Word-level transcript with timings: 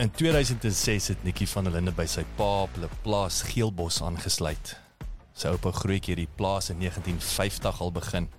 In 0.00 0.10
2006 0.10 1.08
het 1.08 1.22
Nikki 1.22 1.46
van 1.46 1.64
der 1.64 1.74
Linde 1.74 1.92
by 1.92 2.06
sy 2.08 2.22
pa 2.38 2.62
op 2.64 2.72
hulle 2.78 2.88
plaas 3.04 3.42
Geelbos 3.44 3.98
aangesluit. 4.00 4.70
Sy 5.36 5.50
oupa 5.52 5.74
grootjie 5.76 6.14
het 6.14 6.22
die 6.22 6.36
plaas 6.38 6.70
in 6.72 6.80
1950 6.80 7.82
al 7.84 7.92
begin. 7.92 8.30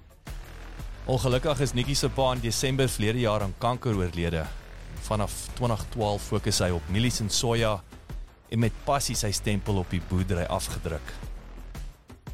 Ongelukkig 1.05 1.61
is 1.61 1.75
Nikki 1.77 1.93
se 1.93 2.09
pa 2.09 2.31
in 2.33 2.41
Desember 2.41 2.89
verlede 2.89 3.21
jaar 3.27 3.45
aan 3.45 3.53
kanker 3.61 3.93
oorlede. 3.93 4.47
Vanaf 5.05 5.37
2012 5.61 6.27
fokus 6.33 6.63
hy 6.65 6.71
op 6.73 6.89
mielies 6.89 7.21
en 7.21 7.29
soja 7.29 7.77
en 8.49 8.65
met 8.65 8.83
passie 8.89 9.19
sy 9.21 9.29
stempel 9.29 9.83
op 9.85 9.93
die 9.93 10.01
boerdery 10.09 10.49
afgedruk. 10.49 11.13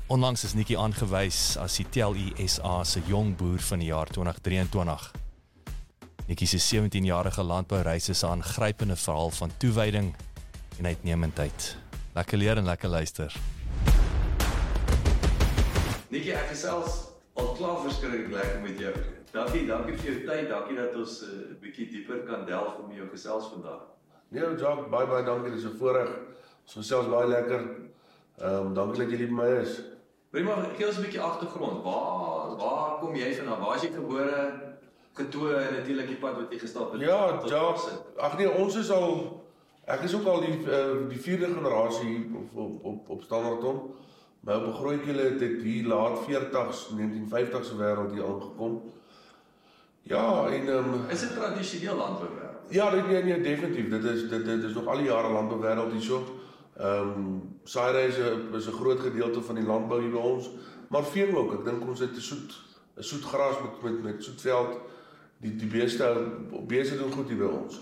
Onlangs 0.07 0.48
is 0.48 0.55
Nikki 0.55 0.80
aangewys 0.80 1.57
as 1.59 1.81
die 1.81 1.89
TLE 1.91 2.48
SA 2.48 2.80
se 2.88 3.03
jong 3.12 3.35
boer 3.35 3.59
van 3.59 3.84
die 3.84 3.91
jaar 3.91 4.07
2023. 4.07 5.27
Nikki 6.27 6.45
se 6.45 6.59
17-jarige 6.59 7.44
landboureis 7.44 8.09
is 8.09 8.22
'n 8.22 8.26
aangrypende 8.26 8.95
verhaal 8.95 9.30
van 9.30 9.52
toewyding 9.58 10.16
en 10.77 10.85
uitnemendheid. 10.85 11.77
Lekker 12.13 12.38
leer 12.38 12.58
en 12.58 12.66
lekker 12.66 12.90
luister. 12.90 13.35
Nikki, 16.08 16.32
ek 16.32 16.48
gesels 16.49 17.08
al 17.34 17.54
klaar 17.55 17.80
verskriklik 17.80 18.27
lekker 18.32 18.59
met 18.62 18.80
jou. 18.80 18.94
Dankie, 19.32 19.66
dankie 19.66 19.98
vir 19.98 20.12
jou 20.12 20.26
tyd. 20.26 20.49
Dankie 20.49 20.76
dat 20.76 20.95
ons 20.95 21.21
'n 21.21 21.32
uh, 21.32 21.62
bietjie 21.62 21.88
dieper 21.91 22.20
kan 22.27 22.46
delf 22.46 22.76
om 22.84 22.91
jou 22.91 23.07
gesels 23.09 23.48
vandag. 23.48 23.82
Nee, 24.27 24.44
Jacques, 24.44 24.90
baie 24.90 25.07
baie 25.07 25.23
dankie. 25.23 25.52
Dit 25.52 25.59
is 25.59 25.66
'n 25.66 25.77
voorreg. 25.77 26.09
Ons 26.66 26.73
gesels 26.73 27.07
baie 27.07 27.27
lekker. 27.27 27.62
Ehm 28.38 28.66
um, 28.66 28.73
dankie 28.73 28.99
dat 28.99 29.12
jy 29.12 29.27
by 29.27 29.34
my 29.34 29.62
is. 29.62 29.80
Prima, 30.30 30.59
gee 30.76 30.88
ons 30.88 30.98
'n 30.98 31.02
bietjie 31.02 31.21
agtergrond. 31.21 31.84
Waar 31.84 32.57
waar 32.57 32.99
kom 32.99 33.16
jy 33.16 33.35
vandaan? 33.35 33.59
Waar 33.59 33.76
is 33.76 33.82
jy 33.82 33.91
gebore? 33.96 34.66
Getoe 35.18 35.54
en 35.54 35.73
natuurlik 35.73 36.07
die 36.07 36.20
pad 36.21 36.35
wat 36.40 36.54
jy 36.54 36.60
gestap 36.62 36.91
het. 36.93 37.01
Ja, 37.01 37.41
ja. 37.46 37.63
Ag 38.18 38.37
nee, 38.37 38.51
ons 38.51 38.77
is 38.79 38.91
al 38.93 39.15
ek 39.87 40.04
is 40.07 40.15
ook 40.15 40.26
al 40.27 40.43
die 40.43 40.57
uh, 40.68 41.07
die 41.10 41.20
vierde 41.20 41.48
generasie 41.54 42.15
op 42.35 42.57
op 42.65 42.85
op, 42.91 43.10
op 43.15 43.23
Standerton. 43.23 43.82
My 44.48 44.54
oupa 44.54 44.73
grootjie 44.77 45.15
het 45.18 45.40
dit 45.40 45.62
hier 45.63 45.88
laat 45.88 46.20
40s, 46.27 46.84
1950s 46.99 47.73
wêreld 47.79 48.13
hier 48.15 48.26
aangekom. 48.26 48.82
Ja, 50.07 50.48
en 50.48 50.68
ehm 50.68 50.93
um, 50.93 51.10
is 51.10 51.20
dit 51.20 51.34
tradisioneel 51.35 51.95
landbou 51.95 52.29
wêreld? 52.35 52.70
Ja, 52.70 52.90
dit 52.90 53.07
nee, 53.07 53.23
nee 53.23 53.41
definitief. 53.41 53.90
Dit 53.90 54.04
is 54.04 54.29
dit 54.29 54.45
dit 54.45 54.63
is 54.63 54.73
nog 54.73 54.88
al 54.88 55.04
die 55.04 55.10
jare 55.12 55.32
landbou 55.32 55.60
wêreld 55.62 55.91
hierso. 55.91 56.21
Ehm 56.77 57.10
um, 57.15 57.41
Saai 57.63 58.07
is 58.07 58.18
'n 58.18 58.55
is 58.55 58.68
'n 58.68 58.79
groot 58.79 58.99
gedeelte 58.99 59.41
van 59.41 59.55
die 59.55 59.65
landbou 59.65 60.01
hier 60.01 60.12
by 60.12 60.18
ons, 60.35 60.49
maar 60.90 61.04
vee 61.04 61.35
ook. 61.35 61.54
Ek 61.54 61.65
dink 61.65 61.88
ons 61.88 61.99
het 61.99 62.15
'n 62.15 62.21
soet 62.21 62.51
'n 62.98 63.04
soet 63.04 63.23
gras 63.23 63.55
met 63.62 63.82
met 63.84 64.03
met 64.03 64.23
soetveld 64.23 64.79
die 65.44 65.56
die 65.56 65.69
beeste 65.69 66.07
beeste 66.68 66.97
doen 66.97 67.12
goed 67.13 67.30
hier 67.30 67.44
by 67.44 67.52
ons. 67.52 67.80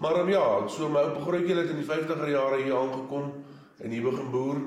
Maar 0.00 0.20
um, 0.20 0.28
ja, 0.28 0.44
so 0.68 0.88
my 0.92 1.06
oupa 1.08 1.24
grootjie 1.24 1.56
het 1.56 1.72
in 1.72 1.80
die 1.80 1.88
50er 1.88 2.28
jare 2.28 2.62
hier 2.62 2.76
aangekom 2.76 3.32
en 3.80 3.90
hier 3.90 4.04
begin 4.04 4.30
boer. 4.30 4.60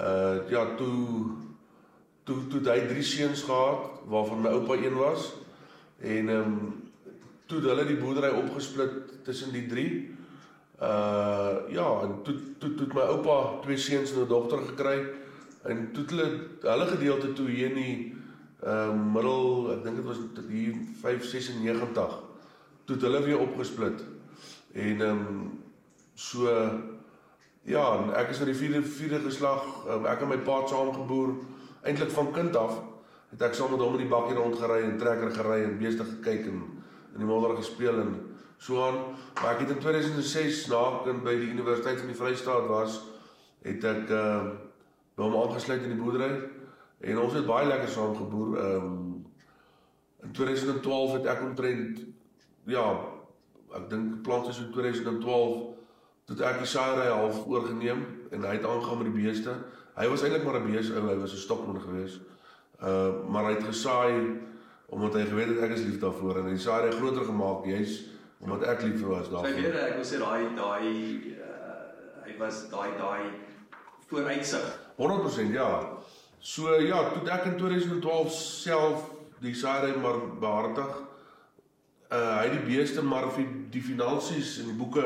Uh 0.00 0.50
ja, 0.52 0.64
toe 0.76 1.36
toe 2.24 2.46
toe 2.52 2.60
hy 2.68 2.80
drie 2.88 3.04
seuns 3.04 3.42
gehad 3.48 4.04
waarvan 4.08 4.44
my 4.44 4.52
oupa 4.56 4.76
een 4.80 4.96
was 4.96 5.32
en 6.00 6.28
ehm 6.28 6.52
um, 6.52 6.60
toe 7.50 7.60
hulle 7.64 7.84
die 7.88 7.98
boerdery 7.98 8.30
opgesplit 8.36 9.24
tussen 9.24 9.52
die 9.52 9.66
drie. 9.66 9.92
Uh 10.80 11.66
ja, 11.72 11.88
en 12.04 12.20
toe 12.24 12.36
toe 12.58 12.74
toe 12.74 12.86
my 12.94 13.08
oupa 13.16 13.60
twee 13.64 13.76
seuns 13.76 14.12
en 14.12 14.22
'n 14.24 14.28
dogter 14.28 14.62
gekry 14.70 15.00
en 15.64 15.90
toe 15.92 16.04
hulle 16.08 16.28
hulle 16.62 16.86
gedeelte 16.86 17.32
toe 17.32 17.48
hier 17.48 17.68
in 17.68 17.74
die 17.74 18.19
uh, 18.66 18.92
middel 19.14 19.72
ek 19.74 19.84
dink 19.84 20.00
dit 20.00 20.06
was 20.06 20.20
hier 20.48 20.76
596 21.00 22.18
toe 22.84 22.96
het 22.96 23.06
hulle 23.06 23.22
weer 23.22 23.38
opgesplit. 23.38 24.04
En 24.72 25.00
ehm 25.00 25.26
um, 25.26 25.50
so 26.14 26.50
ja 27.62 27.84
ek 28.18 28.32
is 28.34 28.40
in 28.40 28.50
die 28.50 28.58
vierde 28.58 28.82
vierde 28.82 29.20
geslag 29.24 29.64
um, 29.88 30.06
ek 30.06 30.24
en 30.24 30.32
my 30.32 30.38
pa 30.44 30.60
saam 30.66 30.92
geboer 30.92 31.34
eintlik 31.86 32.10
van 32.12 32.32
kind 32.32 32.56
af 32.56 32.76
het 33.30 33.42
ek 33.48 33.54
saam 33.54 33.72
met 33.72 33.80
hom 33.80 33.96
in 33.96 34.04
die 34.04 34.10
bakkie 34.10 34.36
rondgery 34.36 34.82
en 34.84 34.98
trekker 34.98 35.32
gery 35.36 35.62
en 35.64 35.78
beeste 35.78 36.04
gekyk 36.04 36.48
en 36.50 36.60
in 37.14 37.22
die 37.22 37.28
modder 37.28 37.56
gespeel 37.56 38.00
en 38.02 38.14
so 38.60 38.82
aan. 38.84 38.98
Maar 39.40 39.54
ek 39.54 39.64
het 39.64 39.70
in 39.74 39.80
2006 39.82 40.66
na 40.68 40.80
ek 41.00 41.22
by 41.24 41.36
die 41.40 41.52
universiteit 41.54 42.02
van 42.02 42.10
die 42.12 42.18
Vrystaat 42.18 42.68
was 42.68 43.00
het 43.64 43.84
ek 43.84 44.10
ehm 44.10 44.50
uh, 44.50 44.58
by 45.16 45.26
hom 45.26 45.36
aangesluit 45.36 45.82
in 45.84 45.94
die 45.94 46.00
boerdery 46.00 46.59
En 47.00 47.18
ons 47.18 47.32
het 47.32 47.46
baie 47.46 47.66
lekker 47.66 47.88
saam 47.88 48.16
geboer. 48.16 48.58
Ehm 48.58 48.84
um, 48.84 49.06
in 50.20 50.32
2012 50.36 51.12
het 51.12 51.26
ek 51.32 51.42
omtrent 51.42 52.00
ja, 52.68 52.84
ek 53.72 53.86
dink 53.88 54.18
plant 54.22 54.48
is 54.50 54.58
in 54.60 54.68
2012 54.74 55.62
tot 56.28 56.42
ek 56.44 56.58
die 56.60 56.68
saaiery 56.68 57.08
half 57.08 57.46
oorgeneem 57.48 58.02
en 58.30 58.44
hy 58.44 58.58
het 58.58 58.66
aangegaan 58.68 59.00
met 59.00 59.08
die 59.08 59.22
beeste. 59.22 59.54
Hy 59.96 60.08
was 60.12 60.22
eintlik 60.22 60.44
maar 60.44 60.60
'n 60.60 60.68
bees 60.68 60.90
ou, 60.92 61.06
hy 61.08 61.16
was 61.22 61.32
'n 61.32 61.44
stokman 61.46 61.80
geweest. 61.80 62.20
Uh 62.84 63.24
maar 63.28 63.48
hy 63.48 63.54
het 63.56 63.64
gesaai 63.64 64.36
omdat 64.86 65.14
hy 65.14 65.24
geweet 65.24 65.48
het 65.54 65.64
ek 65.64 65.76
is 65.78 65.86
lief 65.88 65.98
daarvoor 66.00 66.38
en 66.38 66.44
hy 66.44 66.52
het 66.52 66.60
saaiery 66.60 66.92
groter 66.96 67.24
gemaak 67.24 67.64
juis 67.64 68.04
omdat 68.40 68.62
ek 68.62 68.82
lief 68.82 69.00
was 69.06 69.30
daarvoor. 69.30 69.48
Sy 69.48 69.62
weet 69.62 69.80
ek 69.80 69.94
wou 69.96 70.04
sê 70.04 70.18
daai 70.18 70.54
daai 70.54 70.88
uh, 71.32 72.26
hy 72.26 72.36
was 72.38 72.68
daai 72.68 72.90
daai 72.98 73.24
vooruitsig. 74.08 74.68
100% 74.96 75.52
ja. 75.54 75.99
So 76.40 76.72
ja, 76.80 77.02
toe 77.12 77.28
ek 77.28 77.44
in 77.44 77.56
2012 77.58 78.32
self 78.32 79.10
die 79.40 79.54
Sarai 79.54 79.96
maar 80.00 80.20
behartig 80.40 80.98
uh 82.10 82.36
hy 82.40 82.48
die 82.50 82.62
beeste 82.66 83.02
maar 83.06 83.28
vir 83.30 83.46
die 83.70 83.82
finansies 83.84 84.56
en 84.62 84.72
die 84.72 84.78
boeke 84.78 85.04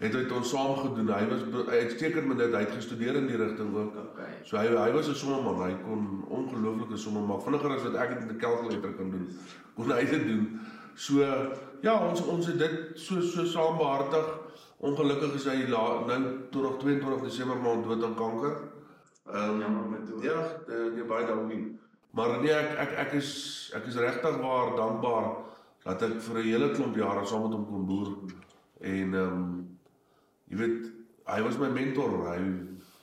het 0.00 0.12
hy 0.12 0.24
ons 0.36 0.50
saam 0.52 0.74
gedoen. 0.76 1.08
Hy 1.08 1.26
was 1.30 1.68
uitstekend 1.70 2.26
met 2.28 2.40
dit. 2.42 2.52
Hy 2.52 2.64
het 2.66 2.74
gestudeer 2.76 3.16
in 3.16 3.28
die 3.30 3.38
rigting 3.40 3.70
ook. 3.72 3.94
Okay. 4.02 4.32
So 4.44 4.58
hy 4.60 4.66
hy 4.68 4.90
was 4.92 5.08
'n 5.08 5.14
sommerman. 5.14 5.60
Hy 5.62 5.76
kon 5.84 6.24
ongelooflike 6.28 6.98
somme 7.00 7.20
maak. 7.20 7.44
Vinniger 7.44 7.76
as 7.76 7.82
wat 7.82 7.94
ek 7.94 8.08
dit 8.08 8.20
met 8.26 8.34
'n 8.34 8.40
kalkulator 8.40 8.92
kan 8.96 9.10
doen. 9.10 9.28
Kon 9.76 9.92
hy 9.92 10.04
dit 10.04 10.26
doen. 10.26 10.60
So 10.94 11.20
ja, 11.82 11.94
ons 12.08 12.20
ons 12.26 12.46
het 12.46 12.58
dit 12.58 12.76
so 12.94 13.20
so 13.20 13.44
saam 13.44 13.78
behartig. 13.78 14.26
Ongelukkig 14.80 15.34
is 15.34 15.44
hy 15.44 15.68
nou 15.68 16.48
tot 16.50 16.62
nog 16.62 16.78
22 16.80 17.22
Desember 17.22 17.56
maand 17.56 17.84
dood 17.84 18.04
aan 18.04 18.14
kanker. 18.14 18.56
Ehm 19.26 19.60
um, 19.60 19.90
met 19.90 20.06
toe. 20.06 20.22
Ja, 20.22 20.62
nee 20.94 21.04
baie 21.04 21.26
dankie. 21.26 21.78
Maar 22.10 22.40
nee 22.40 22.52
ek 22.54 22.78
ek 22.78 22.92
ek 23.06 23.12
is 23.12 23.30
ek 23.74 23.86
is 23.90 23.96
regtig 23.96 24.36
waar 24.40 24.76
dankbaar 24.76 25.32
dat 25.84 26.02
ek 26.02 26.20
vir 26.20 26.38
'n 26.38 26.46
hele 26.46 26.70
klomp 26.70 26.96
jare 26.96 27.26
saam 27.26 27.42
met 27.42 27.52
hom 27.52 27.66
kon 27.66 27.86
boer 27.86 28.12
en 28.80 29.14
ehm 29.14 29.32
um, 29.32 29.78
jy 30.48 30.56
weet 30.56 30.92
hy 31.26 31.40
was 31.42 31.58
my 31.58 31.68
mentor. 31.68 32.14
Hy 32.30 32.38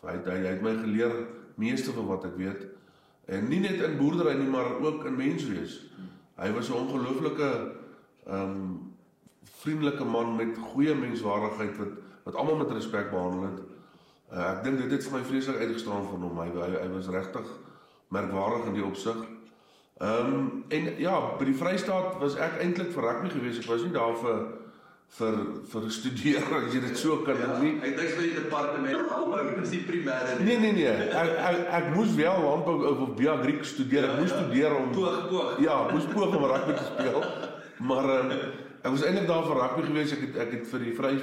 hy 0.07 0.16
hy, 0.16 0.38
hy 0.38 0.53
het 0.53 0.61
my 0.61 0.75
geleer 0.79 1.13
meeste 1.56 1.91
van 1.91 2.07
wat 2.07 2.25
ek 2.25 2.38
weet. 2.38 2.63
En 3.28 3.47
nie 3.47 3.59
net 3.59 3.84
in 3.84 3.97
boerdery 3.97 4.34
nie, 4.38 4.50
maar 4.50 4.79
ook 4.79 5.05
in 5.05 5.16
menswees. 5.16 5.79
Hy 6.40 6.51
was 6.51 6.69
'n 6.69 6.79
ongelooflike 6.88 7.51
ehm 8.25 8.50
um, 8.50 8.91
vriendelike 9.44 10.05
man 10.05 10.35
met 10.35 10.57
goeie 10.57 10.95
menswaardigheid 10.95 11.78
wat 11.78 11.94
wat 12.23 12.35
almal 12.35 12.55
met 12.55 12.72
respek 12.72 13.11
behandel 13.11 13.44
het. 13.44 13.59
Uh, 14.31 14.50
ek 14.53 14.63
dink 14.63 14.81
dit 14.81 14.91
het 14.95 15.06
vir 15.06 15.17
my 15.17 15.23
vreeslik 15.28 15.61
uitgestaan 15.61 16.07
van 16.09 16.25
hom. 16.25 16.41
Hy 16.41 16.50
hy, 16.56 16.72
hy 16.79 16.89
was 16.95 17.11
regtig 17.13 17.50
merkwaardig 18.13 18.69
in 18.72 18.78
die 18.79 18.85
opsig. 18.85 19.23
Ehm 20.03 20.34
um, 20.34 20.63
en 20.73 20.89
ja, 20.97 21.19
by 21.38 21.45
die 21.45 21.56
Vrystaat 21.57 22.17
was 22.22 22.35
ek 22.41 22.57
eintlik 22.63 22.91
vir 22.95 23.06
rugby 23.07 23.29
gewees. 23.35 23.59
Ek 23.61 23.69
was 23.69 23.85
nie 23.85 23.94
daar 23.94 24.16
vir 24.17 24.39
vir 25.13 25.35
vir 25.69 25.84
studeer 25.94 26.47
as 26.57 26.73
jy 26.73 26.81
dit 26.81 26.97
so 26.97 27.19
kan 27.28 27.38
ja, 27.38 27.51
nie. 27.61 27.75
Ek 27.85 27.94
dink 28.00 28.16
vir 28.17 28.25
die 28.25 28.34
departement 28.39 29.11
landbou 29.11 29.44
is 29.61 29.73
die 29.75 29.84
primêre. 29.85 30.40
Nee 30.41 30.57
nee 30.63 30.73
nee. 30.79 30.90
Ek 30.90 31.35
ek, 31.51 31.61
ek 31.79 31.90
moes 31.94 32.16
wel 32.17 32.41
landbou 32.47 32.79
of 32.90 33.14
biagriek 33.19 33.61
studeer. 33.69 34.09
Ek 34.09 34.23
moes 34.23 34.34
ja, 34.34 34.40
ja. 34.40 34.41
studeer 34.41 34.78
om 34.79 34.91
poog 34.97 35.22
poog. 35.29 35.53
Ja, 35.61 35.78
moes 35.93 36.09
poog 36.16 36.34
om 36.40 36.47
rugby 36.49 36.78
te 36.79 36.90
speel. 36.90 37.22
Maar 37.85 38.09
um, 38.17 38.35
ek 38.81 38.90
was 38.90 39.05
eintlik 39.05 39.29
daar 39.29 39.46
vir 39.52 39.61
rugby 39.61 39.87
gewees. 39.91 40.17
Ek 40.17 40.26
het 40.28 40.41
ek 40.47 40.58
het 40.58 40.67
vir 40.73 40.87
die 40.90 40.97
vry 40.97 41.14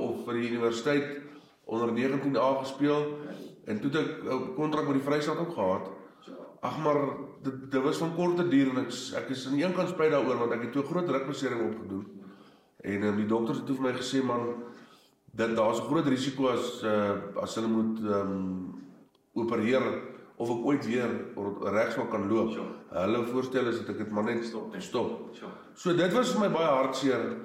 of 0.00 0.24
vir 0.24 0.40
die 0.40 0.50
universiteit 0.54 1.35
onder 1.66 1.90
19A 1.90 2.50
gespeel 2.62 3.18
en 3.66 3.80
toe 3.80 3.90
het 3.90 4.00
ek 4.00 4.10
'n 4.24 4.54
kontrak 4.54 4.86
met 4.86 4.98
die 4.98 5.06
Vrystaat 5.06 5.38
ook 5.38 5.54
gehad. 5.54 5.90
Ag 6.60 6.78
maar 6.78 7.00
dit 7.42 7.70
dit 7.70 7.82
was 7.82 7.98
van 7.98 8.14
korte 8.14 8.48
duur 8.48 8.68
en 8.70 8.78
ek 8.86 8.92
ek 9.22 9.28
is 9.28 9.46
aan 9.46 9.58
een 9.58 9.74
kant 9.74 9.88
spyt 9.88 10.10
daaroor 10.10 10.38
want 10.38 10.52
ek 10.52 10.62
het 10.62 10.72
toe 10.72 10.82
groot 10.82 11.08
rukbesering 11.08 11.62
opgedoen. 11.72 12.06
En 12.80 13.02
um, 13.02 13.16
die 13.16 13.26
dokters 13.26 13.58
het 13.58 13.66
toe 13.66 13.76
vir 13.76 13.84
my 13.84 13.94
gesê 13.98 14.22
man 14.24 14.54
dat 15.32 15.56
daar's 15.56 15.80
'n 15.80 15.88
groot 15.90 16.06
risiko 16.06 16.48
as 16.48 16.82
uh, 16.82 17.42
as 17.42 17.54
hulle 17.54 17.68
moet 17.68 17.98
ehm 18.00 18.30
um, 18.30 18.74
opereer 19.32 19.82
of 20.36 20.50
ek 20.50 20.64
ooit 20.64 20.86
weer 20.86 21.10
regswel 21.60 22.06
kan 22.06 22.28
loop. 22.28 22.50
Sure. 22.52 22.72
Hulle 22.90 23.26
voorstel 23.26 23.66
is 23.66 23.78
dat 23.80 23.88
ek 23.88 23.98
dit 23.98 24.10
maar 24.10 24.24
net 24.24 24.44
stop, 24.44 24.74
stop. 24.78 25.28
Sure. 25.32 25.52
So 25.74 25.94
dit 25.96 26.12
was 26.12 26.32
vir 26.32 26.40
my 26.40 26.50
baie 26.52 26.72
hartseer. 26.72 27.36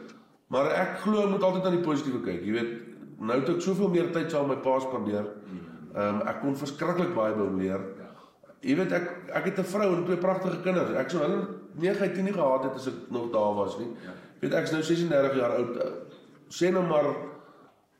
Maar 0.48 0.72
ek 0.76 0.98
glo 1.00 1.30
moet 1.32 1.44
altyd 1.44 1.66
aan 1.66 1.78
die 1.78 1.86
positiewe 1.86 2.20
kyk. 2.22 2.42
Jy 2.44 2.52
weet, 2.52 2.72
nou 3.22 3.40
het 3.40 3.50
ek 3.54 3.62
soveel 3.62 3.90
meer 3.94 4.12
tyd 4.14 4.32
saam 4.32 4.48
met 4.50 4.58
my 4.58 4.64
pa 4.66 4.80
spandeer. 4.80 5.28
Ehm 5.94 6.22
um, 6.22 6.22
ek 6.28 6.42
kon 6.42 6.56
verskriklik 6.58 7.14
baie 7.16 7.36
by 7.36 7.46
hom 7.46 7.60
leer. 7.62 7.82
Jy 8.62 8.76
weet 8.78 8.94
ek 8.98 9.10
ek 9.40 9.50
het 9.50 9.60
'n 9.60 9.72
vrou 9.74 9.90
en 9.96 10.06
twee 10.06 10.18
pragtige 10.18 10.62
kinders. 10.62 10.96
Ek 10.96 11.10
sou 11.10 11.22
hulle 11.22 11.48
9 11.76 12.14
10 12.14 12.24
nie 12.24 12.34
gehad 12.34 12.64
het 12.64 12.76
as 12.76 12.88
ek 12.88 13.10
nog 13.10 13.32
daar 13.32 13.56
was 13.56 13.78
nie. 13.78 13.90
Jy 14.06 14.48
weet 14.48 14.54
ek's 14.54 14.72
nou 14.72 14.82
36 14.84 15.36
jaar 15.36 15.58
oud. 15.58 15.78
Sê 16.50 16.72
nou 16.72 16.84
maar 16.84 17.06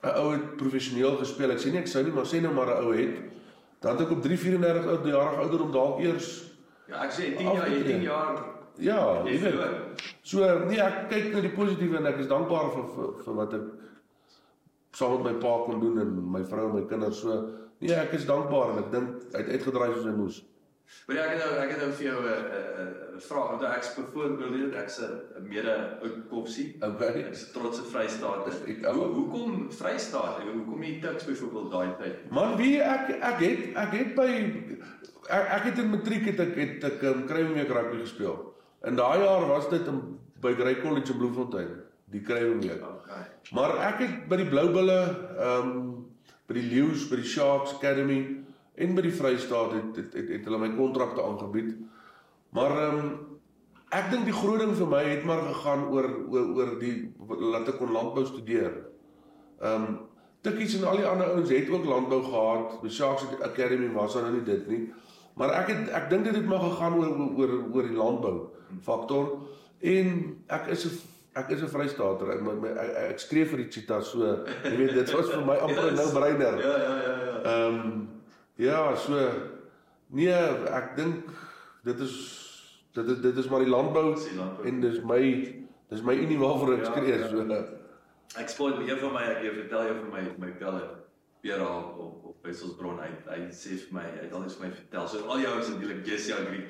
'n 0.04 0.16
ou 0.18 0.32
het 0.32 0.58
professioneel 0.58 1.18
gespeel. 1.18 1.52
Ek 1.52 1.60
sê 1.60 1.72
nie 1.72 1.80
ek 1.80 1.88
sou 1.88 2.04
nie, 2.04 2.12
maar 2.12 2.26
sê 2.26 2.42
nou 2.42 2.54
maar 2.54 2.68
'n 2.68 2.84
ou 2.86 2.94
het 2.94 3.32
dan 3.82 3.98
het 3.98 4.06
ek 4.06 4.12
op 4.12 4.22
3 4.22 4.38
34 4.38 4.86
oud 4.86 5.06
jarige 5.06 5.42
ouderdom 5.42 5.72
dalk 5.72 6.00
eers 6.00 6.52
Ja, 6.88 7.04
ek 7.04 7.12
sê 7.12 7.38
10 7.38 7.56
jaar, 7.56 7.70
jy 7.70 7.84
10 7.84 8.02
jaar 8.02 8.44
ja, 8.78 9.24
jy 9.26 9.38
weet. 9.40 10.02
So 10.22 10.48
nee, 10.68 10.80
ek 10.82 11.08
kyk 11.12 11.34
na 11.34 11.42
die 11.42 11.54
positiewe 11.56 11.98
en 12.00 12.10
ek 12.10 12.22
is 12.24 12.30
dankbaar 12.30 12.72
vir 12.76 12.86
vir, 12.96 13.10
vir 13.26 13.38
wat 13.38 13.56
ek 13.58 13.66
saam 14.92 15.22
met 15.24 15.34
my 15.34 15.40
pa 15.40 15.52
kon 15.66 15.80
doen 15.80 16.00
en 16.00 16.32
my 16.32 16.44
vrou 16.46 16.70
en 16.70 16.76
my 16.76 16.86
kinders. 16.88 17.20
So 17.22 17.50
nee, 17.80 17.94
ek 17.96 18.12
is 18.14 18.26
dankbaar 18.26 18.70
en 18.76 18.84
ek 18.86 18.92
dink 18.92 19.36
uit 19.36 19.48
uitgedraai 19.50 19.94
soos 19.94 20.06
hy 20.06 20.16
moes. 20.16 20.42
Maar 21.08 21.16
ja, 21.16 21.24
ek 21.24 21.38
het 21.38 21.40
nou 21.46 21.52
ek 21.64 21.70
het 21.72 21.80
nou 21.80 21.92
vir 21.92 22.06
jou 22.06 22.20
'n 22.20 22.28
'n 22.28 23.16
'n 23.16 23.20
vraag 23.24 23.48
want 23.52 23.64
ek's 23.78 23.94
byvoorbeeld 23.96 24.74
ek's 24.76 24.98
'n 25.00 25.48
mede 25.48 25.76
oud 26.04 26.18
kopsie. 26.30 26.76
Okay. 26.84 27.24
Ek's 27.32 27.44
'n 27.48 27.54
trotse 27.54 27.84
Vrystaat. 27.84 28.48
Ek- 28.68 28.86
Hoe 28.86 29.06
hoekom 29.16 29.72
Vrystaat? 29.72 30.42
Hoekom 30.44 30.80
nie 30.80 31.00
Tuks 31.02 31.26
byvoorbeeld 31.26 31.72
daai 31.72 31.90
tyd? 32.02 32.32
Man, 32.32 32.58
wie 32.58 32.82
ek 32.82 33.10
ek 33.22 33.40
het 33.40 33.60
ek 33.76 33.92
het 33.92 34.16
by 34.16 34.30
ek, 35.30 35.46
ek 35.58 35.64
het 35.64 35.78
in 35.78 35.90
matriek 35.90 36.26
het 36.26 36.40
ek 36.40 36.56
het 36.56 36.84
ek 36.84 37.02
um, 37.04 37.26
Kruiweek 37.26 37.70
rugby 37.72 38.00
gespeel. 38.02 38.54
In 38.84 38.96
daai 38.96 39.24
jaar 39.24 39.48
was 39.48 39.70
dit 39.70 39.88
in 39.88 40.20
by 40.42 40.54
Grey 40.54 40.82
College 40.82 41.12
in 41.14 41.18
Bloemfontein, 41.18 41.70
die 42.12 42.22
Kruiweek. 42.22 42.84
Okay. 42.84 43.24
Maar 43.56 43.76
ek 43.90 44.04
het 44.04 44.16
by 44.32 44.40
die 44.42 44.50
Blou 44.52 44.68
Bulle, 44.74 45.00
ehm 45.38 45.72
um, 45.72 45.82
by 46.52 46.58
die 46.58 46.68
Leeu's, 46.68 47.06
by 47.08 47.16
die 47.22 47.30
Sharks 47.32 47.78
Academy 47.78 48.20
en 48.76 48.96
by 48.96 49.04
die 49.06 49.14
Vrystaat 49.16 49.76
het 49.78 50.00
het, 50.02 50.16
het, 50.20 50.32
het 50.36 50.48
hulle 50.50 50.60
my 50.60 50.72
kontrakte 50.76 51.24
aangebied. 51.24 51.76
Maar 52.56 52.78
ehm 52.86 53.02
um, 53.02 53.12
ek 53.92 54.08
dink 54.12 54.24
die 54.28 54.36
groot 54.36 54.62
ding 54.64 54.72
vir 54.76 54.88
my 54.88 55.02
het 55.04 55.26
maar 55.28 55.42
gegaan 55.50 55.90
oor 55.92 56.08
oor 56.32 56.52
oor 56.58 56.70
die 56.80 56.96
laat 57.52 57.68
ek 57.72 57.80
kon 57.80 57.94
landbou 57.96 58.26
studeer. 58.28 58.82
Ehm 59.62 59.92
um, 59.92 60.00
Tikkies 60.42 60.80
en 60.80 60.88
al 60.90 60.98
die 60.98 61.06
ander 61.06 61.36
ouens 61.36 61.52
het 61.54 61.68
ook 61.70 61.84
landbou 61.86 62.24
gehad. 62.26 62.80
By 62.82 62.90
Sharks 62.90 63.28
Academy 63.46 63.92
was 63.94 64.16
daar 64.18 64.24
nou 64.26 64.40
nie 64.40 64.46
dit 64.48 64.68
nie. 64.68 64.80
Maar 65.38 65.54
ek 65.62 65.68
het 65.70 65.92
ek 66.00 66.10
dink 66.10 66.26
dit 66.28 66.36
het 66.36 66.48
maar 66.50 66.64
gegaan 66.66 66.98
oor 66.98 67.12
oor 67.12 67.30
oor, 67.38 67.54
oor 67.76 67.88
die 67.88 67.98
landbou 67.98 68.36
faktor 68.84 69.36
en 69.80 70.38
ek 70.48 70.68
is 70.74 70.86
'n 70.86 70.98
ek 71.36 71.50
is 71.56 71.62
'n 71.64 71.68
Vrystater. 71.68 72.32
Ek, 72.34 72.42
my, 72.42 72.54
my, 72.54 72.68
ek, 72.70 72.96
ek 73.12 73.20
skree 73.20 73.46
vir 73.46 73.58
die 73.64 73.70
cheetah 73.72 74.02
so. 74.04 74.26
Jy 74.64 74.76
weet 74.78 74.94
dit 74.94 75.14
was 75.16 75.30
vir 75.32 75.46
my 75.46 75.58
amper 75.66 75.92
'n 75.92 75.96
no-brainer. 75.96 76.60
Ja, 76.60 76.78
ja, 76.78 76.96
ja, 77.08 77.16
ja. 77.26 77.42
Ehm 77.42 77.76
um, 77.80 78.10
ja, 78.58 78.96
so 78.96 79.18
nee, 80.10 80.34
ek 80.70 80.96
dink 80.96 81.30
dit 81.84 82.00
is 82.00 82.16
dit 82.94 83.08
is 83.08 83.22
dit 83.22 83.38
is 83.38 83.48
maar 83.50 83.60
die 83.64 83.70
landbou 83.72 84.16
die 84.16 84.36
landbou. 84.38 84.66
en 84.68 84.82
dis 84.82 85.00
my 85.04 85.22
dis 85.90 86.02
my 86.04 86.14
unie 86.14 86.38
waarvoor 86.40 86.74
ek 86.74 86.84
Ja, 86.86 86.92
skree 86.92 87.20
ja. 87.20 87.28
so. 87.28 87.78
Ek 88.40 88.50
spoil 88.50 88.82
een 88.88 89.00
van 89.00 89.14
my 89.14 89.24
ek 89.24 89.44
jy 89.44 89.54
vertel 89.56 89.88
jou 89.88 89.96
van 90.02 90.10
my 90.12 90.24
my 90.48 90.52
pelle 90.60 90.82
Pierre 91.42 91.64
op 91.68 91.98
op, 92.00 92.26
op 92.26 92.46
Wesselsbron 92.46 93.00
hy 93.00 93.10
hy 93.32 93.48
sê 93.52 93.78
vir 93.80 93.94
my 93.98 94.04
hy 94.04 94.22
het 94.28 94.34
alles 94.34 94.56
vir 94.56 94.68
my 94.68 94.74
vertel. 94.76 95.08
So 95.08 95.26
al 95.28 95.40
jou 95.40 95.60
is 95.60 95.70
natuurlik 95.70 96.06
Jessie 96.06 96.34
Agri. 96.36 96.66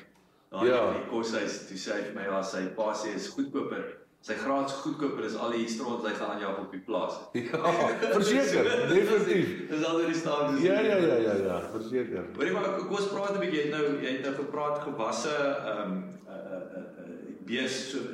Daar 0.51 0.65
Ja. 0.65 0.87
in 0.87 1.01
die 1.01 1.09
koshuis 1.09 1.67
toe 1.67 1.77
sê 1.77 1.93
hy 1.97 2.01
vir 2.07 2.15
my 2.15 2.23
ja 2.29 2.41
sy 2.41 2.65
pa 2.75 2.93
sê 2.93 3.15
is 3.15 3.27
goedkoper. 3.29 3.83
Sy 4.21 4.35
graad 4.37 4.69
goedkoper 4.83 5.25
is 5.25 5.35
al 5.41 5.55
die 5.55 5.65
stront 5.69 6.03
hy 6.05 6.11
gaan 6.13 6.35
aanjag 6.35 6.59
op 6.61 6.73
die 6.73 6.81
plaas. 6.85 7.15
Ja, 7.41 7.71
verseker, 8.13 8.67
definitief. 8.93 9.53
Dis 9.71 9.85
al 9.85 10.03
die 10.05 10.17
staan 10.17 10.53
dis. 10.55 10.65
Ja 10.67 10.75
ja 10.79 10.97
ja 11.01 11.15
ja 11.25 11.33
ja, 11.41 11.55
verseker. 11.73 12.27
Hoorie 12.35 12.53
maar 12.53 12.75
kom 12.77 12.99
ons 12.99 13.09
praat 13.13 13.33
'n 13.33 13.41
bietjie 13.41 13.63
jy 13.63 13.65
het 13.69 13.73
nou 13.77 13.87
jy 14.03 14.11
het 14.17 14.27
nou 14.27 14.35
gepraat 14.43 14.83
gewasse 14.85 15.33
ehm 15.33 15.81
um, 15.85 16.03
uh 16.27 16.37
uh 16.37 16.83
uh 17.01 17.17
bees 17.49 17.79
so 17.89 18.05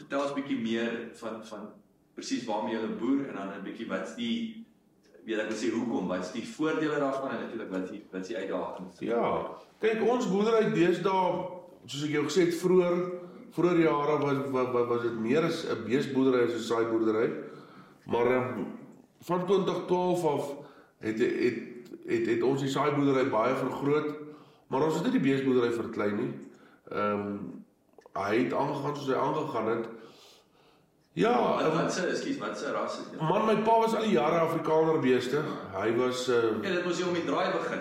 vertel 0.00 0.26
ons 0.26 0.34
bietjie 0.40 0.58
meer 0.58 0.98
van 1.22 1.38
van 1.52 1.70
presies 2.18 2.44
waarmee 2.50 2.74
jy 2.74 2.92
boer 2.98 3.28
en 3.28 3.38
dan 3.38 3.54
'n 3.54 3.64
bietjie 3.64 3.88
wat's 3.88 4.18
die 4.18 4.66
weet 5.24 5.38
ek 5.38 5.50
wil 5.52 5.58
sê 5.62 5.70
hoekom 5.70 6.08
wat's 6.10 6.32
die 6.34 6.46
voordele 6.56 6.98
daarvan 6.98 7.30
en 7.30 7.42
natuurlik 7.44 7.70
wat 7.70 7.90
die 7.90 8.02
wat's 8.10 8.28
die 8.28 8.36
uitdagings. 8.36 8.98
Ja. 8.98 9.26
Kyk, 9.78 10.02
ons 10.02 10.26
boerdery 10.30 10.72
deesdae, 10.74 11.26
soos 11.86 12.04
ek 12.06 12.16
jou 12.16 12.24
gesê 12.26 12.46
het 12.46 12.58
vroeër, 12.58 12.98
vroeër 13.52 13.80
jare 13.80 14.18
was 14.18 14.36
was, 14.50 14.68
was, 14.72 14.86
was 14.88 15.02
dit 15.02 15.18
meer 15.20 15.44
as 15.44 15.64
'n 15.66 15.84
beesboerdery 15.86 16.44
as 16.46 16.54
'n 16.54 16.66
saaiboerdery. 16.70 17.30
Maar 18.06 18.26
um, 18.36 18.66
van 19.20 19.46
2012 19.46 20.24
af 20.24 20.50
het 20.98 21.18
het 21.18 21.58
het 22.06 22.26
het 22.26 22.42
ons 22.42 22.60
die 22.60 22.70
saaiboerdery 22.70 23.28
baie 23.30 23.54
vergroot, 23.54 24.14
maar 24.68 24.82
ons 24.82 24.94
het 24.94 25.02
nie 25.04 25.12
die 25.20 25.26
beesboerdery 25.30 25.72
verklein 25.72 26.16
nie. 26.16 26.32
Ehm 26.90 27.20
um, 27.20 27.62
hy 28.12 28.44
het 28.44 28.52
aangegaan 28.52 28.96
soos 28.96 29.06
hy 29.06 29.14
aangegaan 29.14 29.68
het. 29.68 29.86
Ja, 31.12 31.32
Wat 31.40 31.64
um, 31.66 31.78
wat 31.78 31.92
se 31.92 32.06
ekskuus 32.06 32.38
wat 32.38 32.58
se 32.58 32.72
ras 32.72 32.98
is 32.98 33.10
dit? 33.10 33.20
man, 33.20 33.44
my 33.46 33.56
pa 33.62 33.78
was 33.80 33.94
al 33.94 34.02
die 34.02 34.12
jare 34.12 34.38
Afrikaner 34.38 34.98
beeste. 34.98 35.40
Hy 35.76 35.94
was 35.96 36.28
uh, 36.28 36.34
Ja, 36.62 36.70
dit 36.72 36.84
moes 36.84 36.98
jy 36.98 37.06
om 37.08 37.14
die 37.14 37.24
draai 37.24 37.52
begin. 37.52 37.80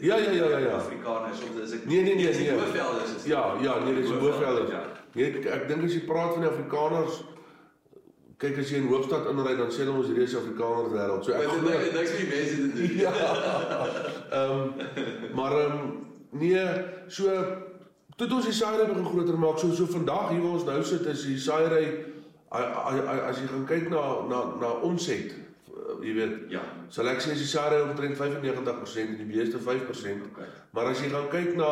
Ja, 0.00 0.16
ja, 0.16 0.30
ja, 0.30 0.48
ja, 0.48 0.58
ja. 0.58 0.74
Afrikaners 0.76 1.40
of 1.42 1.58
is 1.62 1.72
ek 1.72 1.84
Nee, 1.84 2.02
nee, 2.02 2.14
nee, 2.14 2.32
nee. 2.34 2.50
Hoëvelders 2.52 3.14
is. 3.16 3.24
Ja, 3.24 3.54
ja, 3.60 3.78
nee, 3.84 3.94
dis 3.94 4.10
Hoëvelders. 4.10 4.70
Ja. 4.70 4.82
Nee, 5.14 5.30
ek, 5.30 5.44
ek 5.46 5.68
dink 5.70 5.84
as 5.86 5.94
jy 5.94 6.02
praat 6.08 6.32
van 6.34 6.42
die 6.42 6.50
Afrikaners, 6.50 7.20
kyk 8.42 8.56
as 8.64 8.70
jy 8.72 8.80
in 8.82 8.88
Hoofstad 8.90 9.28
inry 9.30 9.52
dan 9.60 9.70
sê 9.72 9.84
hulle 9.84 9.94
ons 10.00 10.08
hierdie 10.10 10.26
is 10.26 10.34
Afrikaners 10.40 10.90
wêreld. 10.94 11.22
So 11.24 11.36
ek 11.36 11.52
Maar 11.62 11.84
dit 11.84 11.94
niks 11.94 12.10
met 12.10 12.24
die 12.24 12.32
mense 12.32 12.56
te 12.56 12.68
doen. 12.74 12.96
Ja. 13.04 13.12
Ehm 14.34 15.36
maar 15.38 15.54
ehm 15.60 15.84
nee, 16.34 16.64
so 17.08 17.30
toe 18.18 18.28
ons 18.30 18.48
die 18.50 18.56
saaiery 18.58 18.88
begin 18.90 19.06
groter 19.06 19.38
maak, 19.38 19.58
so 19.62 19.70
so 19.74 19.86
vandag 19.90 20.32
hier 20.32 20.42
waar 20.42 20.58
ons 20.58 20.66
nou 20.66 20.80
sit 20.86 21.06
is 21.14 21.22
die 21.28 21.38
saaiery 21.38 21.86
as 22.54 23.38
jy 23.40 23.46
gaan 23.50 23.64
kyk 23.70 23.88
na 23.90 24.02
na 24.30 24.42
na 24.60 24.68
omset, 24.86 25.32
uh, 25.70 25.96
jy 26.02 26.12
weet, 26.18 26.34
Ja. 26.52 26.60
sal 26.90 27.08
ek 27.10 27.22
sê 27.22 27.32
as 27.34 27.42
die 27.42 27.50
saaiery 27.50 27.82
omtrent 27.88 28.18
95% 28.18 29.14
en 29.14 29.18
die 29.22 29.30
beeste 29.30 29.58
5%. 29.58 30.28
Okay. 30.32 30.46
Maar 30.74 30.90
as 30.92 31.00
jy 31.02 31.10
gaan 31.14 31.30
kyk 31.30 31.54
na 31.58 31.70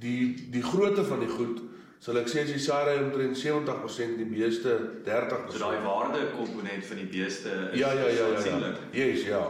die 0.00 0.48
die 0.52 0.62
grootte 0.64 1.04
van 1.04 1.20
die 1.20 1.28
goed, 1.32 1.60
sal 2.02 2.18
ek 2.18 2.30
sê 2.30 2.42
as 2.42 2.50
die 2.50 2.62
saaiery 2.62 3.04
omtrent 3.04 3.38
70% 3.38 4.16
en 4.16 4.16
die 4.18 4.26
beeste 4.26 4.72
30%. 5.06 5.52
So 5.54 5.60
daai 5.62 5.84
waarde 5.84 6.24
komponent 6.34 6.86
van 6.88 6.98
die 6.98 7.10
beeste 7.10 7.52
is 7.70 7.78
Ja 7.78 7.92
ja 7.94 8.08
ja 8.10 8.30
ja. 8.34 8.56
ja. 8.58 8.72
Yes, 8.90 9.26
ja. 9.28 9.42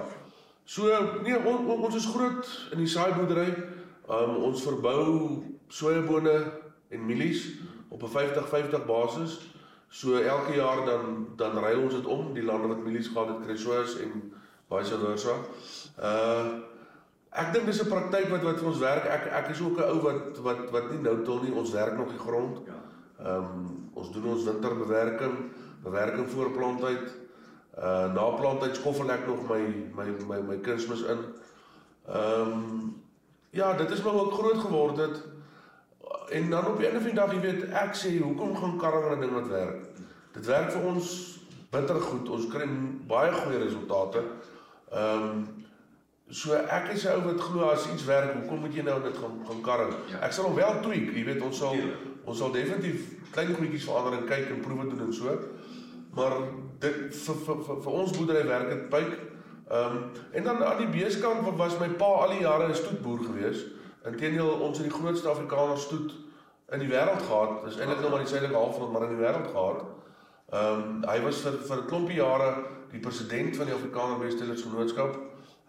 So 0.65 0.89
nee, 1.23 1.39
on, 1.39 1.65
on, 1.67 1.87
ons 1.89 1.97
is 1.97 2.11
groot 2.13 2.51
in 2.73 2.85
die 2.85 2.91
saaiboerdery. 2.93 3.49
Um 4.09 4.37
ons 4.51 4.67
verbou 4.67 5.07
sojabone 5.73 6.37
en 6.93 7.07
mielies 7.09 7.47
op 7.89 8.05
'n 8.05 8.13
50-50 8.19 8.85
basis. 8.87 9.41
So 9.89 10.21
elke 10.21 10.55
jaar 10.57 10.85
dan 10.85 11.33
dan 11.37 11.57
ruil 11.57 11.83
ons 11.83 11.95
dit 11.95 12.07
om, 12.07 12.35
die 12.35 12.45
lande 12.45 12.69
wat 12.69 12.85
mielies 12.85 13.09
gehad 13.09 13.29
het, 13.29 13.47
kry 13.47 13.57
sojas 13.57 13.97
en 13.97 14.33
vice 14.69 14.99
versa. 14.99 15.35
Uh 16.01 16.72
ek 17.33 17.53
dink 17.53 17.67
dis 17.67 17.81
'n 17.83 17.89
praktyk 17.89 18.29
wat 18.29 18.43
wat 18.43 18.59
vir 18.59 18.69
ons 18.69 18.79
werk. 18.79 19.05
Ek 19.05 19.27
ek 19.33 19.49
is 19.51 19.61
ook 19.61 19.79
'n 19.79 19.89
ou 19.89 20.01
wat 20.03 20.39
wat 20.39 20.71
wat 20.71 20.91
nie 20.91 21.01
nou 21.01 21.23
tot 21.25 21.43
nie, 21.43 21.53
ons 21.53 21.73
werk 21.73 21.97
nog 21.97 22.09
die 22.09 22.19
grond. 22.19 22.61
Ja. 22.67 22.81
Ehm 23.25 23.37
um, 23.37 23.91
ons 23.95 24.11
doen 24.13 24.25
ons 24.25 24.45
winterbewerking, 24.45 25.37
bewerking 25.83 26.31
voor 26.31 26.51
plantyd. 26.51 27.13
Uh 27.79 28.13
na 28.13 28.25
plantyd 28.37 28.77
skoffel 28.77 29.11
ek 29.11 29.27
nog 29.27 29.49
my 29.49 29.63
my 29.95 30.09
my 30.29 30.41
my 30.41 30.57
kunsmis 30.59 31.03
in. 31.03 31.19
Ehm 32.09 32.53
um, 32.53 33.03
ja, 33.51 33.73
dit 33.77 33.91
is 33.91 34.03
maar 34.03 34.15
ook 34.15 34.33
groot 34.33 34.59
geword 34.59 34.97
het. 34.97 35.23
En 36.29 36.51
dan 36.51 36.67
op 36.67 36.79
'n 36.79 36.93
van 36.93 37.03
die 37.03 37.15
dag, 37.15 37.33
jy 37.33 37.41
weet, 37.41 37.69
ek 37.71 37.95
sê 37.95 38.19
hoekom 38.19 38.57
gaan 38.57 38.79
karring 38.79 39.17
'n 39.17 39.21
ding 39.21 39.33
wat 39.33 39.49
werk? 39.49 39.87
Dit 40.33 40.47
werk 40.47 40.71
vir 40.71 40.83
ons 40.83 41.39
bitter 41.71 42.01
goed. 42.01 42.29
Ons 42.29 42.47
kry 42.47 42.69
baie 43.07 43.33
goeie 43.33 43.59
resultate. 43.59 44.23
Ehm 44.91 45.23
um, 45.23 45.62
so 46.33 46.55
ek 46.57 46.93
is 46.95 47.05
'n 47.05 47.13
ou 47.15 47.23
wat 47.33 47.41
glo 47.41 47.69
as 47.71 47.87
iets 47.93 48.05
werk, 48.09 48.33
hoekom 48.35 48.61
moet 48.65 48.75
jy 48.75 48.83
nou 48.83 49.03
dit 49.03 49.17
gaan 49.17 49.35
gaan 49.47 49.61
karring? 49.63 49.95
Ja. 50.11 50.19
Ek 50.27 50.33
sal 50.33 50.45
hom 50.49 50.55
wel 50.57 50.81
tweak, 50.83 51.13
jy 51.17 51.25
weet, 51.25 51.43
ons 51.43 51.59
sal 51.59 51.77
ons 52.25 52.39
sal 52.39 52.53
definitief 52.53 53.01
klein 53.33 53.55
goedjies 53.55 53.85
verander 53.85 54.19
en 54.19 54.27
kyk 54.27 54.49
en 54.51 54.61
proewe 54.61 54.89
doen 54.89 55.01
en 55.07 55.13
so. 55.13 55.39
Maar 56.15 56.33
dit 56.79 56.95
vir 57.17 57.35
vir 57.47 57.57
vir, 57.67 57.77
vir 57.83 57.93
ons 57.93 58.13
boerdery 58.17 58.47
werk 58.47 58.69
dit 58.71 58.89
pyk. 58.91 59.13
Ehm 59.71 59.97
um, 59.97 60.11
en 60.33 60.43
dan 60.45 60.65
aan 60.65 60.79
die 60.79 60.87
beeskant 61.01 61.45
wa- 61.45 61.57
was 61.57 61.79
my 61.81 61.89
pa 61.89 62.05
al 62.05 62.29
die 62.31 62.41
jare 62.41 62.69
'n 62.69 62.75
stoetboer 62.75 63.19
gewees. 63.29 63.65
Inteendeel 64.07 64.49
ons 64.61 64.79
het 64.79 64.87
die 64.91 64.99
grootste 64.99 65.29
Afrikaner 65.29 65.79
stoet 65.79 66.13
in 66.73 66.79
die 66.81 66.89
wêreld 66.89 67.23
gehad. 67.23 67.65
Dis 67.65 67.77
eintlik 67.79 68.01
nou 68.01 68.11
maar 68.11 68.19
die 68.25 68.29
suidelike 68.29 68.57
halfrond 68.57 68.93
maar 68.93 69.03
in 69.03 69.17
die 69.17 69.25
wêreld 69.25 69.49
gehad. 69.53 69.85
Ehm 70.53 70.81
um, 70.81 71.05
hy 71.09 71.21
was 71.25 71.41
vir 71.41 71.53
vir 71.69 71.77
'n 71.79 71.87
klompie 71.87 72.17
jare 72.17 72.65
die 72.91 73.01
president 73.01 73.57
van 73.57 73.67
die 73.67 73.75
Afrikaner 73.75 74.19
Beestelers 74.19 74.63
Genootskap. 74.63 75.17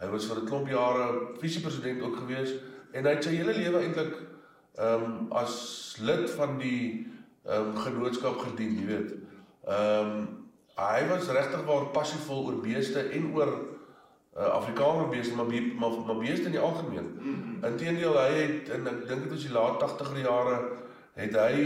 Hy 0.03 0.09
was 0.11 0.27
vir 0.27 0.41
'n 0.41 0.45
klomp 0.45 0.67
jare 0.67 1.07
visiepresident 1.39 2.01
ook 2.03 2.15
gewees 2.15 2.53
en 2.91 3.05
hy 3.05 3.11
het 3.15 3.23
sy 3.23 3.35
hele 3.39 3.55
lewe 3.55 3.79
eintlik 3.79 4.15
ehm 4.75 5.03
um, 5.03 5.31
as 5.31 5.95
lid 6.01 6.29
van 6.31 6.57
die 6.57 7.07
ehm 7.45 7.69
um, 7.69 7.75
genootskap 7.77 8.39
gedien, 8.39 8.79
jy 8.79 8.85
weet. 8.85 9.13
Ehm 9.67 10.09
um, 10.11 10.27
hy 10.75 11.07
was 11.07 11.29
regtig 11.29 11.65
waar 11.65 11.91
passievol 11.93 12.45
oor 12.45 12.59
beeste 12.61 12.99
en 12.99 13.33
oor 13.35 13.51
uh, 14.37 14.43
Afrikaner 14.43 15.07
beeste, 15.09 15.35
maar, 15.35 15.45
be, 15.45 15.61
maar 15.79 15.99
maar 16.05 16.17
beeste 16.17 16.45
in 16.45 16.55
die 16.57 16.59
algemeen. 16.59 17.09
Inteendeel 17.61 18.17
hy 18.17 18.31
het 18.39 18.69
en 18.69 18.87
ek 18.87 19.07
dink 19.07 19.23
dit 19.23 19.31
was 19.31 19.45
die 19.45 19.53
laat 19.53 19.83
80er 19.83 20.23
jare 20.25 20.57
het 21.13 21.35
hy 21.37 21.57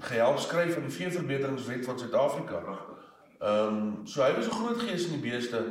gehelp 0.00 0.38
skryf 0.38 0.76
aan 0.76 0.88
die 0.88 0.98
veeverbeteringswet 0.98 1.84
van 1.84 1.98
Suid-Afrika. 1.98 2.60
Ehm 3.40 3.66
um, 3.66 3.94
so 4.04 4.22
hy 4.22 4.34
was 4.36 4.46
'n 4.46 4.58
groot 4.60 4.82
gees 4.84 5.08
in 5.08 5.20
die 5.20 5.30
beeste. 5.30 5.64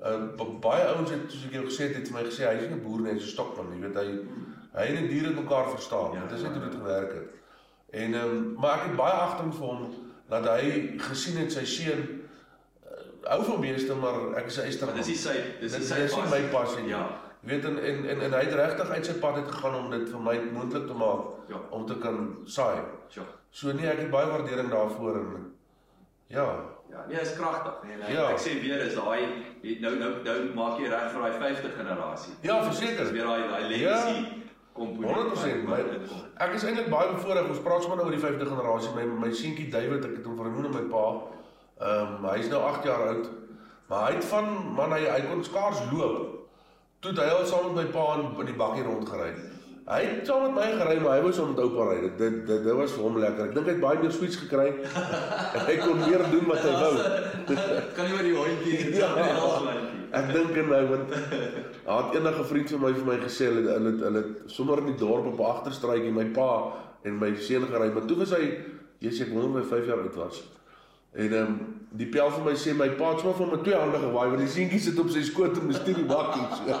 Uh, 0.00 0.50
baie 0.60 0.84
ouens 0.94 1.10
het 1.10 1.30
soos 1.30 1.44
ek 1.46 1.52
jou 1.52 1.64
gesê 1.68 1.88
het, 1.88 1.96
het 1.96 2.08
vir 2.08 2.16
my 2.18 2.24
gesê 2.28 2.46
hy 2.48 2.54
is 2.58 2.68
nie 2.68 2.76
'n 2.76 2.82
boer 2.82 3.00
nie, 3.00 3.12
hy's 3.12 3.22
'n 3.24 3.34
stokman, 3.36 3.72
jy 3.72 3.80
weet 3.86 3.96
hy 3.96 4.06
hy 4.74 4.84
en 4.90 4.96
die 5.06 5.08
diere 5.08 5.30
mekaar 5.34 5.70
verstaan. 5.70 6.12
Ja, 6.14 6.20
Dit 6.26 6.38
is 6.38 6.42
net 6.42 6.54
ja, 6.54 6.58
hoe 6.58 6.64
dit 6.68 6.72
ja. 6.74 6.78
gewerk 6.80 7.12
het. 7.14 7.28
En 7.90 8.14
ehm 8.14 8.30
um, 8.30 8.54
maar 8.58 8.78
ek 8.78 8.86
het 8.88 8.96
baie 8.96 9.12
agting 9.12 9.54
vir 9.54 9.66
hom 9.66 9.94
dat 10.28 10.44
hy 10.48 10.96
gesien 10.98 11.36
het 11.36 11.52
sy 11.52 11.64
seun 11.64 12.00
uh, 12.02 13.28
hou 13.30 13.44
van 13.44 13.60
beeste, 13.60 13.94
maar 13.94 14.34
ek 14.36 14.46
is 14.46 14.56
'n 14.58 14.64
eyster. 14.66 14.86
Maar 14.86 14.96
dis 14.96 15.06
nie 15.06 15.16
sy 15.16 15.36
dis 15.60 15.78
nie 15.78 15.86
sy 15.86 15.94
dis 16.02 16.16
nie 16.16 16.30
my 16.30 16.42
passie 16.50 16.82
nie. 16.82 16.90
Ja. 16.90 17.06
Jy 17.44 17.48
weet 17.50 17.64
en 17.64 17.78
en 17.78 18.08
en, 18.08 18.20
en 18.20 18.32
hy 18.32 18.40
het 18.44 18.54
regtig 18.54 18.88
uit 18.90 19.06
sy 19.06 19.12
pad 19.20 19.34
uit 19.36 19.48
gegaan 19.48 19.74
om 19.84 19.90
dit 19.90 20.08
vir 20.10 20.20
my 20.20 20.36
moontlik 20.52 20.86
te 20.86 20.94
maak 20.94 21.20
Ja. 21.48 21.56
om 21.70 21.86
te 21.86 21.98
kan 21.98 22.36
saai. 22.44 22.80
Sjoe. 23.08 23.24
So 23.50 23.72
nee, 23.72 23.86
ek 23.86 23.98
het 23.98 24.10
baie 24.10 24.26
waardering 24.26 24.70
daarvoor 24.70 25.14
en 25.16 25.52
ja, 26.26 26.56
Ja, 26.90 27.04
nee, 27.08 27.20
is 27.20 27.34
kragtig, 27.34 27.74
nee. 27.84 27.96
nee. 27.96 28.12
Ja. 28.16 28.30
Ek 28.30 28.38
sê 28.38 28.60
weer 28.60 28.80
is 28.86 28.94
daai 28.94 29.22
jy- 29.64 29.78
nou 29.80 29.92
nou 29.98 30.10
nou 30.24 30.38
maak 30.54 30.78
jy 30.80 30.88
reg 30.92 31.10
vir 31.12 31.20
daai 31.22 31.38
50 31.40 31.76
generasie. 31.76 32.32
Ja, 32.42 32.60
Dis 32.60 32.66
verseker. 32.78 33.12
weer 33.12 33.24
daai 33.24 33.48
daai 33.48 33.68
legacy 33.68 34.16
Ja. 34.20 34.28
komponent. 34.72 35.16
100%. 35.16 35.68
wat- 35.68 35.78
My, 35.78 36.46
ek 36.46 36.54
is 36.54 36.64
eintlik 36.64 36.90
baie 36.90 37.08
bevoorreg. 37.14 37.48
Ons 37.48 37.58
praat 37.64 37.82
sommer 37.82 37.96
nou 37.96 38.06
oor 38.06 38.16
die 38.16 38.20
50 38.26 38.48
generasie. 38.48 38.90
My 38.94 39.04
my 39.26 39.32
seentjie 39.32 39.70
David, 39.70 40.04
ek 40.04 40.16
het 40.16 40.24
hom 40.26 40.36
vernoem 40.36 40.62
na 40.62 40.68
my 40.78 40.84
pa. 40.90 41.04
Ehm 41.80 42.24
um, 42.24 42.30
hy's 42.30 42.48
nou 42.48 42.62
8 42.62 42.84
jaar 42.84 43.08
oud. 43.08 43.30
Maar 43.88 44.06
hy 44.08 44.14
het 44.14 44.24
van 44.24 44.74
man 44.74 44.92
hy 44.92 45.00
hy 45.10 45.20
kon 45.28 45.44
skaars 45.44 45.80
loop. 45.92 46.30
Toe 47.00 47.10
het 47.12 47.20
hy 47.20 47.28
al 47.28 47.44
saam 47.46 47.74
met 47.74 47.84
my 47.84 47.90
pa 47.92 48.14
in, 48.14 48.38
in 48.40 48.46
die 48.46 48.54
bakkie 48.56 48.82
rondgery. 48.84 49.32
Hy 49.84 49.98
het 50.00 50.24
saam 50.26 50.42
met 50.46 50.54
my 50.56 50.68
gery, 50.80 50.94
maar 51.04 51.18
hy 51.18 51.22
wou 51.26 51.30
saam 51.36 51.50
met 51.52 51.58
oupa 51.60 51.84
ry. 51.90 51.96
Dit 52.06 52.14
dit 52.18 52.36
dit, 52.48 52.62
dit 52.64 52.76
was 52.78 52.92
vir 52.96 53.02
hom 53.04 53.18
lekker. 53.20 53.50
Ek 53.50 53.54
dink 53.58 53.66
hy 53.68 53.72
het 53.74 53.82
baie 53.82 53.98
meer 54.00 54.14
sweets 54.16 54.38
gekry. 54.40 54.70
hy 55.68 55.74
kon 55.82 55.98
meer 56.00 56.24
doen 56.32 56.46
wat 56.48 56.62
hy 56.64 56.72
wou. 56.78 56.94
Kan 57.96 58.08
nie 58.08 58.14
oor 58.16 58.24
die 58.24 58.32
hondjie 58.38 58.78
en 58.84 58.94
Ja. 58.96 59.10
die 59.18 59.34
halslandjie. 59.42 60.00
Ek 60.14 60.30
dink 60.32 60.56
en 60.62 60.68
nou 60.70 60.80
want 60.92 61.12
daar 61.84 62.02
het 62.06 62.16
enige 62.16 62.44
vriend 62.48 62.70
van 62.70 62.80
my 62.86 62.92
vir 62.96 63.06
my 63.10 63.16
gesê 63.26 63.48
hulle 63.50 63.64
hulle 63.74 63.92
hulle 64.06 64.22
sommer 64.46 64.78
in 64.84 64.92
die 64.92 64.98
dorp 65.00 65.26
op 65.32 65.40
'n 65.42 65.48
agterstruitjie 65.52 66.12
my 66.14 66.24
pa 66.36 66.48
en 67.04 67.18
my 67.20 67.32
seun 67.36 67.66
gery, 67.68 67.88
maar 67.92 68.06
toe 68.08 68.16
was 68.22 68.30
hy 68.32 68.44
Jesus 69.02 69.26
ek 69.26 69.32
wonder 69.34 69.60
of 69.60 69.66
hy 69.68 69.76
5 69.82 69.86
jaar 69.90 70.00
oud 70.06 70.16
was. 70.16 70.38
En 71.12 71.32
ehm 71.32 71.42
um, 71.42 71.58
die 71.98 72.06
pel 72.10 72.30
vir 72.30 72.44
my 72.46 72.54
sê 72.58 72.72
my 72.74 72.88
pa 72.96 73.10
het 73.12 73.20
sommer 73.20 73.36
van 73.42 73.50
my 73.52 73.58
twee 73.66 73.76
hande 73.76 73.98
gewaai 74.06 74.28
want 74.32 74.40
die 74.40 74.48
seentjie 74.54 74.80
sit 74.80 74.98
op 74.98 75.10
sy 75.10 75.22
skoot 75.22 75.58
en 75.60 75.66
bestuur 75.68 75.94
die 76.00 76.08
bakkie 76.08 76.46
so. 76.62 76.78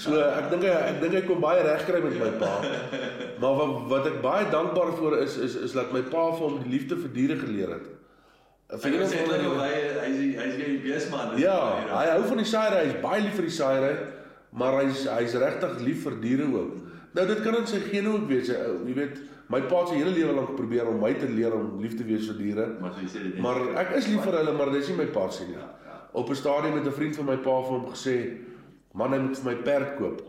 So 0.00 0.20
ek 0.20 0.50
dink 0.52 0.64
hy 0.66 0.72
ek 0.74 1.00
dink 1.02 1.14
hy 1.18 1.22
kom 1.26 1.42
baie 1.44 1.64
reg 1.66 1.84
kry 1.88 2.00
met 2.04 2.16
my 2.20 2.30
pa. 2.40 2.52
Maar 3.42 3.58
wat 3.60 3.74
wat 3.90 4.06
ek 4.12 4.22
baie 4.24 4.46
dankbaar 4.52 4.94
vir 5.00 5.18
is 5.22 5.36
is 5.48 5.56
is 5.68 5.76
dat 5.76 5.92
my 5.92 6.02
pa 6.02 6.30
vir 6.32 6.46
hom 6.46 6.62
die 6.62 6.72
liefde 6.76 6.96
vir 7.02 7.12
diere 7.18 7.36
geleer 7.40 7.76
het. 7.76 7.90
Vir 8.80 8.96
jy 8.96 9.06
sê 9.10 9.26
net 9.28 9.44
hoe 9.44 9.58
hy 9.60 9.74
hy's 10.00 10.56
die 10.56 10.78
beesman. 10.82 11.36
Ja, 11.38 11.58
hy 11.90 12.06
hou 12.14 12.22
van 12.30 12.40
die 12.40 12.48
saaiery, 12.48 12.86
hy's 12.88 13.02
baie 13.02 13.20
lief 13.26 13.36
vir 13.38 13.48
die 13.50 13.56
saaiery, 13.58 13.92
maar 14.56 14.80
hy's 14.80 15.04
hy's 15.10 15.36
regtig 15.42 15.76
lief 15.84 16.02
vir 16.08 16.18
diere 16.22 16.48
ook. 16.48 16.80
Nou 17.14 17.26
dit 17.28 17.44
kan 17.44 17.60
in 17.60 17.68
sy 17.70 17.82
gene 17.84 18.10
ook 18.16 18.24
wees. 18.30 18.48
Hy, 18.50 18.56
ou, 18.72 18.80
jy 18.88 18.96
weet, 18.96 19.20
my 19.52 19.60
pa 19.68 19.82
het 19.84 19.92
sy 19.92 20.00
hele 20.00 20.14
lewe 20.16 20.32
lank 20.40 20.56
probeer 20.58 20.88
om 20.90 20.96
my 21.02 21.12
te 21.20 21.28
leer 21.30 21.54
om 21.54 21.76
lief 21.82 21.94
te 21.98 22.06
wees 22.08 22.24
vir 22.32 22.40
diere. 22.40 22.66
Maar 22.80 22.96
so 22.96 23.04
jy 23.04 23.12
sê 23.12 23.22
dit. 23.26 23.36
net. 23.36 23.44
Maar 23.44 23.60
ek 23.84 23.94
is 24.00 24.08
lief 24.10 24.24
vir 24.26 24.40
hulle, 24.40 24.56
maar 24.56 24.72
dis 24.74 24.90
nie 24.90 24.98
my 24.98 25.06
passie 25.14 25.46
nie. 25.52 25.60
Ja, 25.60 25.68
ja. 25.84 26.00
Op 26.16 26.30
'n 26.30 26.40
stadium 26.40 26.80
het 26.80 26.88
'n 26.88 26.98
vriend 26.98 27.16
van 27.20 27.26
my 27.26 27.36
pa 27.36 27.60
vir 27.68 27.72
hom 27.76 27.86
gesê, 27.92 28.16
"Man, 28.94 29.12
hy 29.12 29.18
moet 29.18 29.38
vir 29.38 29.50
my 29.52 29.56
perd 29.66 29.96
koop." 29.98 30.22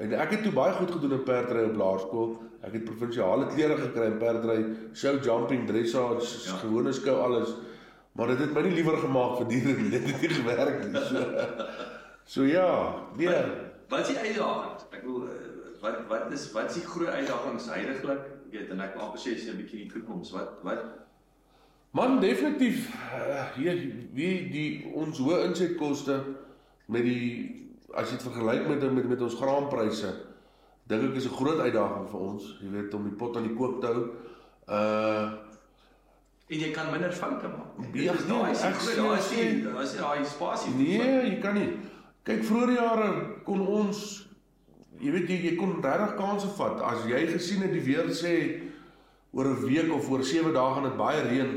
En 0.00 0.12
ek 0.16 0.30
het 0.30 0.42
toe 0.42 0.52
baie 0.56 0.72
goed 0.72 0.90
gedoen 0.90 1.12
in 1.12 1.24
perdry 1.24 1.64
op 1.68 1.76
laerskool. 1.76 2.30
Ek 2.64 2.72
het 2.72 2.84
provinsiale 2.84 3.46
klere 3.52 3.76
gekry 3.76 4.06
in 4.06 4.18
perdry, 4.20 4.58
show 4.96 5.18
jumping, 5.24 5.66
dressage, 5.68 6.48
Ja. 6.48 6.56
gewone 6.62 6.92
skou 6.92 7.16
alles. 7.20 7.54
Maar 8.12 8.26
dit 8.32 8.38
het 8.38 8.52
my 8.54 8.62
nie 8.62 8.74
liewer 8.74 8.96
gemaak 8.98 9.36
vir 9.38 9.46
diere 9.48 9.74
nie. 9.76 9.90
Dit 9.96 10.06
het 10.08 10.20
nie 10.20 10.28
gewerk 10.28 10.84
nie. 10.88 11.00
So, 11.00 11.24
so 12.32 12.42
ja, 12.44 12.94
nee. 13.16 13.28
Wat 13.88 14.00
is 14.00 14.08
die 14.08 14.18
uitdagings? 14.18 14.84
Ek 14.92 15.04
wil 15.04 15.28
eh, 15.28 15.78
wat 15.82 16.00
wat 16.08 16.32
is 16.32 16.52
wat 16.52 16.70
is 16.70 16.80
die 16.80 16.86
groot 16.86 17.08
uitdagings 17.08 17.68
heidaglik? 17.70 18.18
Ek 18.46 18.52
weet 18.52 18.70
en 18.70 18.80
ek 18.80 18.94
wil 18.96 19.04
amper 19.06 19.20
sê 19.20 19.36
sien 19.38 19.54
'n 19.54 19.60
bietjie 19.62 19.84
die 19.84 19.92
toekoms. 19.92 20.32
Wat 20.32 20.58
wat 20.62 20.84
Man, 21.92 22.20
definitief 22.20 22.88
uh, 22.94 23.48
hier 23.56 23.74
wie 24.14 24.48
die 24.50 24.92
ons 24.94 25.18
hoë 25.18 25.40
insetkoste 25.48 26.20
met 26.86 27.02
die 27.02 27.69
as 27.94 28.10
jy 28.10 28.16
dit 28.16 28.26
vergelyk 28.28 28.68
met 28.68 28.92
met 28.92 29.08
met 29.08 29.22
ons 29.22 29.34
graanpryse, 29.34 30.10
dink 30.86 31.10
ek 31.10 31.16
is 31.16 31.26
'n 31.26 31.36
groot 31.36 31.60
uitdaging 31.60 32.08
vir 32.10 32.20
ons, 32.20 32.56
jy 32.62 32.70
weet 32.70 32.94
om 32.94 33.04
die 33.04 33.16
pot 33.16 33.36
aan 33.36 33.48
die 33.48 33.56
kook 33.56 33.80
te 33.80 33.86
hou. 33.86 34.02
Uh 34.68 35.48
en 36.50 36.58
jy 36.58 36.70
kan 36.74 36.90
minder 36.90 37.12
foute 37.12 37.46
maak. 37.46 37.94
Ja, 37.94 38.12
nee, 38.12 38.26
daai 38.26 38.50
is 38.50 38.62
groot 38.62 38.96
daai 38.96 39.18
is 39.18 39.28
die 39.30 39.62
daar 39.62 39.82
is 39.82 39.92
nie 39.92 40.00
daai 40.00 40.24
spasie. 40.24 40.72
nee, 40.74 41.30
jy 41.30 41.38
kan 41.40 41.54
nie. 41.54 41.78
Kyk, 42.22 42.42
vroeër 42.44 42.72
jare 42.74 43.10
kon 43.44 43.60
ons 43.66 44.26
jy 45.00 45.12
weet 45.14 45.30
jy, 45.30 45.36
jy 45.44 45.54
kon 45.56 45.78
regtig 45.82 46.16
kansse 46.18 46.50
vat 46.58 46.82
as 46.90 47.06
jy 47.08 47.20
gesien 47.30 47.62
het 47.62 47.72
die 47.72 47.84
weer 47.86 48.10
sê 48.10 48.34
oor 49.32 49.46
'n 49.46 49.62
week 49.64 49.92
of 49.94 50.10
oor 50.10 50.24
7 50.24 50.52
dae 50.52 50.74
gaan 50.74 50.88
dit 50.90 50.96
baie 50.96 51.22
reën. 51.22 51.52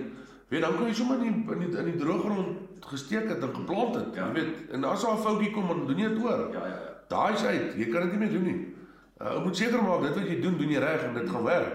Weet 0.54 0.62
dan 0.62 0.76
kon 0.78 0.86
jy 0.86 0.94
sommer 0.94 1.18
in 1.26 1.32
die, 1.34 1.54
in 1.56 1.62
die 1.64 1.78
in 1.82 1.88
die 1.90 1.98
droëgrond 1.98 2.82
gesteek 2.86 3.30
het 3.32 3.42
en 3.42 3.56
geplant 3.56 3.96
het, 3.98 4.12
Ja. 4.16 4.28
jy 4.28 4.34
weet. 4.34 4.70
En 4.72 4.84
as 4.86 5.02
daar 5.02 5.16
'n 5.18 5.24
foutjie 5.24 5.52
kom, 5.52 5.68
dan 5.68 5.88
doen 5.88 5.98
jy 5.98 6.10
dit 6.10 6.24
oor. 6.24 6.50
Ja, 6.54 6.66
ja, 6.68 6.76
ja. 6.78 6.92
Daai 7.10 7.34
is 7.34 7.44
uit. 7.44 7.74
Jy 7.78 7.88
kan 7.90 8.02
dit 8.02 8.12
nie 8.12 8.20
meer 8.20 8.32
doen 8.32 8.44
nie. 8.44 8.76
Uh, 9.22 9.34
jy 9.34 9.42
moet 9.44 9.58
seker 9.58 9.82
maak 9.84 10.02
dit 10.02 10.16
wat 10.16 10.28
jy 10.28 10.42
doen, 10.42 10.58
doen 10.58 10.70
jy 10.70 10.80
reg 10.80 11.04
en 11.04 11.14
dit 11.14 11.30
gaan 11.30 11.44
werk. 11.44 11.74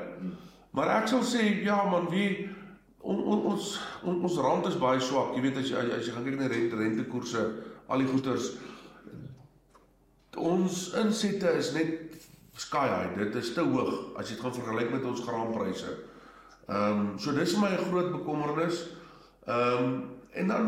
Maar 0.71 0.89
ek 1.03 1.09
sal 1.09 1.23
sê 1.23 1.63
ja 1.65 1.91
man, 1.91 2.09
wie 2.11 2.49
on, 3.01 3.23
on, 3.25 3.43
ons 3.43 3.81
on, 4.03 4.23
ons 4.23 4.37
rand 4.39 4.67
is 4.67 4.79
baie 4.79 5.01
swak. 5.01 5.35
Jy 5.35 5.41
weet 5.43 5.57
as 5.57 5.69
jy 5.71 5.77
as 5.99 6.07
jy 6.07 6.13
gaan 6.13 6.25
kyk 6.25 6.39
na 6.39 6.47
rente 6.47 6.77
rentekoerse, 6.77 7.47
al 7.89 7.99
die 7.99 8.07
goederes 8.07 8.53
ons 10.37 10.93
insette 10.95 11.51
is 11.59 11.73
net 11.73 12.15
sky 12.55 12.87
high. 12.87 13.17
Dit 13.19 13.35
is 13.35 13.53
te 13.55 13.61
hoog 13.65 14.15
as 14.19 14.29
jy 14.29 14.37
dit 14.37 14.45
gaan 14.45 14.55
vergelyk 14.55 14.91
met 14.93 15.05
ons 15.05 15.21
graanpryse. 15.21 15.97
Ehm 16.69 17.01
um, 17.01 17.19
so 17.19 17.33
dis 17.33 17.57
my 17.57 17.77
groot 17.77 18.11
bekommernis. 18.13 18.89
Ehm 19.47 19.85
um, 19.85 20.05
en 20.31 20.49
dan 20.49 20.67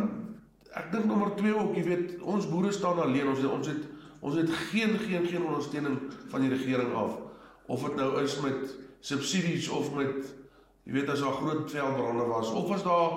ek 0.72 0.92
dink 0.92 1.04
nommer 1.04 1.34
2 1.36 1.54
ook, 1.54 1.74
jy 1.76 1.82
weet, 1.84 2.14
ons 2.22 2.48
boere 2.48 2.72
staan 2.72 3.02
alleen. 3.02 3.28
Ons 3.28 3.42
het, 3.42 3.50
ons 3.50 3.66
het 3.66 3.88
ons 4.20 4.36
het 4.36 4.50
geen 4.70 4.96
geen 4.98 5.26
geen 5.26 5.44
ondersteuning 5.44 5.98
van 6.28 6.40
die 6.40 6.50
regering 6.52 6.94
af. 6.94 7.18
Of 7.66 7.84
dit 7.84 7.96
nou 7.96 8.22
is 8.22 8.40
met 8.40 8.72
subsidies 9.00 9.68
of 9.68 9.92
met 9.94 10.32
jy 10.88 10.96
weet 10.96 11.12
as 11.12 11.20
daar 11.20 11.36
groot 11.36 11.70
veldbrande 11.70 12.24
was 12.32 12.52
of 12.52 12.72
as 12.72 12.82
daar 12.82 13.12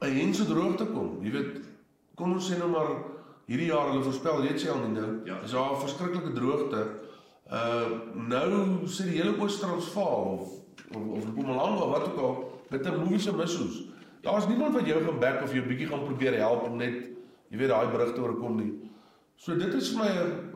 'n 0.00 0.16
hense 0.20 0.46
droogte 0.46 0.86
kom. 0.86 1.18
Jy 1.24 1.30
weet, 1.30 1.60
kom 2.14 2.32
ons 2.32 2.52
sê 2.52 2.58
nou 2.58 2.68
maar 2.70 2.92
hierdie 3.46 3.72
jaar 3.72 3.88
hulle 3.88 4.02
voorspel 4.02 4.40
reeds 4.40 4.68
al 4.68 4.78
nie 4.78 5.00
nou. 5.00 5.20
Ja. 5.24 5.40
Is 5.44 5.56
daar 5.56 5.72
'n 5.72 5.80
verskriklike 5.80 6.32
droogte. 6.32 6.88
Uh 7.52 7.88
nou 8.14 8.86
sit 8.86 9.06
die 9.06 9.20
hele 9.22 9.40
Oos-Transvaal 9.40 10.38
of 10.38 10.59
of, 10.94 11.06
of 11.16 11.26
Mpumalanga 11.26 11.86
wat 11.86 12.06
ook 12.08 12.18
al 12.18 12.62
met 12.70 12.86
'n 12.86 13.04
moeëse 13.04 13.36
missoes. 13.36 13.82
Daar's 14.20 14.46
niemand 14.46 14.74
wat 14.74 14.86
jou 14.86 15.04
gaan 15.04 15.18
back 15.18 15.42
of 15.42 15.52
jou 15.52 15.66
bietjie 15.66 15.86
gaan 15.86 16.04
probeer 16.04 16.36
help 16.38 16.62
om 16.62 16.76
net 16.76 17.08
jy 17.48 17.56
weet 17.58 17.68
daai 17.68 17.90
berigte 17.90 18.20
oorkom 18.20 18.56
nie. 18.56 18.72
So 19.36 19.56
dit 19.56 19.74
is 19.74 19.88
vir 19.88 20.04
my 20.04 20.10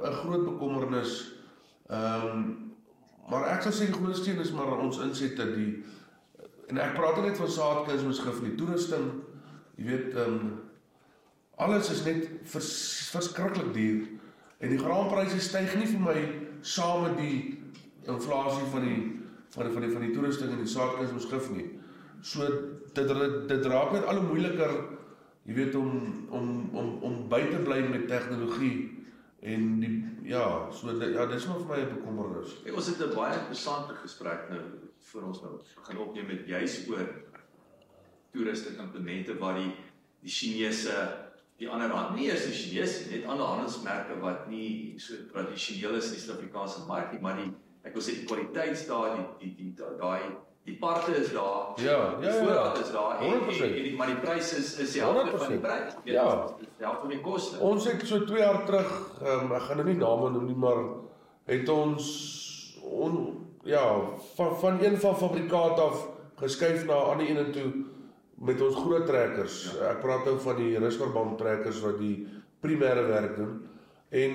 'n 0.08 0.12
groot 0.12 0.44
bekommernis. 0.44 1.32
Ehm 1.88 2.26
um, 2.26 2.72
maar 3.30 3.46
ek 3.48 3.62
sou 3.62 3.72
sê 3.72 3.86
die 3.86 3.94
grootste 3.94 4.22
steen 4.22 4.40
is 4.40 4.52
maar 4.52 4.78
ons 4.78 4.98
insette 5.00 5.54
die 5.54 5.84
en 6.68 6.78
ek 6.78 6.94
praat 6.94 7.22
net 7.22 7.36
van 7.36 7.48
saadkuns 7.48 8.02
ons 8.02 8.18
gif 8.18 8.42
nie, 8.42 8.54
toerusting. 8.54 9.12
Jy 9.76 9.84
weet 9.84 10.14
ehm 10.14 10.32
um, 10.32 10.60
alles 11.56 11.90
is 11.90 12.04
net 12.04 12.28
vers, 12.42 13.10
verskriklik 13.10 13.72
duur 13.74 14.06
en 14.58 14.68
die 14.68 14.78
graanpryse 14.78 15.40
styg 15.40 15.76
nie 15.76 15.86
vir 15.86 16.00
my 16.00 16.16
saam 16.60 17.02
met 17.02 17.16
die 17.16 17.58
inflasie 18.06 18.66
van 18.72 18.82
die 18.88 19.23
van 19.54 19.68
die 19.68 19.72
van 19.72 19.86
die 19.86 19.92
van 19.92 20.04
die 20.06 20.14
toerusting 20.14 20.50
en 20.50 20.62
die 20.64 20.70
saadkuns 20.70 21.14
ons 21.14 21.28
gif 21.30 21.50
nie. 21.54 21.68
So 22.24 22.46
dit 22.94 23.14
dit, 23.48 23.66
raak 23.70 23.92
net 23.94 24.08
al 24.08 24.20
hoe 24.20 24.28
moeiliker 24.28 24.74
jy 25.44 25.56
weet 25.58 25.74
om 25.78 25.90
om 26.34 26.50
om 26.72 26.90
om 27.06 27.16
by 27.28 27.42
te 27.50 27.60
bly 27.66 27.82
met 27.88 28.08
tegnologie 28.10 28.90
en 29.44 29.80
die 29.82 29.94
ja, 30.24 30.44
so 30.72 30.88
dit, 30.96 31.12
ja, 31.12 31.26
dis 31.28 31.46
maar 31.46 31.58
vir 31.60 31.68
my 31.68 31.80
'n 31.82 31.94
bekommernis. 31.98 32.54
Hey, 32.64 32.72
ons 32.72 32.86
het 32.86 33.00
'n 33.00 33.14
baie 33.14 33.38
interessante 33.38 33.94
gesprek 33.94 34.48
nou 34.50 34.62
voor 34.98 35.22
ons 35.22 35.42
nou 35.42 35.60
begin 35.76 35.98
opneem 35.98 36.26
met 36.26 36.46
juis 36.46 36.88
oor 36.88 37.08
toerusting 38.32 38.78
implemente 38.78 39.38
waar 39.38 39.54
die 39.54 39.72
die 40.22 40.30
Chinese 40.30 40.94
die 41.58 41.68
ander 41.68 41.90
hand 41.90 42.16
nie 42.16 42.30
eers 42.30 42.46
die 42.46 42.56
Chinese 42.56 43.10
net 43.10 43.26
ander 43.26 43.46
handelsmerke 43.46 44.18
wat 44.20 44.48
nie 44.48 44.94
so 44.98 45.14
tradisioneel 45.32 45.94
is 45.94 46.06
in 46.06 46.16
die 46.16 46.20
Suid-Afrikaanse 46.20 46.86
mark 46.86 47.12
nie, 47.12 47.20
maar 47.20 47.36
die 47.36 47.52
ek 47.84 47.92
wil 47.92 48.02
sê 48.02 48.14
die 48.20 48.24
kwaliteit 48.26 48.86
daar 48.88 49.16
die 49.16 49.26
die 49.38 49.54
die 49.56 49.74
da- 49.76 49.96
daai 50.00 50.20
die 50.64 50.76
parte 50.80 51.12
is 51.20 51.32
daar. 51.32 51.74
Ja, 51.76 52.16
Die 52.20 52.26
ja, 52.26 52.34
ja. 52.34 52.40
voorraad 52.44 52.78
is 52.78 52.90
daar 52.92 53.20
en, 53.20 53.32
en, 53.32 53.40
100%. 53.40 53.62
en 53.76 53.82
die 53.82 53.96
maar 53.96 54.06
die 54.06 54.16
prys 54.16 54.52
is 54.56 54.78
is 54.78 54.92
die 54.92 55.00
helfte 55.02 55.36
van 55.38 55.48
die 55.48 55.58
100%. 55.58 55.60
prys. 55.60 55.94
Ja. 56.04 56.46
Die 56.58 56.68
helfte 56.86 57.00
van 57.00 57.08
die 57.10 57.20
koste. 57.20 57.58
Ons 57.60 57.84
het 57.84 58.06
so 58.06 58.24
2 58.24 58.38
jaar 58.38 58.64
terug, 58.64 58.94
um, 59.22 59.52
ek 59.52 59.62
gaan 59.62 59.76
nou 59.76 59.88
nie 59.88 59.96
name 60.00 60.30
noem 60.30 60.46
nie, 60.46 60.56
maar 60.56 60.80
het 61.46 61.68
ons 61.68 62.80
on, 62.82 63.44
ja, 63.64 64.00
van 64.36 64.56
van 64.60 64.80
een 64.84 64.96
van 65.00 65.16
fabrikaat 65.16 65.78
af 65.78 66.08
geskuif 66.40 66.86
na 66.86 66.94
'n 66.96 67.10
ander 67.10 67.30
een 67.38 67.52
toe 67.52 67.72
met 68.34 68.60
ons 68.60 68.74
groot 68.76 69.06
trekkers. 69.06 69.76
Ja. 69.78 69.90
Ek 69.90 70.00
praat 70.00 70.24
nou 70.24 70.38
van 70.40 70.56
die 70.56 70.78
Risperband 70.78 71.38
trekkers 71.38 71.80
wat 71.80 71.98
die 71.98 72.26
primêre 72.60 73.06
werk 73.06 73.36
doen. 73.36 73.68
En 74.08 74.32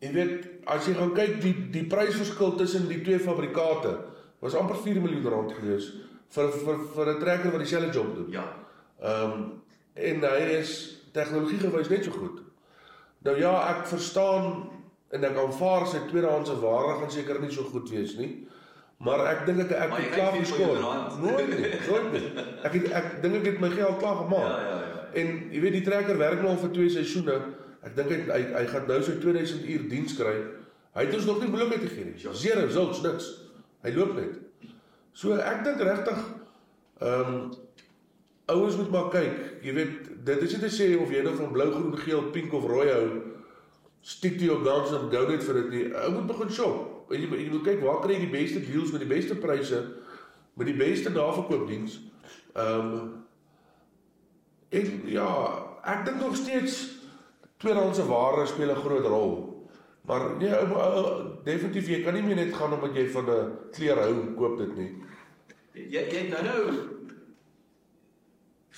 jy 0.00 0.12
weet, 0.14 0.46
as 0.70 0.86
jy 0.88 0.94
gaan 0.96 1.12
kyk 1.16 1.40
die 1.42 1.54
die 1.74 1.86
prysverskil 1.90 2.56
tussen 2.60 2.88
die 2.88 3.02
twee 3.04 3.20
fabrikate 3.20 3.96
was 4.40 4.56
amper 4.56 4.78
4 4.80 5.00
miljoen 5.04 5.28
rand 5.32 5.52
gewees 5.58 5.90
vir 6.34 6.52
vir 6.64 6.78
vir 6.94 7.14
'n 7.14 7.20
trekker 7.20 7.52
wat 7.52 7.64
dieselfde 7.64 7.92
job 7.92 8.14
doen. 8.16 8.30
Ja. 8.30 8.46
Ehm 9.02 9.32
um, 9.32 9.62
en 9.94 10.22
hy 10.22 10.60
is 10.60 11.02
tegnologie 11.12 11.58
gewys 11.58 11.88
net 11.88 12.04
so 12.04 12.10
goed. 12.10 12.40
Nou 13.26 13.36
ja, 13.36 13.52
ek 13.74 13.86
verstaan 13.90 14.70
en 15.10 15.24
ek 15.24 15.36
aanvaar 15.36 15.86
sy 15.86 15.98
tweedehandse 16.08 16.56
ware 16.62 17.00
gaan 17.00 17.10
seker 17.10 17.40
nie 17.40 17.50
so 17.52 17.66
goed 17.68 17.90
wees 17.90 18.16
nie. 18.16 18.46
Maar 19.04 19.24
ek 19.26 19.46
dink 19.46 19.60
ek 19.64 19.72
ek 19.72 19.92
het 19.96 20.14
klaar 20.14 20.36
geskoor. 20.36 20.80
Nooit 21.20 21.48
nie, 21.48 21.72
nooit 21.88 22.12
nie. 22.12 22.32
Ek 22.64 22.72
het, 22.72 22.90
ek 22.92 23.22
dink 23.22 23.40
ek 23.40 23.46
het 23.50 23.60
my 23.60 23.70
geld 23.72 23.98
klaar 23.98 24.18
gemaak. 24.22 24.48
Ja, 24.48 24.60
ja, 24.68 24.80
ja. 24.94 25.04
En 25.20 25.30
jy 25.50 25.60
weet 25.64 25.76
die 25.78 25.86
trekker 25.86 26.20
werk 26.20 26.42
nou 26.42 26.52
al 26.52 26.60
vir 26.60 26.72
twee 26.76 26.92
seisoene. 26.92 27.38
Ek 27.86 27.94
dink 27.96 28.10
hy, 28.12 28.18
hy 28.28 28.40
hy 28.58 28.64
gaan 28.68 28.86
nou 28.90 28.98
sy 29.04 29.16
2000 29.22 29.64
uur 29.72 29.86
diens 29.88 30.16
kry. 30.18 30.34
Hy 30.96 31.06
het 31.06 31.16
ons 31.16 31.26
nog 31.28 31.40
nie 31.40 31.50
beloofheid 31.52 31.86
gegee 31.86 32.10
nie. 32.10 32.36
Zero 32.42 32.68
zulks 32.68 33.02
niks. 33.04 33.30
Hy 33.84 33.94
loop 33.96 34.14
net. 34.18 34.36
So 35.16 35.38
ek 35.38 35.64
dink 35.66 35.82
regtig 35.86 36.20
ehm 37.00 37.34
um, 37.34 37.42
ouens 38.50 38.76
moet 38.76 38.90
maar 38.90 39.10
kyk. 39.14 39.36
Jy 39.62 39.74
weet 39.76 40.08
dit 40.26 40.44
is 40.44 40.54
nie 40.56 40.62
te 40.64 40.72
sê 40.74 40.88
of 40.98 41.12
jy 41.14 41.22
nou 41.22 41.36
van 41.38 41.52
blou, 41.54 41.68
groen, 41.70 41.98
geel, 42.02 42.24
pink 42.34 42.52
of 42.56 42.66
rooi 42.66 42.88
hou. 42.90 43.06
Stick 44.02 44.38
to 44.40 44.48
your 44.48 44.64
guns 44.64 44.92
and 44.96 45.12
go 45.12 45.22
net 45.28 45.44
vir 45.46 45.60
dit 45.62 45.72
nie. 45.76 45.84
Ou 46.02 46.10
moet 46.16 46.28
begin 46.32 46.52
shop. 46.56 46.80
Jy, 47.14 47.24
jy 47.24 47.48
moet 47.52 47.66
kyk 47.66 47.82
waar 47.84 48.02
kry 48.02 48.16
jy 48.16 48.26
die 48.26 48.34
beste 48.34 48.62
deals 48.66 48.92
met 48.94 49.04
die 49.04 49.10
beste 49.10 49.38
pryse 49.38 49.80
met 50.60 50.66
die 50.66 50.76
beste 50.76 51.10
naverkoopdiens. 51.10 52.00
Ehm 52.52 52.92
um, 52.92 53.18
en 54.70 54.90
ja, 55.10 55.28
ek 55.82 56.04
dink 56.06 56.20
nog 56.20 56.36
steeds 56.36 56.76
tweedehandse 57.60 58.06
ware 58.08 58.46
speel 58.46 58.72
'n 58.72 58.82
groot 58.84 59.06
rol. 59.06 59.34
Maar 60.08 60.36
nee, 60.36 60.52
ou, 60.58 60.78
ou, 60.80 61.24
definitief 61.44 61.88
jy 61.88 62.02
kan 62.02 62.16
nie 62.16 62.22
meer 62.24 62.40
net 62.40 62.54
gaan 62.56 62.72
omdat 62.72 62.96
jy 62.96 63.08
van 63.12 63.30
'n 63.30 63.52
kleer 63.76 64.00
hou 64.00 64.14
koop 64.34 64.56
dit 64.58 64.76
nie. 64.76 64.90
Jy 65.74 66.00
jy 66.08 66.22
het 66.24 66.30
nou 66.30 66.42
nou 66.42 66.62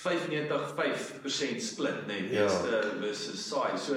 95.5% 0.03 1.61
split 1.61 2.07
nê, 2.07 2.19
nee, 2.19 2.41
eerste 2.41 2.71
ja. 2.71 2.81
versus 2.99 3.47
saai. 3.47 3.77
So 3.77 3.95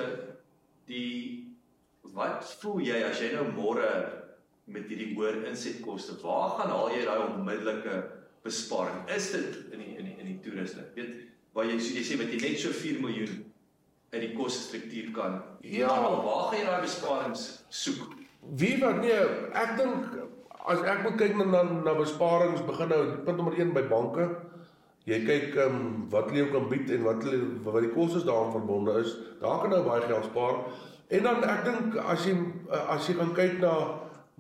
die 0.87 1.47
wat 2.15 2.47
voel 2.61 2.81
jy 2.81 3.03
as 3.03 3.21
jy 3.21 3.33
nou 3.35 3.49
môre 3.57 3.91
met 4.71 4.87
hierdie 4.91 5.15
hoër 5.15 5.45
insetkoste, 5.51 6.17
waar 6.23 6.57
gaan 6.59 6.71
haal 6.71 6.95
jy 6.95 7.03
daai 7.05 7.27
onmiddellike 7.27 7.97
besparing? 8.47 9.03
Is 9.11 9.31
dit 9.35 9.59
in 9.73 9.83
die 9.83 9.97
in 9.99 10.05
die 10.05 10.17
in 10.23 10.31
die 10.31 10.39
toeriste? 10.45 10.87
Weet 10.95 11.27
waar 11.57 11.67
jy 11.67 11.79
so 11.81 11.95
jy 11.97 12.05
sê 12.07 12.19
met 12.21 12.33
jy 12.33 12.41
net 12.43 12.61
so 12.61 12.71
4 12.71 13.03
miljoen 13.03 13.45
in 14.15 14.23
die 14.23 14.33
kosstruktuur 14.37 15.11
kan. 15.15 15.41
Ja, 15.61 15.91
maar 16.01 16.23
waar 16.25 16.49
gaan 16.51 16.61
jy 16.61 16.65
daai 16.67 16.87
besparings 16.87 17.47
soek? 17.69 18.15
Wie 18.61 18.77
wat 18.83 19.01
nee, 19.03 19.19
ek 19.59 19.77
dink 19.81 20.19
as 20.67 20.83
ek 20.83 21.03
moet 21.05 21.19
kyk 21.21 21.39
na 21.39 21.63
na 21.63 21.95
besparings 21.99 22.63
begin 22.67 22.93
nou 22.93 23.03
punt 23.27 23.41
nommer 23.41 23.59
1 23.59 23.75
by 23.75 23.87
banke. 23.91 24.29
Jy 25.07 25.21
kyk 25.27 25.55
ehm 25.55 25.77
um, 25.79 25.91
wat 26.11 26.31
hulle 26.31 26.43
jou 26.43 26.49
kan 26.55 26.71
bied 26.71 26.91
en 26.91 27.05
wat 27.07 27.23
hulle 27.27 27.43
wat 27.67 27.85
die 27.85 27.93
kostes 27.95 28.27
daaraan 28.27 28.55
verbonde 28.57 28.97
is. 29.03 29.15
Daar 29.43 29.63
kan 29.63 29.71
nou 29.75 29.85
baie 29.87 30.03
geld 30.07 30.27
spaar. 30.31 30.65
En 31.15 31.23
dan 31.23 31.45
ek 31.47 31.63
dink 31.69 32.01
as 32.03 32.27
jy 32.27 32.35
as 32.97 33.07
jy 33.07 33.15
gaan 33.21 33.35
kyk 33.37 33.61
na 33.63 33.77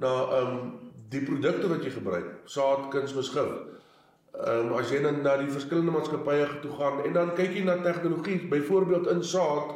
na 0.02 0.12
ehm 0.40 0.56
um, 0.56 0.74
die 1.10 1.22
produkte 1.22 1.68
wat 1.70 1.84
jy 1.86 1.92
gebruik, 1.94 2.30
saad, 2.50 2.88
kunsmis, 2.90 3.28
gif. 3.30 3.50
Ehm 4.36 4.68
um, 4.68 4.72
as 4.76 4.90
jy 4.92 5.00
dan 5.00 5.22
na 5.24 5.38
die 5.40 5.48
verskillende 5.48 5.94
maatskappye 5.94 6.60
toe 6.60 6.72
gaan 6.76 6.98
en 7.08 7.14
dan 7.16 7.30
kyk 7.38 7.54
jy 7.56 7.62
na 7.64 7.78
tegnologie, 7.80 8.42
byvoorbeeld 8.50 9.08
in 9.14 9.22
saad, 9.24 9.70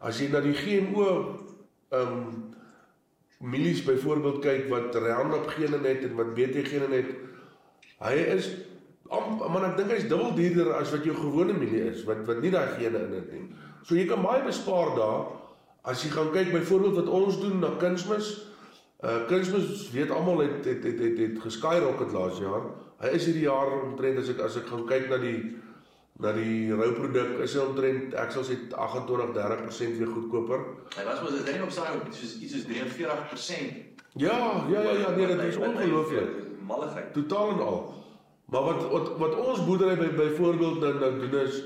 as 0.00 0.20
jy 0.22 0.30
na 0.32 0.40
die 0.40 0.56
GMO 0.56 1.10
ehm 1.92 2.14
um, 2.14 2.22
mielies 3.38 3.84
byvoorbeeld 3.86 4.40
kyk 4.42 4.64
wat 4.72 4.96
Roundup 4.96 5.46
gene 5.52 5.78
het 5.84 6.02
en 6.08 6.16
wat 6.18 6.32
BT 6.34 6.64
gene 6.66 6.88
het, 6.90 7.12
hy 8.02 8.14
is 8.34 8.48
man 9.08 9.64
ek 9.64 9.76
dink 9.78 9.92
hy's 9.92 10.08
dubbel 10.08 10.34
duurder 10.36 10.72
as 10.76 10.90
wat 10.92 11.06
jou 11.06 11.14
gewone 11.16 11.54
mielie 11.56 11.84
is 11.92 12.02
wat 12.08 12.24
wat 12.28 12.42
nie 12.42 12.50
daai 12.52 12.74
gene 12.80 13.04
in 13.06 13.14
het 13.14 13.30
nie. 13.32 13.44
So 13.86 13.96
jy 13.96 14.08
kan 14.08 14.24
baie 14.24 14.42
bespaar 14.44 14.92
daar 14.96 15.28
as 15.88 16.02
jy 16.04 16.10
gaan 16.16 16.32
kyk 16.34 16.52
byvoorbeeld 16.52 16.98
wat 17.02 17.14
ons 17.20 17.38
doen 17.40 17.60
na 17.62 17.76
kunsmis. 17.80 18.34
Uh 19.04 19.22
kunsmis 19.30 19.88
weet 19.94 20.10
almal 20.10 20.42
het 20.44 20.64
het 20.64 20.84
het 20.84 21.00
het, 21.00 21.18
het 21.18 21.40
geskyrocket 21.44 22.12
laas 22.12 22.40
jaar. 22.42 22.68
Hy 22.98 23.14
is 23.14 23.26
hierdie 23.28 23.46
jaar 23.46 23.70
omtrent 23.78 24.18
as 24.18 24.30
ek 24.32 24.40
as 24.42 24.56
ek 24.58 24.70
gaan 24.72 24.86
kyk 24.88 25.04
na 25.12 25.18
die 25.22 25.38
na 26.18 26.32
die 26.34 26.72
rou 26.74 26.88
produk 26.96 27.36
is 27.44 27.52
hy 27.54 27.62
omtrent 27.62 28.14
ek 28.18 28.32
sal 28.34 28.46
sê 28.46 28.56
28 28.74 29.36
30% 29.36 30.00
weer 30.00 30.10
goedkoper. 30.10 30.64
Hy 30.96 31.04
was 31.06 31.20
mos 31.22 31.36
dit 31.36 31.46
net 31.46 31.62
op 31.62 31.74
sy 31.76 31.84
soos 32.18 32.32
iets 32.42 32.56
soos 32.56 32.66
43%. 32.66 34.00
Ja, 34.18 34.38
ja 34.72 34.82
ja 34.82 34.96
ja, 35.04 35.12
nee, 35.14 35.28
dit 35.30 35.44
is 35.46 35.60
ongelooflik. 35.62 36.32
Malligheid. 36.66 37.12
Totaal 37.14 37.52
en 37.54 37.62
al. 37.68 37.78
Maar 38.50 38.66
wat 38.66 38.88
wat 38.90 39.12
wat 39.22 39.36
ons 39.44 39.62
boerdery 39.68 39.94
by 40.00 40.08
byvoorbeeld 40.16 40.80
nou 40.82 40.92
nou 40.98 41.12
doen 41.20 41.38
is 41.44 41.62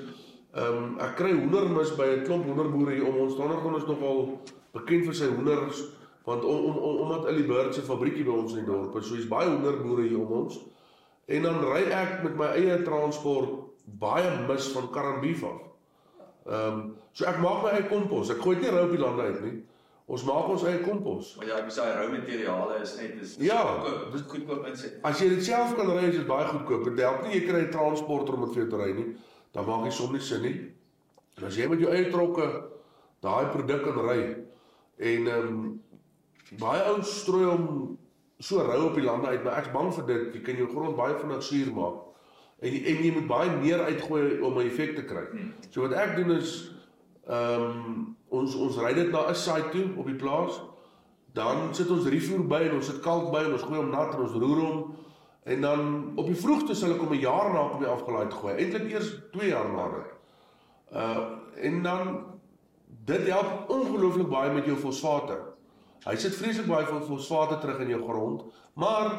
ehm 0.53 0.77
um, 0.83 0.92
ek 1.01 1.16
kry 1.16 1.33
hoendermis 1.33 1.95
by 1.97 2.11
'n 2.18 2.25
klomp 2.29 2.45
hoenderboere 2.45 2.99
hier 2.99 3.09
om 3.09 3.16
ons 3.25 3.37
Donderdag 3.40 3.81
is 3.81 3.88
nogal 3.88 4.40
bekend 4.77 5.09
vir 5.09 5.14
sy 5.14 5.33
hoenders 5.33 5.81
want 6.29 6.45
om 6.45 6.64
om 6.64 6.77
om 6.77 7.01
omdat 7.07 7.27
Ellie 7.33 7.49
Bird 7.49 7.75
se 7.75 7.81
fabriekie 7.81 8.25
by 8.25 8.37
ons 8.37 8.53
in 8.53 8.64
die 8.64 8.73
dorp 8.73 8.97
is. 9.01 9.07
So 9.07 9.14
hier's 9.14 9.33
baie 9.33 9.49
hoenderboere 9.49 10.03
hier 10.03 10.21
om 10.21 10.37
ons. 10.42 10.61
En 11.26 11.42
dan 11.42 11.61
ry 11.64 11.85
ek 11.94 12.22
met 12.22 12.35
my 12.37 12.48
eie 12.58 12.82
transport 12.82 13.61
baie 13.85 14.30
mis 14.48 14.70
van 14.74 14.90
Karambief 14.90 15.44
af. 15.44 15.61
Ehm 16.46 16.78
um, 16.78 16.80
so 17.12 17.26
ek 17.28 17.38
maak 17.38 17.62
my 17.62 17.76
eie 17.76 17.87
kompos. 17.90 18.30
Ek 18.32 18.40
gooi 18.42 18.56
dit 18.56 18.64
nie 18.66 18.72
rou 18.74 18.87
op 18.87 18.96
die 18.96 19.02
lande 19.02 19.22
uit 19.28 19.40
nie. 19.44 19.54
Ons 20.12 20.24
maak 20.26 20.48
ons 20.50 20.64
eie 20.66 20.80
kompos. 20.82 21.37
Maar 21.38 21.46
ja, 21.46 21.58
ek 21.62 21.70
sê 21.74 21.87
rou 21.96 22.08
materiale 22.11 22.80
is 22.82 22.96
net 22.98 23.20
is 23.22 23.37
ja, 23.40 23.61
dis 24.12 24.24
goedkoop 24.28 24.66
inset. 24.70 24.98
As 25.06 25.20
jy 25.22 25.28
dit 25.37 25.44
self 25.46 25.76
kan 25.78 25.92
ry, 25.92 26.08
is 26.08 26.18
dit 26.18 26.26
baie 26.28 26.48
goedkoop. 26.48 26.88
Dit 26.90 27.04
help 27.04 27.22
nie 27.26 27.37
jy 27.37 27.44
kry 27.46 27.62
'n 27.66 27.70
transporter 27.74 28.35
om 28.35 28.46
dit 28.46 28.54
vir 28.56 28.62
jou 28.64 28.70
te 28.70 28.82
ry 28.82 28.90
nie. 28.98 29.08
Dan 29.52 29.68
maak 29.68 29.87
jy 29.87 29.94
soms 29.94 30.12
nie 30.12 30.20
sin 30.20 30.42
nie. 30.42 30.56
En 31.38 31.46
as 31.46 31.56
jy 31.56 31.68
met 31.68 31.80
jou 31.80 31.92
eie 31.92 32.11
trokke 32.11 32.48
daai 33.22 33.46
produk 33.54 33.85
kan 33.85 33.98
ry 34.08 34.20
en 34.98 35.26
ehm 35.26 35.48
um, 35.48 35.80
baie 36.58 36.82
ouens 36.90 37.12
strooi 37.22 37.46
hom 37.46 37.66
so 38.42 38.62
rou 38.66 38.88
op 38.88 38.94
die 38.98 39.05
lande 39.05 39.26
uit, 39.26 39.44
maar 39.44 39.61
ek's 39.61 39.70
bang 39.74 39.92
vir 39.94 40.07
dit. 40.09 40.35
Jy 40.37 40.40
kan 40.46 40.59
jou 40.59 40.68
grond 40.72 40.96
baie 40.98 41.14
vinnig 41.18 41.44
suur 41.46 41.70
maak. 41.76 42.00
En 42.62 42.74
en 42.92 43.05
jy 43.07 43.12
moet 43.14 43.28
baie 43.31 43.50
meer 43.59 43.85
uitgooi 43.87 44.40
om 44.40 44.59
'n 44.59 44.66
effek 44.66 44.96
te 44.96 45.05
kry. 45.05 45.24
Hmm. 45.31 45.55
So 45.70 45.83
wat 45.87 45.92
ek 45.92 46.16
doen 46.16 46.31
is 46.37 46.70
ehm 47.28 47.62
um, 47.62 48.16
ons 48.28 48.55
ons 48.55 48.76
ry 48.76 48.92
dit 48.94 49.11
na 49.12 49.28
'n 49.31 49.35
site 49.35 49.70
toe 49.70 49.87
op 49.96 50.07
die 50.07 50.18
plaas. 50.18 50.61
Dan 51.33 51.74
sit 51.74 51.90
ons 51.90 52.07
refoer 52.07 52.46
by 52.46 52.62
en 52.68 52.74
ons 52.74 52.87
sit 52.87 53.00
kalk 53.00 53.31
by 53.33 53.44
en 53.44 53.52
ons 53.52 53.62
gooi 53.62 53.78
hom 53.78 53.90
nat 53.90 54.14
en 54.14 54.20
ons 54.20 54.33
roer 54.33 54.61
hom 54.61 54.96
en 55.44 55.61
dan 55.61 56.12
op 56.16 56.26
die 56.26 56.37
vroegte 56.38 56.74
sal 56.74 56.92
ek 56.94 57.00
hom 57.00 57.12
'n 57.12 57.20
jaar 57.20 57.52
na 57.52 57.62
op 57.62 57.78
die 57.78 57.88
afgelaai 57.88 58.31
gooi. 58.31 58.55
Eintlik 58.55 58.90
eers 58.90 59.11
2 59.33 59.48
jaar 59.48 59.90
dit. 59.90 60.12
Uh 60.92 61.40
en 61.57 61.83
dan 61.83 62.24
dit 63.05 63.26
help 63.28 63.70
ongelooflik 63.70 64.28
baie 64.28 64.52
met 64.52 64.64
jou 64.64 64.76
fosfate. 64.76 65.52
Hy 66.05 66.17
sit 66.17 66.35
vreeslik 66.35 66.67
baie 66.67 66.87
van 66.87 67.05
fosfate 67.07 67.59
terug 67.59 67.79
in 67.85 67.95
jou 67.95 68.03
grond, 68.03 68.43
maar 68.75 69.12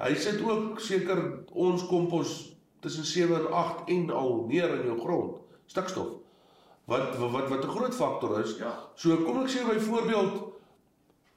hy 0.00 0.14
sit 0.14 0.40
ook 0.40 0.80
seker 0.80 1.44
ons 1.52 1.86
kompos 1.86 2.56
tussen 2.80 3.04
7 3.04 3.36
en 3.36 3.52
8 3.52 3.88
en 3.92 4.10
al 4.10 4.44
neer 4.48 4.80
in 4.80 4.86
jou 4.88 4.98
grond. 5.00 5.38
Stikstof 5.66 6.20
wat 6.90 7.16
wat 7.16 7.48
wat 7.48 7.64
'n 7.64 7.68
groot 7.76 7.94
faktor 7.94 8.40
is. 8.40 8.56
Ja. 8.58 8.74
So 8.94 9.16
kom 9.16 9.42
ek 9.42 9.50
sê 9.50 9.64
byvoorbeeld 9.66 10.34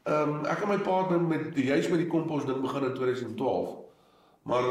ehm 0.03 0.29
um, 0.29 0.45
ek 0.45 0.61
en 0.61 0.67
my 0.67 0.79
partner 0.79 1.21
met 1.21 1.55
die 1.55 1.65
juis 1.65 1.87
met 1.87 1.99
die 1.99 2.07
kompos 2.07 2.45
ding 2.45 2.61
begin 2.61 2.83
in 2.83 2.93
2012. 2.93 3.75
Maar 4.43 4.63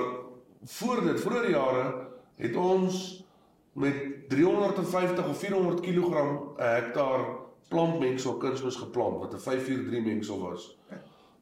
voor 0.65 1.01
dit, 1.03 1.21
vroeër 1.21 1.51
jare 1.51 1.95
het 2.37 2.57
ons 2.57 3.25
met 3.73 4.29
350 4.29 5.29
of 5.29 5.39
400 5.39 5.81
kg 5.81 6.09
'n 6.11 6.63
hektaar 6.63 7.21
plantmengsel 7.69 8.37
kunsmis 8.37 8.77
geplant 8.77 9.19
wat 9.19 9.35
'n 9.35 9.39
543 9.39 10.05
mengsel 10.05 10.41
was. 10.41 10.77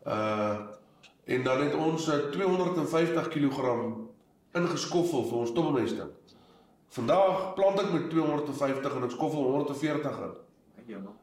Uh 0.06 0.58
en 1.24 1.42
dan 1.42 1.62
het 1.62 1.74
ons 1.74 2.06
'n 2.06 2.30
250 2.30 3.28
kg 3.28 3.58
ingeskoffel 4.52 5.24
vir 5.24 5.38
ons 5.38 5.52
tommelmesting. 5.52 6.10
Vandag 6.88 7.54
plant 7.54 7.80
ek 7.80 7.92
met 7.92 8.10
250 8.10 8.94
en 8.94 9.02
ek 9.02 9.10
skoffel 9.10 9.42
140 9.42 10.18
in. 10.18 10.32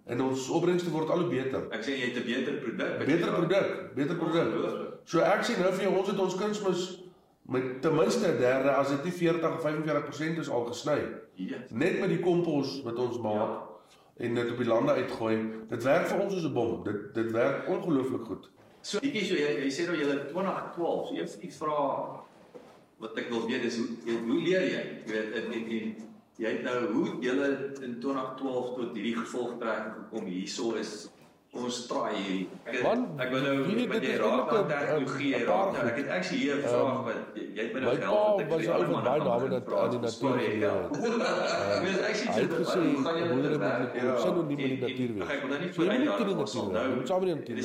En 0.05 0.21
ons 0.21 0.49
opbrengste 0.49 0.91
word 0.91 1.09
al 1.09 1.25
hoe 1.25 1.29
beter. 1.29 1.65
Ek 1.75 1.83
sê 1.83 1.97
jy 1.97 2.11
het 2.11 2.21
'n 2.21 2.25
beter 2.25 2.53
produk. 2.63 3.05
Beter 3.05 3.33
produk, 3.33 3.95
beter 3.95 4.15
produk. 4.15 4.99
So 5.03 5.19
ek 5.19 5.43
sê 5.43 5.59
nou 5.59 5.73
vir 5.73 5.83
jou 5.83 5.97
ons 5.97 6.07
het 6.07 6.19
ons 6.19 6.35
kunsmis 6.35 7.03
met 7.47 7.81
ten 7.81 7.95
minste 7.95 8.27
'n 8.27 8.37
derde 8.37 8.71
as 8.71 8.89
dit 8.89 9.03
nie 9.03 9.11
40 9.11 9.55
of 9.55 9.61
45% 9.61 10.37
is 10.37 10.49
al 10.49 10.65
gesny. 10.65 10.99
Ja. 11.33 11.57
Net 11.69 11.99
met 11.99 12.09
die 12.09 12.19
kompos 12.19 12.81
wat 12.83 12.99
ons 12.99 13.19
maak 13.19 13.49
ja. 13.49 13.66
En 14.17 14.35
dit 14.35 14.51
op 14.51 14.57
die 14.57 14.67
lande 14.67 14.93
uitgooi. 14.93 15.37
Dit 15.69 15.83
werk 15.83 16.07
vir 16.07 16.19
ons 16.19 16.33
soos 16.33 16.45
'n 16.45 16.53
bom. 16.53 16.83
Dit 16.83 17.13
dit 17.13 17.31
werk 17.31 17.67
ongelooflik 17.69 18.25
goed. 18.25 18.49
So 18.81 18.99
bietjie 18.99 19.25
so 19.25 19.35
jy, 19.35 19.51
jy 19.63 19.69
sê 19.69 19.85
nou 19.87 19.97
jy 19.97 20.07
het 20.07 20.29
2012. 20.29 21.07
So 21.07 21.13
jy 21.13 21.25
ek 21.47 21.53
vra 21.53 21.77
wat 22.99 23.17
ek 23.17 23.29
wil 23.29 23.47
weet 23.47 23.63
is 23.63 23.77
hoe 23.77 24.17
hoe 24.27 24.41
leer 24.41 24.61
jy? 24.61 24.83
Jy 25.05 25.11
weet 25.13 25.35
in 25.35 25.53
in 25.53 25.95
jy 26.37 26.49
het 26.49 26.63
nou 26.63 26.79
hoe 26.93 27.17
julle 27.21 27.47
in 27.81 27.99
2012 27.99 28.75
tot 28.75 28.95
hierdie 28.95 29.15
gevolgtrekking 29.17 29.93
gekom 29.95 30.25
hierso 30.25 30.73
is 30.73 31.09
ons 31.53 31.87
traai 31.87 32.13
hierdie. 32.15 32.47
Ek 32.67 32.83
Man, 32.83 32.99
ek 33.19 33.29
wil 33.31 33.41
nou 33.41 33.53
hierdie- 33.65 33.87
dit 33.89 34.03
jy 34.03 34.09
is 34.13 34.19
eintlik 34.19 34.51
'n- 34.51 34.67
tegnologie, 34.67 35.29
jy 35.33 35.43
raak 35.47 35.71
nou. 35.73 35.85
Ek 35.87 35.95
het 35.97 36.07
actually 36.09 36.41
hier 36.43 36.55
'n 36.55 36.59
Ehm, 36.59 36.67
vraag 36.67 37.03
wat 37.07 37.15
jy 37.35 37.41
jy 37.55 37.61
het 37.63 37.73
my 37.73 37.79
nou 37.79 37.89
my 37.89 37.95
gehelp 37.97 38.37
dat 38.37 38.45
ek 38.45 38.49
was 38.51 38.61
die 38.61 38.69
ou 38.69 38.85
wat 38.93 39.03
baie 39.07 39.21
daarmee 39.27 39.49
dat 39.49 39.63
aan 39.73 39.89
die 39.89 39.99
natuur 39.99 40.31
geleer 40.37 40.57
ja. 40.59 40.73
het. 40.77 40.91
Ek 41.77 41.81
weet 41.87 42.01
actually 42.09 42.33
Hy 42.37 42.41
het 42.45 42.53
gesê, 42.61 42.81
gaan 43.03 43.15
moet 43.33 43.45
werk? 43.57 43.79
met- 43.79 44.03
Ja. 44.03 44.17
sinoniem 44.17 44.47
met 44.47 44.57
die 44.57 44.69
en- 44.69 44.79
natuur 44.85 45.11
wees. 45.17 45.27
Ek 45.33 45.39
wil 45.41 45.49
nou 45.49 45.59
nie 45.59 45.71
jy 46.05 46.17
teen 46.17 46.27
die 46.27 46.35
daar 46.37 46.73
nou- 46.77 46.89
jy 46.89 46.95
moet 46.95 47.07
saam 47.07 47.19
met 47.19 47.27
die 47.27 47.35
natuur 47.35 47.55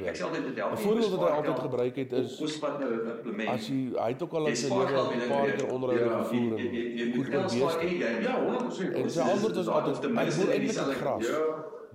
werk. 0.00 0.06
Ek 0.10 0.16
sal 0.16 0.30
dit 0.32 0.44
dit 0.48 0.56
help. 0.56 0.72
'n 0.72 0.76
voorbeeld 0.86 1.10
wat 1.16 1.28
hy 1.28 1.34
altyd 1.36 1.58
gebruik 1.66 1.96
het 1.96 2.12
is 2.12 2.36
Kospad 2.40 2.74
nou 2.80 2.90
implement. 2.92 3.48
as 3.54 3.68
jy 3.68 3.78
hy 3.94 4.08
het 4.12 4.22
ook 4.22 4.32
al 4.32 4.46
in 4.46 4.56
sy 4.56 4.68
lewe 4.68 4.82
'n 4.82 5.28
paar 5.28 5.46
keer 5.52 5.66
onderhoude 5.76 6.04
Ja, 6.10 6.18
gevoer 6.22 6.58
jy- 6.58 6.70
jy- 6.76 6.92
jy 6.98 7.02
en 7.02 7.16
moet 7.16 7.26
goed 7.26 7.34
in 7.82 8.00
game. 8.00 8.22
Ja, 8.26 8.34
100%. 8.42 8.94
En 8.96 9.10
sy 9.10 9.20
antwoord 9.20 9.56
is 9.56 9.66
altyd 9.68 9.94
ek 9.96 10.02
boer 10.36 10.50
eintlik 10.50 10.96
gras. 10.96 11.26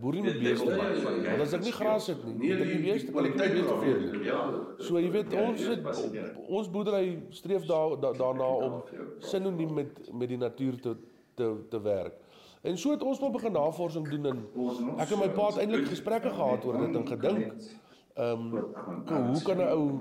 Boer 0.01 0.13
nie 0.13 0.21
met 0.23 0.39
beeste 0.39 0.65
nie. 0.65 0.73
game. 0.73 1.29
Want 1.29 1.41
as 1.41 1.53
ek 1.53 1.61
nie 1.63 1.71
gras 1.71 2.07
het 2.07 2.23
nie, 2.25 2.33
Nee, 2.33 2.49
moet 2.49 2.61
ek 2.61 2.67
die- 2.67 2.77
die 2.81 2.91
beeste 2.91 3.11
kan 3.11 3.25
ek 3.25 3.31
nie 3.31 3.37
kwaliteit 3.37 3.53
beeste 3.53 3.77
veer 3.83 3.99
nie. 4.17 4.25
Ja. 4.25 4.39
So 4.77 4.97
jy 4.99 5.11
weet 5.11 5.31
Ja, 5.31 5.41
ons 5.47 5.61
jy 5.61 5.69
het, 5.69 5.81
fascinerend. 5.83 6.37
ons 6.47 6.69
boerdery 6.71 7.19
streef 7.29 7.65
daar 7.65 7.99
da, 8.01 8.11
daarna 8.13 8.47
om 8.47 8.83
sinoniem 9.19 9.73
met 9.73 10.13
met 10.13 10.27
die 10.27 10.37
natuur 10.37 10.79
te 10.79 10.95
te 11.35 11.55
te 11.69 11.81
werk. 11.81 12.13
En 12.63 12.77
so 12.77 12.91
het 12.91 13.01
ons 13.03 13.19
maar 13.19 13.31
begin 13.31 13.51
navorsing 13.51 14.09
doen 14.09 14.25
en 14.25 14.47
ek 14.99 15.11
en 15.11 15.19
my 15.19 15.29
pa 15.29 15.45
het 15.47 15.57
eintlik 15.57 15.87
gesprekke 15.87 16.29
gehad 16.29 16.65
oor 16.65 16.77
dit 16.77 16.95
en 16.95 17.07
gedink 17.07 17.53
ehm 18.15 18.53
um, 18.55 18.65
hoe 19.31 19.41
kan 19.43 19.57
'n 19.57 19.67
ou 19.71 19.99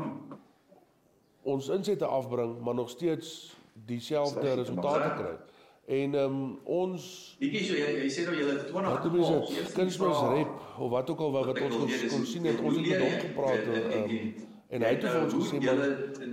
ons 1.42 1.68
insette 1.68 2.04
afbring 2.06 2.60
maar 2.60 2.74
nog 2.74 2.90
steeds 2.90 3.56
dieselfde 3.86 4.54
resultate 4.54 5.12
kry. 5.22 5.36
En 5.90 6.14
ehm 6.14 6.24
um, 6.24 6.58
ons 6.64 7.04
Bietjie 7.40 7.64
so 7.66 7.74
jy, 7.74 7.88
jy 8.04 8.10
sê 8.14 8.26
nou 8.28 8.36
jy 8.38 8.44
het 8.46 8.68
20 8.68 8.92
wat 8.94 9.48
jy 9.50 9.64
dit 9.64 9.72
kunsmisrep 9.74 10.52
of 10.78 10.92
wat 10.92 11.10
ook 11.10 11.24
al 11.26 11.32
wat, 11.34 11.48
wat 11.50 11.58
ons 11.66 11.80
kon, 11.80 11.90
kon 12.12 12.28
sien 12.30 12.46
het 12.46 12.60
ons 12.62 12.78
het 12.78 12.86
met 12.86 13.02
hom 13.02 13.16
gepraat 13.24 13.66
oor 13.72 13.88
ehm 13.88 14.14
um, 14.18 14.46
en 14.70 14.84
hy 14.86 14.90
het 14.94 15.02
vir 15.02 15.18
ons 15.24 15.34
gesê 15.34 15.58
maar 15.64 15.80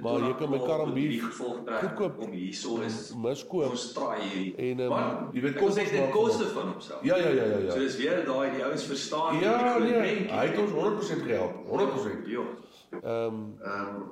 maar 0.03 0.25
jy 0.27 0.35
kan 0.37 0.51
my 0.53 0.59
karambief 0.61 1.39
goedkoop 1.39 2.21
om 2.27 2.35
hierso 2.37 2.77
is 2.85 2.99
miskoop 3.23 3.71
ons 3.71 3.87
traai 3.95 4.21
hierdie. 4.27 4.53
en 4.67 4.85
um, 4.85 4.93
jy 5.33 5.45
weet 5.47 5.57
het 5.63 5.79
dit 5.79 5.97
maak 6.03 6.13
koste 6.19 6.51
van 6.53 6.69
homself. 6.75 7.01
Ja 7.09 7.17
ja 7.17 7.33
ja 7.39 7.49
ja 7.55 7.59
ja. 7.65 7.71
So 7.73 7.81
dis 7.87 7.97
weer 8.03 8.21
daai 8.29 8.53
die 8.53 8.63
ouens 8.67 8.85
verstaan 8.93 9.41
Ja 9.41 9.57
nee, 9.81 10.05
hy 10.29 10.45
het 10.51 10.61
ons 10.67 10.77
100% 10.77 11.25
gehelp, 11.25 11.65
100%. 11.73 12.29
Ja. 12.35 12.45
Ehm 12.91 13.03
Ehm 13.03 13.35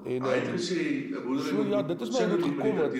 En, 0.06 0.22
hy 0.24 0.30
het 0.36 0.48
ehm, 0.48 0.52
gesê 0.58 0.82
boerdery 1.26 1.50
so 1.50 1.64
ja, 1.70 1.82
dit 1.84 2.02
is 2.02 2.10
maar 2.12 2.30
dit 2.30 2.44
gekom 2.44 2.78
het. 2.78 2.94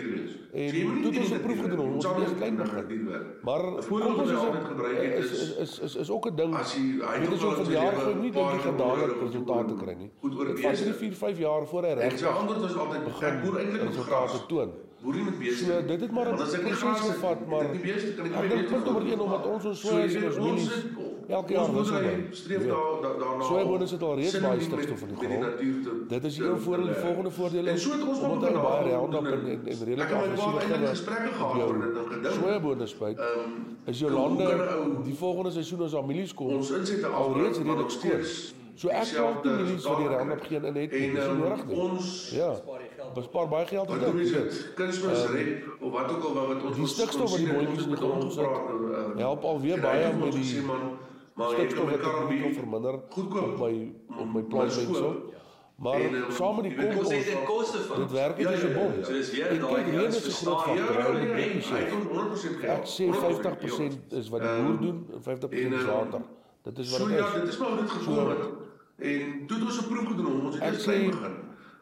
En 0.54 0.72
toe 0.72 1.12
het 1.12 1.18
ons 1.20 1.32
'n 1.32 1.42
proef 1.42 1.60
gedoen, 1.62 1.94
ons 1.94 2.06
het 2.08 2.18
eers 2.18 2.36
klein 2.38 2.56
begin. 2.56 3.08
maar 3.44 3.62
hy 3.62 3.78
is, 3.80 4.36
altyd 4.36 4.64
gebruik 4.66 4.98
het 4.98 5.24
is, 5.24 5.32
is 5.32 5.58
is 5.58 5.80
is 5.80 5.96
is 5.96 6.10
ook 6.10 6.26
'n 6.32 6.36
ding. 6.36 6.56
as 6.56 6.76
jy 6.76 6.82
hy 6.82 7.20
Dit 7.20 7.30
het 7.30 7.34
is 7.34 7.40
van 7.40 7.66
sy 7.66 7.72
jaar 7.72 7.94
gooi 7.94 8.16
nie 8.16 8.32
dat 8.32 8.52
jy 8.52 8.60
gaan 8.60 8.78
dadelik 8.78 9.22
resultate 9.22 9.74
kry 9.76 9.94
nie. 9.94 10.12
Dit 10.22 10.56
beeste. 10.56 10.84
3 10.84 10.94
4 10.94 11.14
5 11.14 11.38
jaar 11.38 11.68
voor 11.68 11.82
hy 11.84 11.90
En 11.90 11.98
sy 11.98 12.04
regtig 12.04 12.38
antwoord 12.38 12.62
was 12.62 12.76
altyd 12.76 13.04
begin 13.04 13.28
ek 13.28 13.44
boer 13.44 13.58
eintlik 13.60 13.84
met 13.84 13.96
gras. 13.96 14.46
toon. 14.48 14.72
Boer 15.04 15.14
nie 15.16 15.24
met 15.24 15.40
beeste. 15.40 15.66
So 15.66 15.86
dit 15.88 16.02
het 16.02 16.12
maar 16.12 16.26
'n 16.26 16.32
ek 16.40 16.64
nie 16.64 16.74
proses 16.74 17.00
gevat, 17.10 17.48
maar 17.48 17.62
ek 17.62 17.72
nie 17.74 17.82
beeste 17.82 18.14
kan 18.16 18.26
ek 18.26 18.32
ek 18.34 18.42
nie 18.42 18.50
dink 18.50 18.62
weet 18.62 18.70
punt 18.72 18.84
wat 18.84 18.94
nommer 18.94 19.02
1 19.02 19.10
gemaak. 19.12 19.26
omdat 19.26 19.46
ons 19.54 19.66
ons 19.66 19.80
So, 19.82 19.98
en 19.98 20.26
ons 20.26 20.38
ons 20.38 20.76
het- 20.76 20.84
elke 21.28 21.54
jaar 21.54 21.68
ons 21.70 21.78
wissel 21.78 22.00
by. 22.02 22.26
streef 22.32 22.68
daar 22.68 23.02
da- 23.02 23.18
daarna. 23.20 23.44
Sojabone 23.44 23.88
sit 23.88 24.02
al 24.02 24.16
reeds 24.16 24.40
baie 24.40 24.62
stikstof 24.62 25.02
in 25.02 25.08
die 25.08 25.28
grond. 25.28 26.10
Dit 26.10 26.24
is 26.24 26.38
een 26.38 26.60
voordeel, 26.60 26.86
die 26.86 26.94
volgende 26.96 27.32
voordeel 27.32 27.66
En 27.68 27.74
is 27.74 27.82
so 27.84 27.92
het 27.92 28.08
ons 28.08 28.20
omdat 28.20 28.54
maar 28.54 28.64
hy 28.64 28.84
baie 28.84 28.92
Roundup 28.96 29.26
en 29.26 29.32
en 29.32 29.62
en 29.66 29.86
redelik 29.86 30.10
het 30.10 30.40
gif 30.40 30.90
gesprekke 30.90 31.30
op 31.30 31.36
gehad 31.52 31.68
oor 31.70 31.74
dit 31.82 31.98
en 31.98 32.12
gedink. 32.12 32.34
sojabone 32.44 32.86
spuit. 32.88 33.18
Ehm 33.18 33.50
Is 33.86 34.00
jou 34.00 34.12
lande 34.12 34.44
'n 34.44 34.60
ou 34.60 35.04
die 35.04 35.14
volgende 35.16 35.52
seisoen 35.52 35.82
as 35.82 35.92
daar 35.92 36.06
mielies 36.06 36.34
kom 36.34 36.48
ons 36.56 36.72
insette 36.72 37.08
al 37.08 37.34
reeds 37.34 37.58
redelik 37.58 37.78
nog 37.78 37.92
skoon. 37.92 38.12
steeds 38.12 38.54
So 38.78 38.90
ek 38.90 39.08
koop 39.18 39.44
nie 39.46 39.54
mielies 39.54 39.84
wat 39.86 39.98
die 39.98 40.08
Roundup 40.08 40.38
kry. 40.40 40.48
geen 40.48 40.64
in 40.66 40.76
het. 40.76 40.92
En 40.92 41.00
nie 41.00 41.18
ehm, 41.18 41.38
nodig 41.40 41.66
ons 41.68 42.30
Ja. 42.36 42.56
Bespaar 43.16 43.48
baie 43.48 43.66
geld 43.66 43.90
op 43.90 43.96
wat 43.96 44.06
noem 44.08 44.18
dit. 44.18 44.28
jy 44.30 44.34
dit? 44.44 44.74
Kunsmisrep 44.76 45.64
of 45.82 45.92
wat 45.92 46.12
ook 46.12 46.24
al 46.24 46.34
wat 46.48 46.64
ons 46.64 46.76
Die 46.76 46.88
stikstof 46.88 47.30
wat 47.30 47.40
die 47.40 47.54
boontjies 47.54 47.84
in 47.84 47.90
die 47.90 47.98
grond 47.98 48.34
sit, 48.34 48.46
help 49.18 49.44
alweer 49.44 49.80
baie 49.80 50.14
met 50.14 50.32
die 50.32 50.62
maar 51.36 51.50
Stikstof 51.56 51.84
wat 51.86 51.94
ek 51.94 52.02
karabie 52.02 52.42
kan 52.42 52.54
verminder 52.54 53.00
goedkoop 53.10 53.52
op 53.54 53.60
my 53.60 53.74
op 54.24 54.30
my 54.34 54.42
plantmengsel. 54.52 55.16
Maar 55.76 56.00
En, 56.02 56.14
ehm, 56.16 56.32
saam 56.32 56.56
met 56.56 56.64
die 56.64 56.76
kompos 56.76 57.10
dit 57.10 57.44
koste 57.46 57.78
van. 57.88 57.98
dit 58.02 58.12
werk 58.12 58.38
Ja, 58.40 58.50
net 58.50 58.60
so 58.60 58.68
ja, 58.68 58.74
ja, 58.74 58.80
bom. 58.80 58.92
ja. 59.00 59.06
So 59.06 59.12
dis 59.14 59.32
weer 59.32 59.60
daai 59.60 59.98
ouens 60.00 60.16
is 60.16 60.24
verstaan. 60.24 60.76
Ja, 60.76 60.86
Hy 60.86 61.12
moet 61.12 61.22
nee, 61.22 61.28
net 61.28 61.36
hy 61.36 61.42
het 61.42 61.56
besef. 61.56 61.94
ons 61.96 62.06
100% 62.08 62.56
Ek 62.56 62.60
gehelp. 62.62 62.86
sê 62.96 63.04
100%, 63.04 63.20
50% 63.20 64.14
is 64.20 64.30
wat 64.30 64.40
die 64.42 64.50
Ehm, 64.50 64.66
boer 64.66 64.80
doen 64.86 64.98
en 65.14 65.22
50% 65.22 65.74
is 65.74 65.84
en, 65.84 65.90
ehm, 65.90 65.96
water. 65.96 66.22
Dit 66.64 66.78
is 66.80 66.90
wat 66.92 67.00
So 67.00 67.08
dit 67.08 67.18
ja, 67.18 67.26
is. 67.28 67.34
dit 67.34 67.48
is 67.54 67.58
maar 67.58 67.76
dit 67.82 67.90
gekom 67.90 68.30
het. 68.30 68.44
En 68.96 69.48
toe 69.48 69.58
het 69.58 69.66
ons 69.66 69.80
'n 69.82 69.88
proef 69.92 70.08
gedoen, 70.08 70.46
ons 70.46 70.56
het 70.56 70.64
Ek 70.64 70.74
sê, 70.80 70.84
klein 70.84 71.10
begin. 71.10 71.36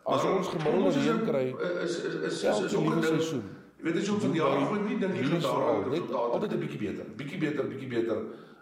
as 0.05 0.23
ons 0.23 0.47
gemiddelde 0.47 0.89
reën 0.99 1.21
kry, 1.29 1.45
is 1.83 1.93
is 2.03 2.43
is 2.43 2.59
is 2.65 2.75
ook 2.75 2.83
'n 2.85 2.89
ding. 2.89 3.03
seisoen. 3.05 3.43
Jy 3.77 3.83
weet 3.83 3.95
as 3.97 4.03
jy 4.05 4.09
hom 4.11 4.19
van 4.19 4.31
die 4.31 4.39
jaar 4.41 4.59
gooi, 4.67 4.79
nie 4.89 4.97
dink 4.99 5.13
jy 5.15 5.23
gaan 5.23 5.41
daar 5.41 5.51
al 5.69 5.79
net 5.79 5.89
resultate 5.89 6.31
altyd 6.33 6.51
'n 6.53 6.59
bietjie 6.59 6.79
beter, 6.79 7.05
bietjie 7.15 7.37
beter, 7.39 7.63
bietjie 7.67 7.87
beter. 7.89 8.17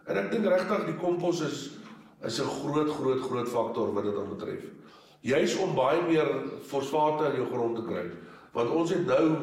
En 0.06 0.18
ek 0.18 0.32
dink 0.32 0.46
regtig 0.46 0.86
die 0.86 0.98
kompos 1.02 1.42
is 1.46 1.70
is 2.26 2.40
'n 2.40 2.46
groot 2.62 2.90
groot 2.90 3.22
groot 3.22 3.48
faktor 3.50 3.94
wat 3.94 4.04
dit 4.04 4.18
aan 4.18 4.30
betref. 4.30 4.64
Juis 5.22 5.56
om 5.58 5.76
baie 5.76 6.02
meer 6.08 6.30
fosfate 6.66 7.26
in 7.30 7.36
jou 7.42 7.48
grond 7.54 7.76
te 7.76 7.84
kry. 7.84 8.06
Want 8.54 8.70
ons 8.70 8.90
het 8.90 9.06
nou 9.06 9.38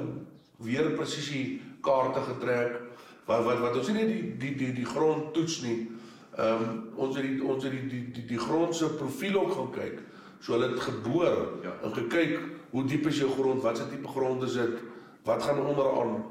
weer 0.59 0.91
presisie 0.91 1.61
kaarte 1.83 2.21
getrek 2.21 2.81
wat 3.27 3.45
wat 3.45 3.59
wat 3.59 3.77
ons 3.77 3.89
nie 3.89 3.95
net 3.95 4.09
die 4.09 4.37
die 4.39 4.55
die 4.57 4.73
die 4.73 4.85
grond 4.87 5.35
toets 5.35 5.61
nie. 5.63 5.91
Ehm 6.39 6.63
um, 6.63 6.85
ons 6.97 7.17
het 7.17 7.25
die 7.25 7.43
ons 7.45 7.65
het 7.65 7.73
die 7.73 7.89
die 7.89 8.05
die, 8.13 8.27
die 8.27 8.39
grond 8.39 8.75
se 8.77 8.89
profiel 8.89 9.41
ook 9.41 9.53
gaan 9.53 9.71
kyk. 9.73 9.99
So 10.41 10.53
hulle 10.53 10.69
het 10.71 10.81
geboor 10.81 11.59
Ja. 11.63 11.73
en 11.83 11.95
gekyk 11.95 12.39
hoe 12.71 12.85
diep 12.85 13.07
is 13.07 13.19
jou 13.19 13.31
grond, 13.31 13.63
wat 13.63 13.77
se 13.77 13.89
tipe 13.89 14.09
grond 14.09 14.43
is 14.43 14.53
dit, 14.53 14.79
wat 15.25 15.43
gaan 15.43 15.59
onderaan. 15.67 16.25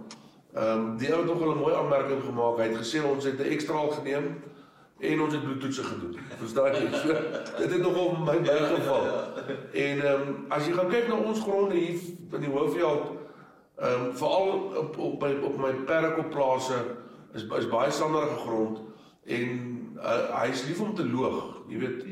Ehm 0.58 0.80
um, 0.80 0.98
die 0.98 1.14
ou 1.14 1.18
het 1.22 1.30
nog 1.30 1.56
'n 1.56 1.60
mooi 1.60 1.74
aanmerking 1.76 2.24
gemaak. 2.24 2.58
Hy 2.58 2.64
het 2.64 2.78
gesê 2.78 3.06
ons 3.06 3.24
het 3.24 3.40
'n 3.40 3.52
ekstra 3.54 3.74
al 3.74 3.90
geneem 3.90 4.26
en 5.00 5.22
ons 5.22 5.34
het 5.34 5.44
bloedtoetse 5.44 5.84
gedoen. 5.84 6.18
Verstaan 6.38 6.72
jy? 6.74 6.88
So 6.92 7.08
dit 7.62 7.72
het 7.72 7.82
nogal 7.82 8.18
my 8.26 8.42
bygeval. 8.42 9.04
En 9.72 10.02
ehm 10.06 10.22
um, 10.22 10.46
as 10.48 10.66
jy 10.66 10.74
gaan 10.74 10.90
kyk 10.90 11.08
na 11.08 11.16
ons 11.16 11.40
gronde 11.40 11.76
hier 11.76 12.00
in 12.32 12.40
die 12.40 12.50
Hoofveld, 12.50 13.06
ehm 13.76 14.06
um, 14.06 14.18
veral 14.18 14.50
op 14.82 14.98
op 14.98 15.22
my 15.22 15.38
op 15.42 15.58
my 15.58 15.74
perkopplase 15.74 16.80
is 17.34 17.44
is 17.44 17.68
baie 17.68 17.92
sanderige 17.92 18.36
grond 18.36 18.80
en 19.24 19.48
uh, 19.96 20.42
hy 20.42 20.50
is 20.50 20.66
lief 20.68 20.82
om 20.82 20.96
te 20.96 21.10
loog, 21.10 21.62
jy 21.68 21.80
weet. 21.80 22.06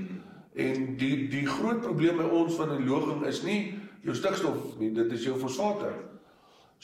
En 0.54 0.96
die 0.96 1.28
die 1.28 1.48
groot 1.48 1.82
probleem 1.82 2.18
by 2.18 2.30
ons 2.30 2.54
van 2.54 2.78
die 2.78 2.86
loging 2.86 3.26
is 3.26 3.44
nie 3.44 3.82
jou 4.02 4.16
stikstof 4.16 4.78
nie, 4.78 4.92
dit 4.92 5.12
is 5.12 5.24
jou 5.24 5.40
fosfate. 5.40 5.90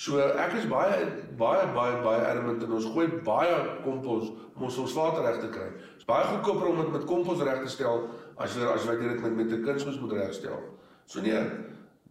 So 0.01 0.17
ek 0.17 0.53
is 0.57 0.65
baie 0.71 1.05
baie 1.37 1.65
baie 1.75 1.97
baie 2.05 2.21
adamant 2.25 2.63
en 2.65 2.71
ons 2.77 2.85
gooi 2.93 3.07
baie 3.27 3.57
kompos 3.85 4.31
om 4.55 4.63
ons 4.67 4.77
fosfate 4.79 5.21
reg 5.25 5.37
te 5.43 5.49
kry. 5.53 5.67
Dit 5.77 6.01
is 6.01 6.07
baie 6.09 6.23
goedkoper 6.31 6.69
om 6.71 6.79
dit 6.81 6.91
met 6.95 7.05
kompos 7.09 7.43
reg 7.45 7.59
te 7.65 7.69
stel 7.69 8.07
as 8.41 8.55
jy 8.57 8.65
as 8.71 8.87
wat 8.89 8.97
jy 9.03 9.11
dit 9.13 9.21
met 9.27 9.35
met 9.41 9.51
'n 9.57 9.63
kunsmis 9.67 9.99
moet 10.01 10.13
regstel. 10.17 10.57
So 11.05 11.21
nee, 11.21 11.43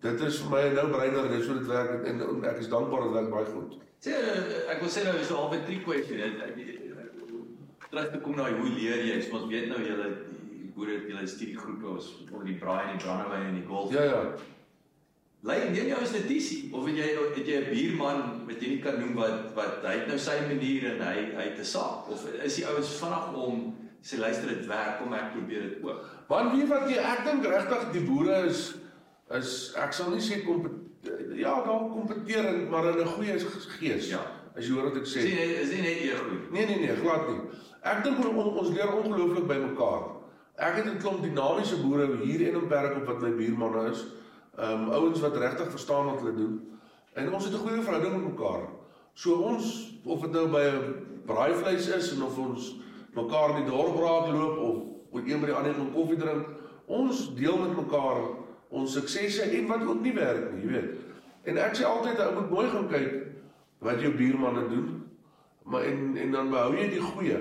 dit 0.01 0.21
is 0.21 0.39
vir 0.43 0.51
my 0.51 0.63
'n 0.69 0.75
nou-brainer, 0.75 1.29
dit 1.31 1.41
is 1.41 1.47
hoe 1.49 1.59
dit 1.59 1.67
werk 1.67 2.07
en, 2.07 2.21
en 2.29 2.45
ek 2.45 2.59
is 2.63 2.69
dankbaar 2.69 3.01
dat 3.11 3.23
dit 3.23 3.31
baie 3.31 3.45
goed. 3.55 3.75
Sê 4.05 4.11
eh, 4.13 4.71
ek 4.73 4.81
wil 4.81 4.89
sê 4.89 5.05
nou 5.05 5.17
is 5.19 5.33
al 5.33 5.51
'n 5.55 5.65
trick 5.67 5.85
question. 5.85 6.17
Dit- 6.17 6.43
ek- 6.47 6.79
Terug 7.91 8.11
te 8.13 8.19
kom 8.21 8.37
na 8.37 8.45
hoe 8.55 8.69
leer 8.71 9.03
jy? 9.05 9.21
So, 9.21 9.35
ons 9.37 9.49
weet 9.51 9.67
nou 9.69 9.81
julle 9.83 10.09
boere 10.77 11.01
julle 11.09 11.27
studiegroepe 11.27 11.89
ons 11.89 12.07
oor 12.33 12.45
die 12.45 12.55
braai 12.55 12.85
en 12.93 12.99
die 12.99 13.05
brandewyn 13.05 13.47
en 13.49 13.55
die 13.55 13.67
golf. 13.67 13.91
Ja 13.93 14.03
ja. 14.05 14.21
Lyk 15.41 15.71
neem 15.73 15.87
jy 15.89 15.97
as 15.97 16.13
'n 16.13 16.27
tisie 16.29 16.69
of 16.73 16.85
het 16.85 16.97
jy 16.97 17.07
het 17.17 17.47
jy 17.47 17.57
'n 17.57 17.71
buurman 17.73 18.19
wat 18.47 18.61
jy 18.61 18.69
nie 18.69 18.83
kan 18.85 19.01
noem 19.01 19.15
wat 19.15 19.55
wat 19.57 19.81
hy 19.83 19.95
het 19.97 20.09
nou 20.09 20.19
sy 20.19 20.37
manier 20.45 20.93
en 20.93 21.01
hy 21.01 21.33
hy 21.33 21.45
het 21.49 21.59
'n 21.59 21.65
saak 21.65 22.11
of 22.13 22.27
is 22.45 22.57
die 22.57 22.67
ouens 22.67 22.91
vinnig 23.01 23.33
om 23.33 23.73
sê 24.05 24.19
luister 24.19 24.49
dit 24.49 24.67
werk 24.67 24.99
kom 24.99 25.15
ek 25.15 25.33
probeer 25.33 25.63
dit 25.63 25.83
ook. 25.83 26.05
Want 26.29 26.53
weet 26.53 26.69
wat 26.69 26.89
jy 26.91 26.99
ek 27.01 27.25
dink 27.25 27.45
regtig 27.45 27.93
die 27.93 28.05
boere 28.05 28.45
is 28.47 28.75
is 29.33 29.73
ek 29.77 29.93
sal 29.93 30.11
nie 30.11 30.21
sê 30.21 30.45
kom 30.45 30.61
ja, 31.33 31.65
daar 31.65 31.89
kompeteer 31.89 32.69
maar 32.69 32.93
in 32.93 33.01
'n 33.01 33.07
goeie 33.17 33.39
gees. 33.81 34.11
Ja. 34.11 34.21
As 34.55 34.67
jy 34.67 34.75
hoor 34.75 34.93
wat 34.93 34.97
ek 34.97 35.09
sê. 35.09 35.25
Sien 35.25 35.39
is 35.39 35.71
nie 35.73 35.83
net 35.83 36.05
ego 36.05 36.25
nie. 36.29 36.41
Nee 36.53 36.67
nee 36.67 36.87
nee, 36.87 36.97
glad 37.01 37.29
nie. 37.29 37.41
Ek 37.83 38.05
dink 38.05 38.19
on, 38.19 38.37
on, 38.37 38.59
ons 38.59 38.77
leer 38.77 38.93
ongelooflik 38.93 39.47
by 39.47 39.57
mekaar. 39.57 40.21
Ek 40.59 40.75
het 40.75 40.87
'n 40.87 40.99
klomp 40.99 41.23
dinamiese 41.23 41.81
boere 41.81 42.17
hier 42.21 42.49
en 42.49 42.61
in 42.61 42.69
Bergop 42.69 43.07
wat 43.07 43.23
my 43.23 43.31
buurmanne 43.31 43.91
is. 43.91 44.05
Ehm 44.57 44.83
um, 44.83 44.91
ouens 44.91 45.21
wat 45.21 45.37
regtig 45.37 45.71
verstaan 45.71 46.05
wat 46.05 46.21
hulle 46.21 46.35
doen. 46.35 46.79
En 47.13 47.33
ons 47.33 47.45
het 47.45 47.55
'n 47.55 47.65
goeie 47.65 47.83
verhouding 47.83 48.13
met 48.17 48.33
mekaar. 48.33 48.69
So 49.13 49.35
ons 49.35 49.95
of 50.05 50.21
dit 50.21 50.33
nou 50.33 50.49
by 50.49 50.65
'n 50.65 50.95
braaivleis 51.27 51.89
is 51.89 52.13
en 52.15 52.23
of 52.23 52.39
ons 52.39 52.77
mekaar 53.15 53.51
in 53.51 53.65
die 53.65 53.71
dorp 53.71 53.97
raak 53.97 54.33
loop 54.33 54.59
of 54.59 54.77
of 55.11 55.27
een 55.27 55.41
by 55.41 55.47
die 55.47 55.55
ander 55.55 55.75
gaan 55.75 55.93
koffie 55.93 56.17
drink, 56.17 56.47
ons 56.87 57.35
deel 57.35 57.59
met 57.59 57.77
mekaar 57.77 58.21
ons 58.69 58.93
suksesse 58.93 59.43
en 59.43 59.67
wat 59.67 59.83
ook 59.83 60.01
nie 60.01 60.15
werk 60.15 60.53
nie, 60.53 60.63
jy 60.63 60.71
weet. 60.71 60.91
En 61.43 61.57
ek 61.57 61.75
sê 61.77 61.87
altyd 61.89 62.21
ou 62.21 62.35
moet 62.35 62.51
mooi 62.51 62.69
gaan 62.69 62.89
kyk 62.89 63.17
wat 63.79 64.01
jou 64.01 64.13
buurmanne 64.15 64.69
doen. 64.69 64.89
Maar 65.65 65.83
en 65.83 66.17
en 66.17 66.31
dan 66.31 66.51
behou 66.51 66.77
jy 66.77 66.89
die 66.89 67.01
goeie. 67.01 67.41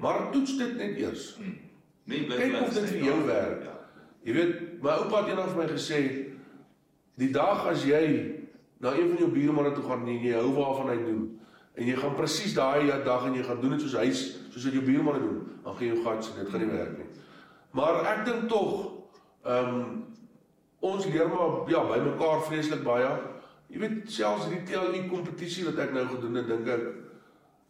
Maar 0.00 0.30
toets 0.32 0.56
dit 0.58 0.76
net 0.76 0.96
eers. 0.96 1.38
Nee, 2.04 2.24
bly 2.26 2.36
Kyk 2.36 2.60
of 2.62 2.74
dit 2.74 2.88
vir 2.92 3.04
jou 3.04 3.18
werk. 3.26 3.62
Ja. 3.64 3.74
Jy 4.22 4.34
weet, 4.36 4.54
my 4.82 4.94
oupa 5.02 5.22
het 5.22 5.30
eendag 5.32 5.52
vir 5.52 5.62
my 5.62 5.68
gesê 5.72 6.00
die 7.18 7.30
dag 7.34 7.66
as 7.66 7.84
jy 7.84 8.04
na 8.78 8.94
een 8.94 9.10
van 9.10 9.18
jou 9.18 9.30
buurmanne 9.34 9.74
toe 9.74 9.84
gaan 9.84 10.06
en 10.06 10.22
jy 10.22 10.34
hou 10.38 10.52
waarvan 10.54 10.92
hy 10.92 10.98
doen 11.02 11.24
en 11.78 11.86
jy 11.86 11.96
gaan 11.98 12.14
presies 12.18 12.54
daai 12.54 12.90
dag 13.04 13.26
en 13.26 13.34
jy 13.34 13.42
gaan 13.46 13.60
doen 13.62 13.76
dit 13.76 13.82
soos 13.86 13.98
hy 13.98 14.10
soos 14.58 14.64
wat 14.66 14.74
jou 14.74 14.84
buurmanne 14.84 15.22
doen, 15.22 15.40
dan 15.64 15.74
gaan 15.78 15.86
jy 15.86 15.98
gats 16.04 16.30
dit 16.34 16.48
gaan 16.50 16.64
nie 16.64 16.70
werk 16.74 16.94
nie. 16.98 17.08
Maar 17.78 18.00
ek 18.14 18.24
dink 18.26 18.48
tog 18.50 18.70
ehm 19.46 19.74
um, 19.74 19.90
ons 20.78 21.06
leer 21.10 21.26
maar 21.26 21.66
ja, 21.70 21.80
by 21.86 21.98
mekaar 22.02 22.44
vreeslik 22.46 22.84
baie. 22.86 23.08
Jy 23.68 23.80
weet 23.82 24.10
selfs 24.14 24.46
die 24.46 24.60
TLU 24.66 25.00
kompetisie 25.10 25.64
wat 25.66 25.80
ek 25.82 25.94
nou 25.94 26.04
gedoen 26.06 26.38
het, 26.38 26.46
dink 26.46 26.68
ek 26.70 26.84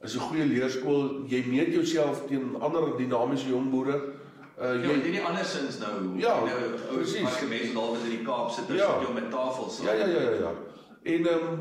is 0.05 0.15
'n 0.15 0.27
goeie 0.29 0.45
leerskool. 0.45 1.25
Jy 1.27 1.45
meet 1.49 1.73
jouself 1.73 2.27
teen 2.29 2.57
ander 2.61 2.97
dinamiese 2.97 3.49
jong 3.49 3.71
boere. 3.71 3.97
Ja, 4.59 4.65
Uh 4.65 4.83
jy 4.85 4.95
jy 5.05 5.11
nie 5.11 5.21
andersins 5.23 5.79
nou. 5.79 6.19
Ja, 6.19 6.35
nou 6.45 6.57
ou 6.91 6.97
presies. 6.97 7.25
as 7.27 7.41
jy 7.41 7.47
mense 7.49 7.73
dalk 7.75 7.97
in 8.05 8.11
die 8.11 8.25
Kaap 8.27 8.51
sit, 8.51 8.69
Ja. 8.69 8.89
sit 8.99 9.09
jy 9.09 9.15
met 9.15 9.31
tafels. 9.31 9.81
Ja 9.85 9.93
ja 9.93 10.07
ja 10.07 10.21
ja 10.21 10.31
ja. 10.41 10.53
En 11.03 11.27
ehm 11.27 11.49
um, 11.49 11.61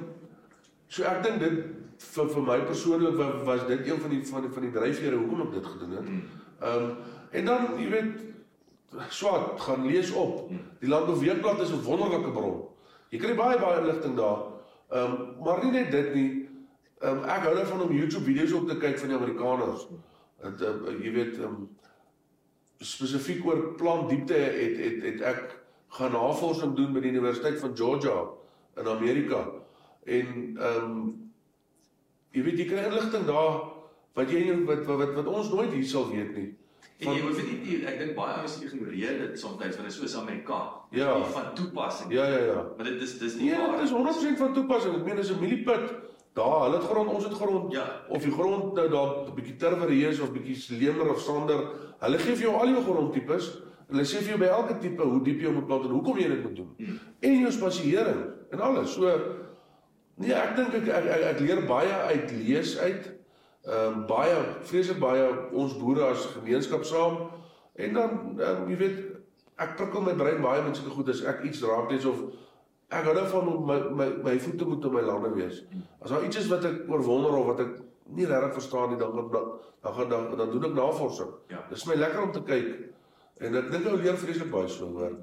so 0.88 1.04
ek 1.04 1.24
dink 1.24 1.40
dit 1.40 1.66
vir 2.14 2.30
vir 2.30 2.42
my 2.42 2.60
persoonlik 2.66 3.16
was, 3.18 3.44
was 3.46 3.68
dit 3.68 3.88
een 3.88 4.00
van 4.02 4.10
die 4.10 4.24
van 4.26 4.42
die 4.42 4.50
van 4.50 4.62
die 4.64 4.72
dryfvere 4.72 5.16
hoekom 5.16 5.42
ek 5.42 5.52
dit 5.54 5.66
gedoen 5.66 5.92
het. 5.92 6.08
Ehm 6.62 6.84
um, 6.84 6.96
en 7.32 7.46
dan 7.46 7.68
jy 7.78 7.90
weet 7.90 8.12
swat 9.10 9.62
gaan 9.62 9.86
lees 9.86 10.12
op. 10.12 10.50
Die 10.80 10.90
Landbouweekblad 10.90 11.60
is 11.62 11.70
'n 11.72 11.84
wonderlike 11.84 12.32
bron. 12.32 12.62
Jy 13.10 13.20
kry 13.20 13.36
baie 13.36 13.60
baie 13.60 13.80
inligting 13.80 14.16
daar. 14.18 14.40
Ehm 14.92 15.12
um, 15.14 15.44
maar 15.44 15.64
nie 15.64 15.72
net 15.72 15.92
dit 15.92 16.14
nie. 16.16 16.50
Ehm 17.02 17.18
um, 17.18 17.24
ek 17.24 17.44
hou 17.46 17.56
daarvan 17.56 17.82
om 17.82 17.92
YouTube 17.92 18.24
video's 18.26 18.52
op 18.54 18.68
te 18.70 18.78
kyk 18.78 18.98
van 19.00 19.08
die 19.10 19.18
Amerikaners. 19.18 19.88
Dit 20.42 20.62
uh, 20.62 21.00
jy 21.04 21.12
weet 21.12 21.38
ehm 21.38 21.44
um, 21.46 21.70
spesifiek 22.80 23.46
oor 23.46 23.74
plantdiepte 23.76 24.34
het 24.34 24.78
het 24.78 25.04
het 25.04 25.22
ek 25.22 25.56
gaan 25.98 26.12
navorsing 26.12 26.76
doen 26.76 26.94
by 26.94 27.02
die 27.02 27.12
Universiteit 27.16 27.60
van 27.60 27.78
Georgia 27.78 28.18
in 28.78 28.88
Amerika. 28.88 29.46
En 30.06 30.58
ehm 30.58 30.84
um, 30.84 31.32
jy 32.32 32.44
weet 32.44 32.60
jy 32.62 32.68
kry 32.70 32.86
inligting 32.86 33.26
daar 33.26 33.60
wat 34.18 34.32
jy 34.32 34.44
wat 34.66 34.86
wat 34.86 35.14
wat 35.16 35.28
ons 35.28 35.50
nooit 35.50 35.74
hier 35.74 35.86
sal 35.86 36.10
weet 36.12 36.36
nie. 36.36 36.50
En 36.98 37.14
jy 37.14 37.22
hoef 37.22 37.38
dit 37.38 37.64
nie 37.66 37.78
ek 37.86 38.00
dink 38.02 38.16
baie 38.18 38.36
ouens 38.40 38.58
ignoreer 38.66 39.20
dit 39.24 39.40
soms 39.40 39.58
want 39.62 39.78
dit 39.78 39.90
is 39.90 39.98
soos 40.00 40.16
Amerikaan. 40.22 40.70
Ja. 40.92 41.14
Van 41.34 41.54
toepassing. 41.58 42.14
Ja 42.14 42.26
ja 42.30 42.40
ja. 42.52 42.62
Maar 42.78 42.92
dit 42.92 43.02
is 43.02 43.18
dis 43.22 43.36
nie 43.38 43.52
Nee, 43.52 43.72
dit 43.78 43.86
is 43.86 43.94
100% 43.94 44.42
van 44.42 44.54
toepassing. 44.54 44.96
Ek 44.98 45.06
meen 45.06 45.22
dis 45.22 45.32
'n 45.32 45.40
mielieput. 45.40 45.94
Daar, 46.38 46.60
hulle 46.64 46.78
het 46.78 46.86
grond, 46.86 47.10
ons 47.10 47.24
het 47.24 47.34
grond. 47.34 47.72
Ja. 47.74 47.86
Of 48.14 48.22
die 48.22 48.32
grond 48.32 48.74
nou 48.78 48.90
daar 48.90 49.10
'n 49.26 49.34
bietjie 49.36 49.56
terwerie 49.56 50.08
is 50.08 50.20
of 50.20 50.32
bietjie 50.32 50.78
leemer 50.78 51.10
of 51.10 51.20
sander. 51.20 51.64
Hulle 52.00 52.18
gee 52.18 52.36
vir 52.36 52.46
jou 52.46 52.56
al 52.60 52.68
jou 52.68 52.84
grondtipes. 52.84 53.62
Hulle 53.88 54.04
sê 54.06 54.22
vir 54.22 54.30
jou 54.36 54.38
by 54.38 54.46
elke 54.46 54.78
tipe 54.78 55.04
hoe 55.04 55.24
diep 55.24 55.42
jy 55.42 55.52
moet 55.52 55.66
plant 55.66 55.86
en 55.86 55.96
hoekom 55.96 56.18
jy 56.18 56.28
dit 56.28 56.44
moet 56.44 56.56
doen. 56.56 56.74
Hmm. 56.78 57.00
En 57.20 57.40
jou 57.40 57.52
spasiering 57.52 58.22
en 58.52 58.60
alles. 58.60 58.94
So 58.94 59.22
nee, 60.16 60.34
ek 60.34 60.56
dink 60.56 60.74
ek 60.74 60.88
ek, 60.88 61.06
ek 61.06 61.22
ek 61.32 61.40
leer 61.40 61.66
baie 61.66 61.94
uit 62.12 62.32
lees 62.32 62.78
uit. 62.78 63.14
Ehm 63.68 63.94
um, 63.94 64.06
baie 64.08 64.36
vreeslik 64.62 65.00
baie 65.00 65.26
ons 65.52 65.78
boere 65.78 66.04
as 66.12 66.26
gemeenskap 66.36 66.84
saam. 66.84 67.18
En 67.76 67.94
dan 67.94 68.12
um, 68.38 68.70
jy 68.70 68.78
weet 68.78 69.00
ek 69.58 69.76
prikkel 69.76 70.02
my 70.02 70.14
brein 70.14 70.42
baie 70.42 70.62
met 70.62 70.78
sulke 70.78 70.94
goed 71.00 71.10
as 71.10 71.24
ek 71.24 71.44
iets 71.50 71.64
raak 71.66 71.90
lees 71.92 72.06
of 72.06 72.22
ek 72.90 73.04
hou 73.04 73.14
daarvan 73.16 73.48
om 73.52 73.66
my 73.68 73.80
my 74.00 74.08
my 74.24 74.40
voete 74.40 74.66
moet 74.66 74.86
op 74.86 74.94
my 74.94 75.02
lande 75.02 75.30
wees. 75.36 75.64
As 76.02 76.10
daar 76.10 76.24
iets 76.24 76.38
is 76.38 76.48
wat 76.48 76.66
ek 76.66 76.86
oorwonder 76.90 77.36
of 77.36 77.46
wat 77.52 77.60
ek 77.66 77.74
nie 78.16 78.26
regtig 78.26 78.54
verstaan 78.54 78.90
nie, 78.90 78.98
dan 79.00 79.16
dan 79.16 79.52
dan 79.84 79.94
gaan 79.94 80.10
dan, 80.10 80.38
dan 80.38 80.52
doen 80.52 80.66
ek 80.66 80.74
navorsing. 80.78 81.32
Ja. 81.52 81.64
Dis 81.70 81.86
my 81.86 81.96
lekker 81.96 82.22
om 82.24 82.32
te 82.32 82.44
kyk. 82.44 82.70
En 83.40 83.56
ek 83.56 83.72
dink 83.72 83.86
ou 83.88 83.98
leer 83.98 84.18
vreeslik 84.18 84.50
baie 84.52 84.68
so 84.72 84.88
hoor. 84.96 85.18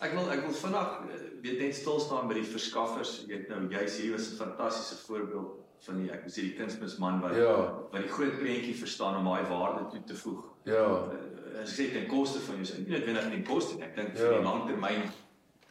Ek 0.00 0.12
wil 0.14 0.30
ek 0.32 0.40
wil 0.46 0.54
vinnig 0.56 0.92
eh, 1.12 1.20
weet 1.42 1.58
net 1.60 1.74
stil 1.76 2.00
staan 2.00 2.28
by 2.28 2.34
die 2.38 2.46
verskaffers. 2.48 3.24
Jy 3.26 3.34
weet 3.34 3.48
nou 3.52 3.60
jy's 3.70 3.98
hier 4.00 4.12
was 4.16 4.30
'n 4.32 4.36
fantastiese 4.44 5.02
voorbeeld 5.06 5.54
van 5.86 5.98
die 6.00 6.10
ek 6.10 6.24
sê 6.26 6.40
die 6.40 6.54
kunsmisman 6.56 7.20
wat 7.20 7.34
Ja. 7.36 7.56
wat 7.92 8.00
die 8.02 8.08
groot 8.08 8.38
prentjie 8.38 8.74
verstaan 8.74 9.16
om 9.16 9.24
daai 9.24 9.44
waarde 9.50 9.86
toe 9.90 10.02
te 10.06 10.14
voeg. 10.14 10.44
Ja. 10.64 10.86
Uh, 10.86 11.60
as 11.62 11.70
ek 11.72 11.76
sê 11.78 11.92
ten 11.92 12.06
koste 12.08 12.38
van 12.40 12.64
jou, 12.64 12.78
nie 12.78 12.90
noodwendig 12.98 13.28
ten 13.30 13.44
koste 13.44 13.74
nie. 13.76 13.84
Ek 13.84 13.96
dink 13.96 14.08
Ja. 14.14 14.20
vir 14.20 14.32
die 14.38 14.44
langtermyn 14.44 15.02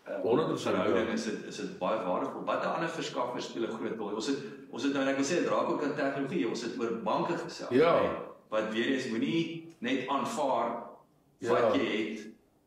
uh, 0.07 0.21
100% 0.23 0.61
verhouding 0.61 1.09
is 1.13 1.23
dit 1.23 1.45
is 1.47 1.55
dit 1.55 1.77
baie 1.79 1.99
waardevol. 2.05 2.43
Watter 2.45 2.69
ander 2.69 2.89
verskaffers 2.89 3.45
speel 3.45 3.63
'n 3.63 3.73
groot 3.77 3.97
rol? 3.97 4.13
Ons 4.15 4.27
het 4.27 4.37
ons 4.71 4.83
het 4.83 4.93
nou 4.93 5.01
en 5.03 5.09
ek 5.09 5.15
wil 5.17 5.25
sê 5.25 5.35
dit 5.41 5.47
raak 5.49 5.69
ook 5.69 5.83
aan 5.83 5.95
tegnologie. 5.95 6.47
Ons 6.49 6.61
het 6.61 6.79
oor 6.79 6.91
banke 7.03 7.37
gesels. 7.37 7.69
Ja. 7.71 7.93
nê, 8.01 8.09
Wat 8.49 8.71
weer 8.71 8.85
eens 8.93 9.07
moenie 9.09 9.73
net 9.79 10.07
aanvaar 10.07 10.83
Ja. 11.39 11.49
wat 11.51 11.75
jy 11.75 11.85
het 11.85 12.19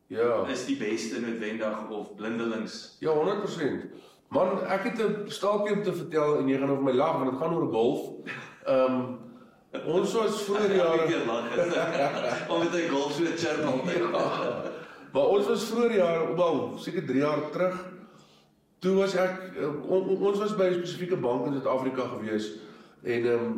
Ja. 0.07 0.45
is 0.47 0.65
die 0.65 0.77
beste 0.77 1.19
noodwendig 1.21 1.89
of 1.89 2.15
blindelings. 2.15 2.97
Ja, 2.99 3.09
100%. 3.13 3.85
Man, 4.29 4.61
ek 4.67 4.83
het 4.83 4.99
'n 4.99 5.29
staaltjie 5.29 5.75
om 5.75 5.83
te 5.83 5.93
vertel 5.93 6.37
en 6.37 6.47
jy 6.47 6.57
gaan 6.57 6.69
over 6.69 6.83
my 6.83 6.91
lag 6.93 7.17
want 7.17 7.31
dit 7.31 7.39
gaan 7.39 7.53
oor 7.53 7.71
golf. 7.71 7.99
Ehm 8.65 8.93
um, 8.95 9.19
ons 9.85 10.13
was 10.13 10.41
vroeër 10.43 10.75
jare 10.75 11.01
Ek 11.03 11.25
lag. 11.25 11.43
Om 12.49 12.59
met 12.59 12.73
'n 12.73 12.89
golf 12.89 13.11
so 13.13 13.23
chirp 13.23 13.65
altyd. 13.65 13.97
Ja. 13.97 14.61
Maar 15.13 15.31
ons 15.35 15.47
was 15.47 15.63
vroeër 15.71 15.95
jaar, 15.95 16.35
wel, 16.35 16.59
seker 16.77 17.05
3 17.05 17.19
jaar 17.19 17.41
terug. 17.53 17.77
Toe 18.79 18.95
was 18.95 19.15
ek 19.19 19.41
uh, 19.59 19.69
on, 19.91 20.05
on, 20.07 20.21
ons 20.29 20.39
was 20.39 20.55
by 20.55 20.69
'n 20.69 20.79
spesifieke 20.79 21.17
bank 21.19 21.47
in 21.47 21.57
Suid-Afrika 21.57 22.07
gewees 22.15 22.51
en 23.03 23.25
ehm 23.25 23.45
um, 23.45 23.57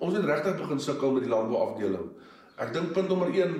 ons 0.00 0.16
het 0.16 0.24
regtig 0.24 0.56
begin 0.56 0.80
sukkel 0.80 1.12
met 1.12 1.24
die 1.24 1.32
landbouafdeling. 1.32 2.08
Ek 2.56 2.72
dink 2.72 2.92
punt 2.92 3.08
nommer 3.08 3.28
1, 3.32 3.56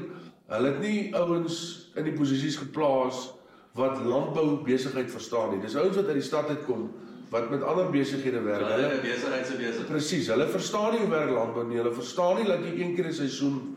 hulle 0.53 0.68
het 0.72 0.81
nie 0.81 1.14
ouens 1.16 1.57
in 1.96 2.05
die 2.05 2.16
posisies 2.16 2.57
geplaas 2.57 3.31
wat 3.76 4.00
landbou 4.05 4.62
besigheid 4.64 5.11
verstaan 5.11 5.53
nie. 5.55 5.61
Dis 5.61 5.76
ouens 5.76 5.96
wat 5.96 6.09
uit 6.09 6.20
die 6.20 6.29
stad 6.29 6.48
uitkom 6.48 6.88
wat 7.31 7.50
met 7.50 7.62
ander 7.62 7.90
besighede 7.90 8.40
werk. 8.42 8.66
Hulle 8.66 9.00
besigheid 9.05 9.46
se 9.46 9.57
besig. 9.57 9.87
Presies, 9.87 10.31
hulle 10.33 10.48
verstaan 10.50 10.92
nie 10.92 11.05
hoe 11.05 11.12
werk 11.12 11.31
landbou 11.31 11.66
nie. 11.68 11.79
Hulle 11.79 11.92
verstaan 11.94 12.40
nie 12.40 12.48
dat 12.48 12.64
jy 12.66 12.72
een 12.81 12.94
keer 12.96 13.07
'n 13.07 13.12
seisoen 13.20 13.76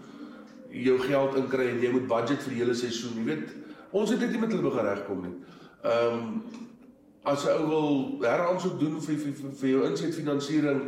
jou 0.73 0.99
geld 0.99 1.35
inkry 1.35 1.69
en 1.69 1.81
jy 1.81 1.91
moet 1.93 2.07
budget 2.09 2.43
vir 2.43 2.53
die 2.55 2.61
hele 2.63 2.75
seisoen. 2.77 3.17
Jy 3.21 3.25
weet, 3.29 3.55
ons 3.93 4.09
het 4.09 4.19
dit 4.19 4.31
nie 4.33 4.41
met 4.41 4.51
hulle 4.53 4.65
begin 4.65 4.87
regkom 4.89 5.25
nie. 5.27 5.33
Ehm 5.83 6.19
um, 6.19 6.43
as 7.23 7.45
'n 7.47 7.55
ou 7.55 7.67
wil 7.67 7.89
heraansoek 8.21 8.79
doen 8.79 9.01
vir 9.01 9.15
vir, 9.15 9.33
vir, 9.33 9.51
vir 9.59 9.69
jou 9.69 9.83
insetfinansiering, 9.87 10.81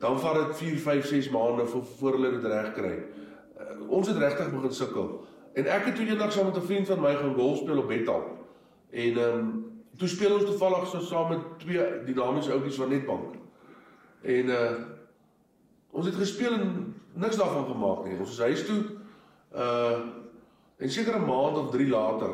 dan 0.00 0.20
vat 0.20 0.34
dit 0.34 0.56
4, 0.56 0.78
5, 0.78 1.06
6 1.06 1.28
maande 1.30 1.66
voor, 1.66 1.84
voor 1.98 2.12
hulle 2.12 2.30
dit 2.30 2.44
reg 2.44 2.72
kry. 2.72 2.94
Uh, 3.60 3.90
ons 3.90 4.08
het 4.08 4.16
regtig 4.16 4.50
begin 4.50 4.72
sukkel. 4.72 5.26
En 5.54 5.66
ek 5.66 5.84
het 5.84 5.96
toe 5.96 6.06
eendag 6.06 6.32
saam 6.32 6.46
met 6.46 6.56
'n 6.56 6.66
vriend 6.66 6.86
van 6.86 7.00
my 7.00 7.14
gaan 7.14 7.34
golf 7.34 7.58
speel 7.58 7.78
op 7.78 7.88
Bethal. 7.88 8.24
En 8.90 9.18
ehm 9.18 9.38
um, 9.38 9.64
toe 9.96 10.08
speel 10.08 10.34
ons 10.34 10.44
toevallig 10.44 10.86
so 10.86 11.00
saam 11.00 11.28
met 11.28 11.58
twee 11.58 11.84
dinamiese 12.04 12.52
ouetjies 12.52 12.76
van 12.76 12.88
Netbank. 12.88 13.34
En 14.22 14.46
uh 14.46 14.70
ons 15.90 16.06
het 16.06 16.14
gespeel 16.14 16.52
en 16.52 16.94
niks 17.12 17.36
daarvan 17.36 17.64
gemaak 17.66 18.04
nie. 18.04 18.18
Ons 18.18 18.30
is 18.30 18.38
huis 18.38 18.66
toe 18.66 18.84
uh 19.58 19.98
en 20.78 20.90
seker 20.90 21.16
'n 21.18 21.26
maand 21.26 21.56
of 21.58 21.70
3 21.70 21.88
later 21.88 22.30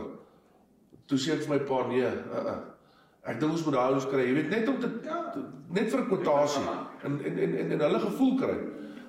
toe 1.06 1.18
sê 1.18 1.34
ek 1.34 1.44
vir 1.44 1.52
my 1.54 1.60
pa 1.68 1.86
nee, 1.88 2.04
uh, 2.04 2.42
uh, 2.52 2.56
ek 3.28 3.40
dink 3.40 3.52
ons 3.52 3.64
moet 3.64 3.76
daai 3.76 3.92
ouens 3.92 4.08
kry. 4.08 4.24
Jy 4.28 4.34
weet 4.38 4.50
net 4.52 4.68
om 4.68 4.80
te, 4.80 4.90
te 5.04 5.44
net 5.76 5.90
vir 5.92 6.00
'n 6.00 6.08
kwotasie 6.08 6.64
en 7.04 7.20
en 7.24 7.38
en 7.38 7.54
en, 7.60 7.70
en 7.76 7.84
hulle 7.86 8.00
gevoel 8.00 8.34
kry. 8.40 8.56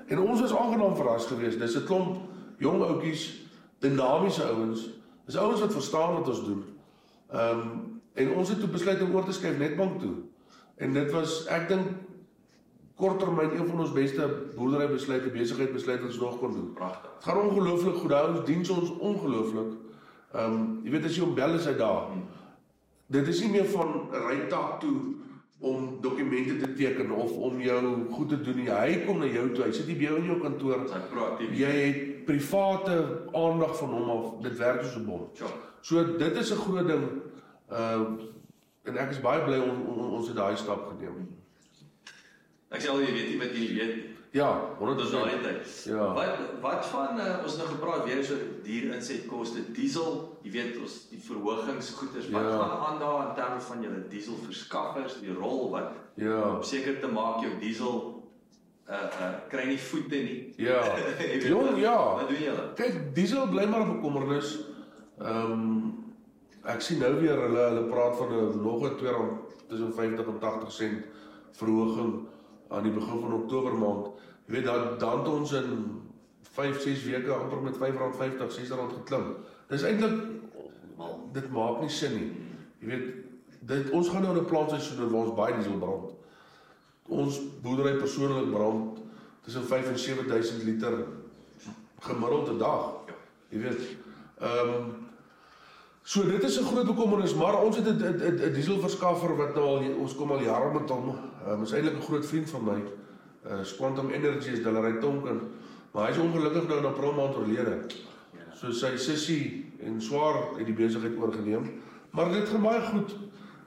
En 0.07 0.19
ons 0.19 0.41
was 0.41 0.55
aangenaam 0.55 0.95
verras 0.95 1.27
geweest. 1.27 1.59
Dis 1.59 1.75
'n 1.75 1.85
klomp 1.85 2.21
jong 2.59 2.81
ouetjies, 2.83 3.41
dinamiese 3.79 4.43
ouens. 4.43 4.89
Dis 5.25 5.37
ouens 5.37 5.59
wat 5.59 5.73
verstaan 5.73 6.13
wat 6.13 6.27
ons 6.27 6.45
doen. 6.45 6.63
Ehm 7.31 7.59
um, 7.59 7.93
en 8.15 8.29
ons 8.31 8.49
het 8.49 8.59
toe 8.59 8.69
besluit 8.69 9.01
om 9.01 9.15
oor 9.15 9.25
te 9.25 9.33
skuif 9.33 9.57
Netbank 9.57 9.99
toe. 9.99 10.13
En 10.77 10.93
dit 10.93 11.11
was 11.11 11.45
ek 11.51 11.67
dink 11.67 11.87
korttermyn 12.95 13.51
een 13.55 13.67
van 13.67 13.79
ons 13.79 13.91
beste 13.91 14.27
boerdery 14.55 14.87
besluite, 14.87 15.29
besigheid 15.29 15.73
besluite 15.73 16.01
wat 16.05 16.11
ons 16.11 16.21
nog 16.21 16.39
kon 16.39 16.53
doen. 16.53 16.71
Pragtig. 16.73 17.11
Dit 17.17 17.27
gaan 17.27 17.41
ongelooflik 17.41 17.95
goed. 17.95 18.09
Daai 18.09 18.29
ons 18.29 18.45
dien 18.45 18.63
ons 18.77 18.95
ongelooflik. 18.97 19.75
Ehm 20.35 20.53
um, 20.53 20.63
jy 20.83 20.95
weet 20.95 21.05
as 21.09 21.17
jy 21.17 21.23
hom 21.23 21.35
bel 21.35 21.59
is 21.59 21.67
hy 21.67 21.75
daar. 21.79 22.09
Dit 23.11 23.27
is 23.27 23.41
nie 23.43 23.51
meer 23.51 23.67
van 23.71 23.93
ry 24.25 24.39
tak 24.51 24.79
toe 24.81 24.95
om 25.59 25.85
dokumente 26.01 26.57
te 26.57 26.73
teken 26.73 27.11
of 27.11 27.31
om 27.31 27.61
jou 27.61 27.81
goed 28.11 28.29
te 28.29 28.41
doen 28.41 28.59
nie. 28.63 28.71
Hy 28.71 29.05
kom 29.05 29.19
na 29.19 29.29
jou 29.31 29.45
toe. 29.53 29.63
Hy 29.65 29.71
sit 29.75 29.87
nie 29.87 29.99
by 29.99 30.09
jou 30.09 30.17
in 30.19 30.27
jou 30.31 30.39
kantoor. 30.41 30.83
Sy 30.89 30.99
proaktief. 31.11 31.53
Jy 31.55 31.71
het 31.75 32.01
private 32.25 32.97
aandag 33.33 33.77
van 33.79 33.95
hom 33.95 34.11
af. 34.17 34.27
Dit 34.43 34.57
werk 34.59 34.83
soos 34.83 34.97
'n 34.99 35.05
bom. 35.05 35.29
Sure. 35.33 35.51
So 35.81 36.03
dit 36.17 36.37
is 36.43 36.51
'n 36.51 36.63
groot 36.63 36.87
ding. 36.87 37.05
Ehm 37.69 38.01
uh, 38.01 38.31
en 38.85 38.97
ek 38.97 39.11
is 39.11 39.21
baie 39.21 39.41
bly 39.43 39.57
om, 39.57 39.85
om 39.89 40.13
ons 40.13 40.27
het 40.27 40.35
daai 40.35 40.55
stap 40.55 40.91
geneem. 40.91 41.27
Ek 42.71 42.81
sê 42.81 42.89
al 42.89 43.01
jy 43.01 43.11
weet 43.13 43.29
nie 43.29 43.39
wat 43.39 43.53
jy 43.55 43.67
weet. 43.79 43.95
Ja, 44.35 44.49
Dis 44.97 45.11
daai 45.11 45.31
100%. 45.31 45.43
tyd. 45.43 45.67
Ja. 45.87 46.13
Wat 46.13 46.39
wat 46.61 46.85
van 46.91 47.19
uh, 47.19 47.37
ons 47.43 47.55
nou 47.57 47.67
gepraat 47.67 48.03
weer 48.05 48.23
so 48.23 48.35
duur 48.63 48.93
insetkoste, 48.93 49.61
diesel, 49.71 50.37
jy 50.43 50.51
weet 50.51 50.77
ons 50.81 51.07
die 51.09 51.19
verhogings 51.23 51.89
goeders. 51.95 52.27
Wat 52.29 52.41
Ja. 52.43 52.57
gaan 52.57 52.73
aan 52.87 52.99
daar 52.99 53.29
in 53.29 53.35
terme 53.35 53.61
van 53.61 53.81
julle 53.81 54.07
diesel 54.09 54.35
verskaffers, 54.43 55.19
die 55.21 55.33
rol 55.33 55.69
wat 55.71 55.91
Ja. 56.15 56.41
om 56.49 56.63
seker 56.63 56.99
te 56.99 57.07
maak 57.07 57.41
jou 57.43 57.53
diesel 57.59 58.23
uh 58.89 58.93
uh 58.93 59.31
kry 59.49 59.65
nie 59.67 59.77
voete 59.79 60.15
nie. 60.15 60.53
Ja. 60.57 60.81
Weet, 61.19 61.43
Jong, 61.43 61.69
wat- 61.69 61.79
ja. 61.79 61.97
Wat 62.15 62.27
doen 62.29 62.37
julle? 62.43 62.73
Kyk, 62.75 63.15
diesel 63.15 63.47
bly 63.47 63.65
maar 63.65 63.81
'n 63.87 63.95
bekommernis. 63.95 64.59
Ehm 65.21 65.51
um, 65.51 66.13
ek 66.65 66.81
sien 66.81 66.99
nou 66.99 67.13
weer 67.21 67.39
hulle 67.39 67.59
hulle 67.69 67.87
praat 67.89 68.17
van 68.17 68.27
'n 68.33 68.61
nog 68.61 68.83
'n 68.83 68.97
R2 68.99 69.07
tussen 69.69 69.93
50 69.93 70.27
en 70.27 70.39
80 70.39 70.71
sent 70.71 71.05
verhoging 71.51 72.27
aan 72.69 72.83
die 72.83 72.91
begin 72.91 73.19
van 73.21 73.33
Oktober 73.33 73.73
maand. 73.73 74.07
Jy 74.45 74.53
weet 74.53 74.65
dat 74.65 74.99
dan 74.99 75.19
het 75.19 75.27
ons 75.27 75.51
in 75.51 76.01
5, 76.41 76.81
6 76.81 77.03
weke 77.03 77.31
amper 77.31 77.61
met 77.61 77.75
R5.50, 77.75 78.47
R6 78.47 78.73
geklim. 78.97 79.35
Dis 79.67 79.83
eintlik 79.83 80.21
dit 81.33 81.49
maak 81.51 81.81
nie 81.81 81.89
sin 81.89 82.13
nie. 82.15 82.31
Jy 82.79 82.87
weet 82.87 83.07
dit 83.65 83.89
ons 83.97 84.09
gaan 84.09 84.21
nou 84.21 84.35
in 84.35 84.41
'n 84.43 84.49
plantseisoen 84.51 85.09
waar 85.09 85.25
ons 85.25 85.35
baie 85.35 85.55
diesel 85.55 85.77
brand. 85.77 86.11
Ons 87.07 87.39
boerdery 87.61 87.97
persoonlik 87.97 88.51
brand 88.51 88.99
tussen 89.41 89.65
5 89.65 89.89
en 89.89 89.99
7000 89.99 90.63
liter 90.63 91.05
gemiddeld 91.99 92.49
'n 92.49 92.57
dag. 92.57 92.93
Jy 93.49 93.59
weet. 93.59 93.81
Ehm 94.39 94.69
um, 94.69 95.04
so 96.05 96.21
dit 96.29 96.43
is 96.43 96.59
'n 96.59 96.69
groot 96.69 96.85
bekommernis, 96.85 97.33
maar 97.35 97.61
ons 97.61 97.75
het 97.75 97.87
'n 97.87 98.53
dieselverskaffer 98.53 99.35
wat 99.35 99.55
nou 99.55 99.65
al 99.65 99.83
ons 99.99 100.15
kom 100.15 100.31
al 100.31 100.41
jare 100.41 100.73
met 100.73 100.89
hom. 100.89 101.15
Ehm 101.45 101.53
um, 101.53 101.63
is 101.63 101.71
eintlik 101.71 101.97
'n 101.97 102.01
groot 102.01 102.25
vriend 102.25 102.49
van 102.49 102.63
my. 102.63 102.79
Uh 103.45 103.61
Quantum 103.77 104.09
Energy 104.09 104.49
is 104.49 104.63
Delaray 104.63 104.99
Tonkin. 104.99 105.41
Maar 105.91 106.05
hy 106.05 106.11
is 106.11 106.17
ongelukkig 106.17 106.67
nou 106.67 106.77
in 106.77 106.85
April 106.85 107.13
maand 107.13 107.35
oorlede. 107.35 107.77
So 108.53 108.71
sy 108.71 108.97
sussie 108.97 109.73
en 109.79 110.01
swaar 110.01 110.57
het 110.57 110.65
die 110.65 110.75
besigheid 110.75 111.17
oorgeneem. 111.17 111.69
Maar 112.11 112.31
dit 112.31 112.49
gaan 112.49 112.61
baie 112.61 112.81
goed. 112.81 113.15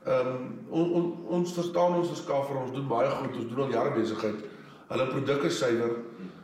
Ehm 0.05 0.27
um, 0.27 0.59
on, 0.69 0.93
on, 0.93 1.07
ons 1.27 1.53
verstaan 1.53 1.95
ons 1.95 2.09
verskaffer, 2.09 2.57
ons 2.57 2.73
doen 2.73 2.87
baie 2.87 3.11
goed. 3.11 3.37
Ons 3.37 3.49
doen 3.49 3.65
al 3.65 3.71
jare 3.71 3.93
besigheid. 4.01 4.45
Hulle 4.89 5.07
produk 5.07 5.43
is 5.43 5.59
suiwer. 5.59 5.97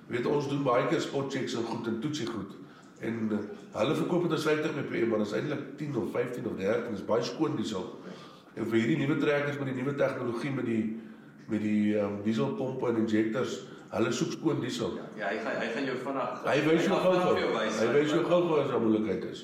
Weet 0.06 0.26
ons 0.26 0.48
doen 0.48 0.62
baie 0.62 0.86
keer 0.86 1.00
spot 1.00 1.32
checks 1.32 1.54
en 1.54 1.64
goed 1.64 1.86
en 1.86 2.00
toetsie 2.00 2.26
goed. 2.26 2.56
En 3.00 3.28
uh, 3.32 3.38
hulle 3.74 3.94
verkoop 3.98 4.28
dit 4.28 4.36
as 4.36 4.46
50 4.46 4.74
ppm, 4.76 5.08
maar 5.10 5.22
dit 5.22 5.26
is 5.26 5.36
eintlik 5.38 5.64
10 5.80 5.96
of 5.98 6.10
15 6.14 6.46
of 6.46 6.58
13, 6.60 6.92
dis 6.94 7.06
baie 7.08 7.22
skoon 7.26 7.56
diesel. 7.58 7.88
En 8.54 8.68
vir 8.70 8.78
hierdie 8.78 9.00
nuwe 9.00 9.16
trekkers 9.18 9.58
met 9.58 9.72
die 9.72 9.82
nuwe 9.82 9.94
tegnologie 9.98 10.52
met 10.54 10.68
die 10.70 10.84
met 11.50 11.60
die 11.60 11.96
um, 12.00 12.22
dieselpompe 12.24 12.88
en 12.88 13.02
injectors, 13.02 13.58
hulle 13.92 14.12
soek 14.16 14.30
skoon 14.32 14.62
diesel. 14.62 14.94
Ja, 15.18 15.28
hy 15.28 15.42
gaan 15.44 15.58
hy 15.60 15.66
gaan 15.74 15.88
jou 15.90 15.96
vinnig 16.00 16.46
Hy 16.46 16.54
wys 16.64 16.86
jou 16.86 17.00
gou-gou. 17.02 17.34
Hy 17.80 17.88
wys 17.92 18.14
jou 18.14 18.22
gou-gou 18.24 18.60
as 18.62 18.70
daar 18.70 18.80
moeilikheid 18.80 19.26
is. 19.28 19.42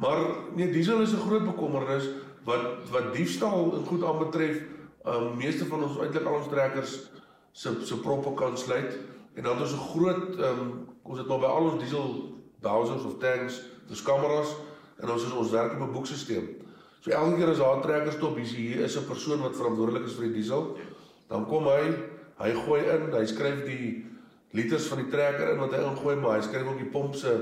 Maar 0.00 0.22
nee, 0.56 0.70
diesel 0.72 1.02
is 1.04 1.12
'n 1.12 1.26
groot 1.26 1.44
bekommernis 1.44 2.08
wat 2.44 2.88
wat 2.90 3.12
diefstal 3.14 3.74
en 3.76 3.84
goed 3.84 4.04
aanbetref. 4.04 4.62
Um 5.04 5.36
meeste 5.36 5.66
van 5.66 5.82
ons 5.82 5.98
eintlik 5.98 6.24
al 6.24 6.40
ons 6.40 6.48
trekkers 6.48 7.10
se 7.52 7.74
se 7.84 8.00
proppe 8.00 8.34
kan 8.34 8.56
sluit 8.58 8.98
en 9.34 9.42
dan 9.42 9.60
ons 9.60 9.72
'n 9.72 9.86
groot 9.92 10.38
um 10.38 10.88
ons 11.02 11.18
het 11.18 11.26
maar 11.26 11.38
by 11.38 11.46
al 11.46 11.70
ons 11.70 11.82
diesel 11.82 12.35
bowsers 12.66 13.06
of 13.06 13.18
tanks, 13.22 13.62
dis 13.88 14.02
kameras 14.02 14.54
en 15.02 15.12
ons 15.12 15.26
is 15.26 15.34
ons 15.42 15.54
werk 15.54 15.76
op 15.76 15.86
'n 15.86 15.92
boekstelsel. 15.92 16.46
So 17.00 17.14
elke 17.14 17.36
keer 17.38 17.50
as 17.54 17.62
daar 17.62 17.76
'n 17.76 17.82
trekker 17.82 18.12
stop, 18.12 18.36
hier 18.36 18.58
hier 18.58 18.84
is 18.84 18.96
'n 18.96 19.06
persoon 19.06 19.40
wat 19.40 19.56
verantwoordelik 19.56 20.06
is 20.06 20.18
vir 20.18 20.26
die 20.26 20.42
diesel. 20.42 20.76
Dan 21.28 21.46
kom 21.46 21.64
hy, 21.64 21.94
hy 22.38 22.50
gooi 22.66 22.82
in, 22.82 23.12
hy 23.12 23.26
skryf 23.26 23.64
die 23.64 24.04
liters 24.50 24.88
van 24.88 24.98
die 24.98 25.10
trekker 25.10 25.52
in 25.52 25.58
wat 25.58 25.72
hy 25.72 25.82
ingooi, 25.84 26.16
maar 26.16 26.36
hy 26.38 26.42
skryf 26.42 26.66
ook 26.66 26.78
die 26.78 26.90
pomp 26.90 27.14
se 27.14 27.32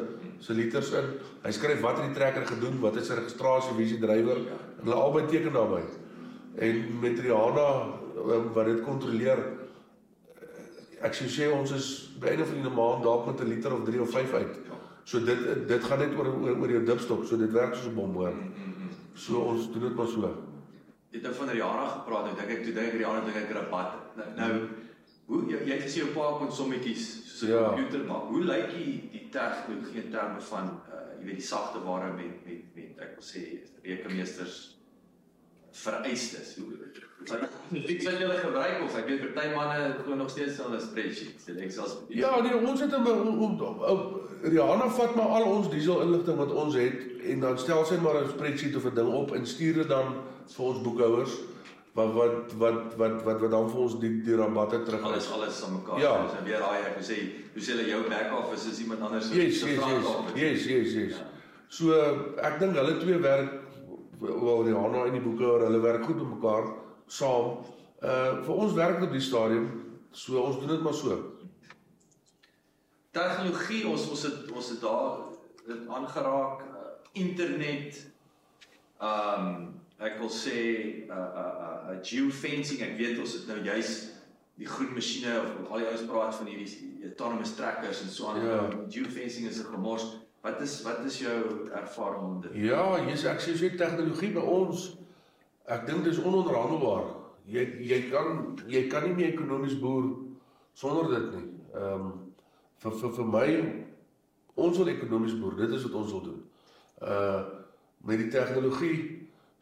se 0.40 0.52
liters 0.52 0.90
in. 0.92 1.04
Hy 1.44 1.50
skryf 1.50 1.80
wat 1.80 1.98
het 1.98 2.10
die 2.10 2.14
trekker 2.18 2.46
gedoen, 2.46 2.80
wat 2.80 2.96
is 2.96 3.06
sy 3.06 3.14
registrasie, 3.14 3.76
wie 3.76 3.86
is 3.86 3.96
die 3.96 4.02
drywer. 4.02 4.36
En 4.80 4.84
hulle 4.84 5.00
albei 5.00 5.26
teken 5.26 5.52
daarby. 5.52 5.80
En 6.58 7.00
met 7.00 7.18
Rihanna 7.18 7.68
um, 8.16 8.50
wat 8.52 8.66
dit 8.66 8.82
kontroleer, 8.84 9.40
ek 11.04 11.16
sou 11.16 11.28
sê 11.28 11.48
ons 11.52 11.72
is 11.72 11.88
by 12.20 12.34
einde 12.34 12.44
van 12.48 12.60
die 12.60 12.74
maand 12.76 13.02
dalk 13.04 13.26
met 13.26 13.40
'n 13.40 13.48
liter 13.48 13.72
of 13.72 13.84
3 13.84 14.00
of 14.00 14.10
5 14.10 14.32
uit. 14.32 14.54
So 15.04 15.20
dit 15.24 15.68
dit 15.68 15.84
gaan 15.84 15.98
net 15.98 16.14
oor 16.16 16.26
oor, 16.26 16.56
oor 16.60 16.70
jou 16.70 16.84
dipstok, 16.84 17.24
so 17.26 17.36
dit 17.36 17.52
werk 17.52 17.74
soos 17.74 17.86
'n 17.92 17.94
bom 17.94 18.14
hoor. 18.14 18.34
So 19.14 19.38
ons 19.38 19.72
doen 19.72 19.82
dit 19.82 19.94
maar 19.94 20.06
so. 20.06 20.20
Jy 21.10 21.20
het 21.20 21.22
nou 21.22 21.34
van 21.34 21.48
Rihanna 21.48 21.86
gepraat, 21.88 22.24
nou 22.24 22.34
dink 22.36 22.50
ek 22.50 22.64
toe 22.64 22.72
dink 22.74 22.86
ek 22.92 22.98
Rihanna 22.98 23.20
dink 23.24 23.36
ek 23.36 23.50
rabat. 23.52 23.92
Nou, 24.16 24.28
nou 24.36 24.68
hoe 25.26 25.42
jy, 25.50 25.58
jy 25.66 25.72
het 25.78 25.82
gesê 25.82 26.02
'n 26.04 26.12
paar 26.14 26.38
konsommetjies 26.38 27.04
soos 27.24 27.48
'n 27.48 27.52
Ja. 27.52 27.68
komputer 27.68 28.04
maar 28.04 28.20
hoe 28.28 28.42
lyk 28.44 28.70
die 28.74 29.08
die 29.12 29.28
tegnologie 29.30 30.02
in 30.04 30.10
terme 30.10 30.40
van 30.40 30.64
uh 30.88 31.20
jy 31.20 31.24
weet 31.26 31.36
die 31.36 31.46
sagte 31.46 31.78
ware 31.84 32.12
met 32.12 32.44
met 32.46 32.74
met 32.74 32.98
ek 32.98 33.14
wil 33.16 33.24
sê 33.24 33.60
rekenmeesters 33.82 34.73
vereistes. 35.74 36.56
Hoe 36.58 36.72
Ek 37.24 38.02
sê 38.04 38.12
julle 38.20 38.36
gebruik 38.36 38.82
of 38.84 38.96
ek 39.00 39.06
weet 39.08 39.22
party 39.32 39.54
manne 39.54 39.94
glo 40.04 40.16
nog 40.20 40.30
steeds 40.30 40.60
aan 40.60 40.74
'n 40.76 40.80
spreadsheet. 40.80 41.40
Dit 41.46 41.56
Excel 41.56 41.88
spreadsheet. 41.88 42.20
Ja, 42.20 42.40
nee, 42.40 42.56
ons 42.56 42.80
het 42.80 42.92
'n 42.92 43.02
Rihanna 44.44 44.90
vat 44.90 45.14
maar 45.16 45.30
al 45.40 45.46
ons 45.48 45.70
diesel 45.72 46.02
inligting 46.04 46.36
wat 46.36 46.52
ons 46.52 46.74
het 46.76 47.00
en 47.32 47.40
dan 47.40 47.58
stel 47.58 47.84
sy 47.84 47.96
maar 47.96 48.20
'n 48.20 48.28
spreadsheet 48.28 48.76
of 48.76 48.84
'n 48.84 48.94
ding 48.94 49.08
op 49.08 49.32
en 49.32 49.46
stuur 49.46 49.74
dit 49.74 49.88
dan 49.88 50.20
vir 50.56 50.64
ons 50.64 50.82
boekhouers 50.82 51.32
wat 51.94 52.12
wat 52.12 52.52
wat 52.58 52.94
wat 52.96 53.22
wat 53.24 53.40
wat 53.40 53.50
dan 53.50 53.70
vir 53.70 53.80
ons 53.80 53.98
die 54.00 54.22
die 54.22 54.36
rabatte 54.36 54.82
terug 54.82 55.02
alles 55.02 55.30
alles 55.32 55.62
aan 55.64 55.72
mekaar. 55.72 56.00
Ja. 56.00 56.28
So 56.28 56.44
weer 56.44 56.58
daai 56.58 56.82
ek 56.90 57.00
sê, 57.00 57.16
hoe 57.54 57.62
sê 57.62 57.70
hulle 57.72 57.86
jou 57.88 58.02
back 58.08 58.32
office 58.38 58.70
is 58.70 58.80
iemand 58.80 59.00
anders 59.00 59.30
Yes, 59.32 59.60
se 59.60 59.66
yes, 59.66 59.78
front 59.78 60.36
yes. 60.36 60.42
Yes, 60.42 60.64
yes, 60.66 60.92
yes. 60.92 61.16
Ja. 61.16 61.26
So 61.68 61.92
ek 62.36 62.58
dink 62.58 62.76
hulle 62.76 62.98
twee 62.98 63.18
werk 63.18 63.63
wel 64.24 64.64
Rihanna 64.64 65.04
en 65.04 65.12
die 65.12 65.22
boekhouer, 65.24 65.66
hulle 65.66 65.80
werk 65.80 66.04
goed 66.04 66.16
met 66.16 66.34
mekaar 66.36 66.72
saam. 67.06 67.58
Uh 68.02 68.42
vir 68.44 68.54
ons 68.54 68.72
werk 68.76 68.98
dit 68.98 69.08
op 69.08 69.14
die 69.16 69.24
stadium. 69.24 69.68
So 70.10 70.40
ons 70.40 70.58
doen 70.58 70.74
dit 70.74 70.82
maar 70.82 70.94
so. 70.94 71.18
Tegnologie, 73.14 73.84
ons 73.88 74.08
ons 74.10 74.22
het 74.22 74.50
ons 74.50 74.70
het 74.74 74.80
daar 74.82 75.22
dit 75.66 75.88
aangeraak 75.88 76.64
uh, 76.66 76.90
internet 77.12 78.02
um 79.00 79.72
ek 80.04 80.18
wil 80.20 80.30
sê 80.32 80.58
uh 81.08 81.14
uh, 81.14 81.46
uh 81.92 81.96
geofencing, 82.02 82.82
ek 82.82 82.98
weet 82.98 83.22
ons 83.22 83.38
het 83.38 83.46
nou 83.48 83.60
juis 83.64 83.94
die 84.58 84.66
groen 84.70 84.92
masjiene 84.94 85.34
of 85.40 85.70
al 85.70 85.82
die 85.82 85.88
ouens 85.88 86.04
praat 86.08 86.34
van 86.38 86.50
hierdie 86.50 87.08
autonomous 87.08 87.54
trackers 87.58 88.02
en 88.02 88.12
so 88.12 88.28
aan. 88.30 88.44
Ja. 88.44 88.60
Geofencing 88.90 89.48
is 89.48 89.58
'n 89.62 89.72
gemors. 89.72 90.06
Wat 90.44 90.60
is 90.60 90.82
wat 90.82 90.98
is 91.04 91.18
jou 91.18 91.36
ervaring 91.72 92.22
om 92.22 92.40
dit? 92.40 92.52
Ja, 92.68 92.98
jy's 93.00 93.24
ek 93.24 93.40
sê 93.40 93.54
so 93.56 93.70
tegnologie 93.80 94.28
by 94.34 94.42
ons 94.44 94.90
ek 95.72 95.86
dink 95.88 96.04
dis 96.04 96.20
ononderhandelbaar. 96.20 97.06
Jy 97.48 97.64
jy 97.80 98.00
kan 98.10 98.42
jy 98.68 98.82
kan 98.92 99.06
nie 99.08 99.14
meer 99.16 99.32
ekonomies 99.32 99.78
boer 99.80 100.10
sonder 100.76 101.08
dit 101.14 101.30
nie. 101.38 101.48
Ehm 101.72 101.94
um, 101.96 102.12
vir 102.84 102.96
vir 103.00 103.14
vir 103.16 103.30
my 103.32 103.48
ons 104.66 104.78
wil 104.82 104.92
ekonomies 104.92 105.38
boer. 105.40 105.56
Dit 105.62 105.72
is 105.78 105.88
wat 105.88 105.96
ons 106.02 106.12
wil 106.12 106.24
doen. 106.28 106.40
Uh 107.00 107.42
met 108.04 108.20
die 108.20 108.28
tegnologie 108.28 108.96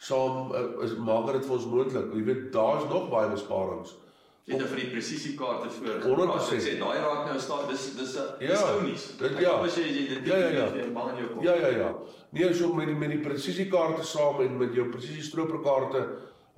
saam 0.03 0.51
uh, 0.51 0.83
is 0.83 0.97
maak 0.99 1.31
dit 1.31 1.47
vir 1.47 1.59
ons 1.61 1.69
moontlik. 1.71 2.11
Jy 2.11 2.25
weet 2.27 2.49
daar's 2.59 2.89
nog 2.91 3.07
baie 3.13 3.31
besparings. 3.31 3.95
Jy 4.43 4.57
het 4.57 4.59
nou 4.65 4.69
van 4.73 4.79
die 4.83 4.89
presisiekaarte 4.91 5.69
voor 5.71 6.01
100%. 6.03 6.57
Ek 6.57 6.65
sê 6.65 6.73
daai 6.81 6.99
raak 6.99 7.27
nou 7.29 7.39
staan 7.39 7.69
dis 7.71 7.83
dis 7.95 8.15
'n 8.19 8.43
Ja, 8.43 8.49
dis 8.49 8.63
ounies. 8.63 9.05
dit- 9.19 9.31
Ek 9.31 9.41
ja. 9.41 9.51
hoop 9.55 9.65
as 9.67 9.77
jy 9.77 9.83
jy 9.87 10.09
dit 10.09 10.27
Ja, 10.27 10.37
ja, 10.37 10.49
ja. 10.49 10.87
bal 10.91 11.09
in 11.11 11.17
jou 11.17 11.29
kop. 11.35 11.43
Ja 11.45 11.55
ja 11.55 11.69
ja. 11.69 11.95
Nee, 12.33 12.53
so 12.55 12.73
met 12.75 12.87
die 12.87 12.95
met 12.95 13.11
die 13.11 13.21
presisiekaarte 13.21 14.03
saam 14.05 14.41
en 14.41 14.57
met 14.59 14.75
jou 14.75 14.89
presisie 14.91 15.23
stroperkaarte, 15.23 16.09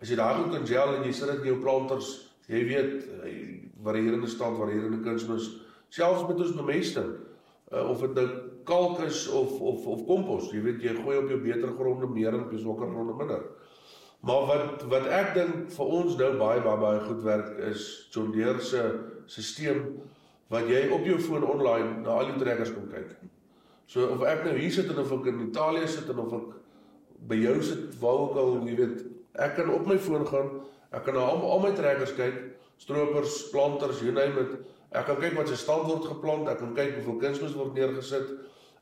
as 0.01 0.09
jy 0.09 0.16
daai 0.16 0.35
goed 0.42 0.53
kan 0.53 0.66
gel 0.66 0.94
en 0.97 1.03
jy 1.05 1.12
sit 1.12 1.27
dit 1.29 1.38
in 1.40 1.44
jou 1.44 1.61
planters, 1.61 2.31
jy 2.49 2.64
weet 2.64 3.05
eh, 3.25 3.61
varierende 3.85 4.27
stand, 4.29 4.57
varierende 4.57 5.03
kunsmis, 5.03 5.51
selfs 5.90 6.27
met 6.29 6.37
ons 6.40 6.53
bemesting. 6.57 7.13
Uh, 7.73 7.90
of 7.90 8.00
dit 8.00 8.15
nou 8.15 8.29
kalk 8.65 9.00
is 9.00 9.29
of 9.29 9.61
of 9.61 9.87
of 9.87 10.06
kompos, 10.06 10.52
jy 10.52 10.61
weet 10.63 10.81
jy 10.83 10.94
gooi 11.02 11.17
op 11.19 11.29
jou 11.29 11.38
beter 11.40 11.69
gronde 11.79 12.06
meer 12.06 12.29
en 12.35 12.40
op 12.44 12.50
jou 12.50 12.61
swakker 12.61 12.87
gronde 12.90 13.15
minder. 13.17 13.42
Maar 14.25 14.46
wat 14.48 14.85
wat 14.88 15.06
ek 15.12 15.35
dink 15.37 15.70
vir 15.77 15.94
ons 16.00 16.16
nou 16.16 16.31
baie 16.40 16.64
baie 16.64 16.81
baie 16.81 17.00
goed 17.04 17.22
werk 17.27 17.58
is 17.70 18.08
John 18.14 18.33
Deere 18.33 18.60
se 18.64 18.83
stelsel 19.27 19.83
wat 20.52 20.68
jy 20.68 20.87
op 20.94 21.04
jou 21.08 21.18
foon 21.20 21.44
online 21.44 22.02
na 22.04 22.18
al 22.20 22.31
jou 22.31 22.38
trekkers 22.40 22.72
kan 22.72 22.88
kyk. 22.92 23.14
So 23.87 24.08
of 24.14 24.25
ek 24.29 24.46
nou 24.46 24.54
hier 24.56 24.72
sit 24.72 24.88
en 24.92 25.00
of 25.02 25.12
ek 25.12 25.29
in 25.33 25.48
Italië 25.48 25.88
sit 25.88 26.08
en 26.08 26.22
of 26.25 26.33
ek 26.38 26.52
by 27.29 27.38
jou 27.40 27.56
sit, 27.64 27.98
waar 28.00 28.20
ook 28.27 28.38
al, 28.40 28.56
jy 28.68 28.77
weet, 28.79 29.04
ek 29.40 29.56
kan 29.58 29.70
op 29.72 29.87
my 29.88 29.96
foon 30.00 30.27
gaan, 30.29 30.50
ek 30.92 31.06
kan 31.06 31.16
na 31.16 31.25
al, 31.25 31.40
al 31.54 31.62
my 31.62 31.72
trekkers 31.77 32.14
kyk, 32.18 32.40
stroopers, 32.83 33.38
planters, 33.52 34.02
you 34.04 34.12
name 34.12 34.40
it. 34.42 34.56
Ek 34.94 35.08
kan 35.08 35.18
kyk 35.22 35.37
wat 35.38 35.50
se 35.50 35.58
stand 35.58 35.88
word 35.88 36.04
geplant, 36.06 36.48
ek 36.50 36.60
kan 36.60 36.75
kyk 36.77 36.98
hoeveel 36.98 37.20
kunsmis 37.22 37.56
word 37.58 37.72
neergesit. 37.79 38.29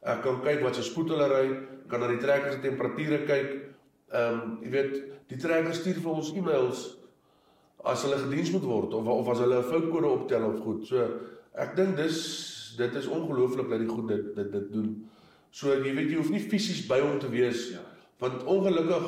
Ek 0.02 0.24
kan 0.24 0.40
kyk 0.44 0.64
wat 0.64 0.76
se 0.76 0.84
spoed 0.86 1.12
hulle 1.14 1.28
ry, 1.30 1.44
kan 1.90 2.02
na 2.02 2.10
die 2.10 2.20
trekkers 2.22 2.58
se 2.58 2.64
temperature 2.64 3.22
kyk. 3.28 3.54
Ehm, 4.12 4.40
um, 4.40 4.58
jy 4.62 4.70
weet, 4.70 4.96
die 5.32 5.38
trekkers 5.40 5.80
stuur 5.80 6.00
vir 6.04 6.12
ons 6.12 6.32
e-mails 6.36 6.82
as 7.84 8.02
hulle 8.04 8.18
gediens 8.20 8.50
moet 8.52 8.66
word 8.68 8.94
of 8.94 9.08
of 9.08 9.28
as 9.32 9.40
hulle 9.42 9.58
'n 9.58 9.70
foutkode 9.70 10.06
optel 10.06 10.44
of 10.44 10.60
goed. 10.60 10.86
So 10.86 11.06
ek 11.54 11.76
dink 11.76 11.96
dis 11.96 12.74
dit 12.76 12.94
is 12.94 13.06
ongelooflik 13.06 13.68
dat 13.70 13.78
die 13.78 13.88
goed 13.88 14.08
dit 14.08 14.34
dit 14.36 14.52
dit 14.52 14.72
doen. 14.72 15.08
So 15.50 15.74
jy 15.74 15.94
weet 15.94 16.10
jy 16.10 16.16
hoef 16.16 16.30
nie 16.30 16.40
fisies 16.40 16.86
by 16.88 17.00
hom 17.00 17.18
te 17.18 17.28
wees 17.28 17.70
Ja. 17.72 17.80
want 18.20 18.44
ongelukkig 18.44 19.04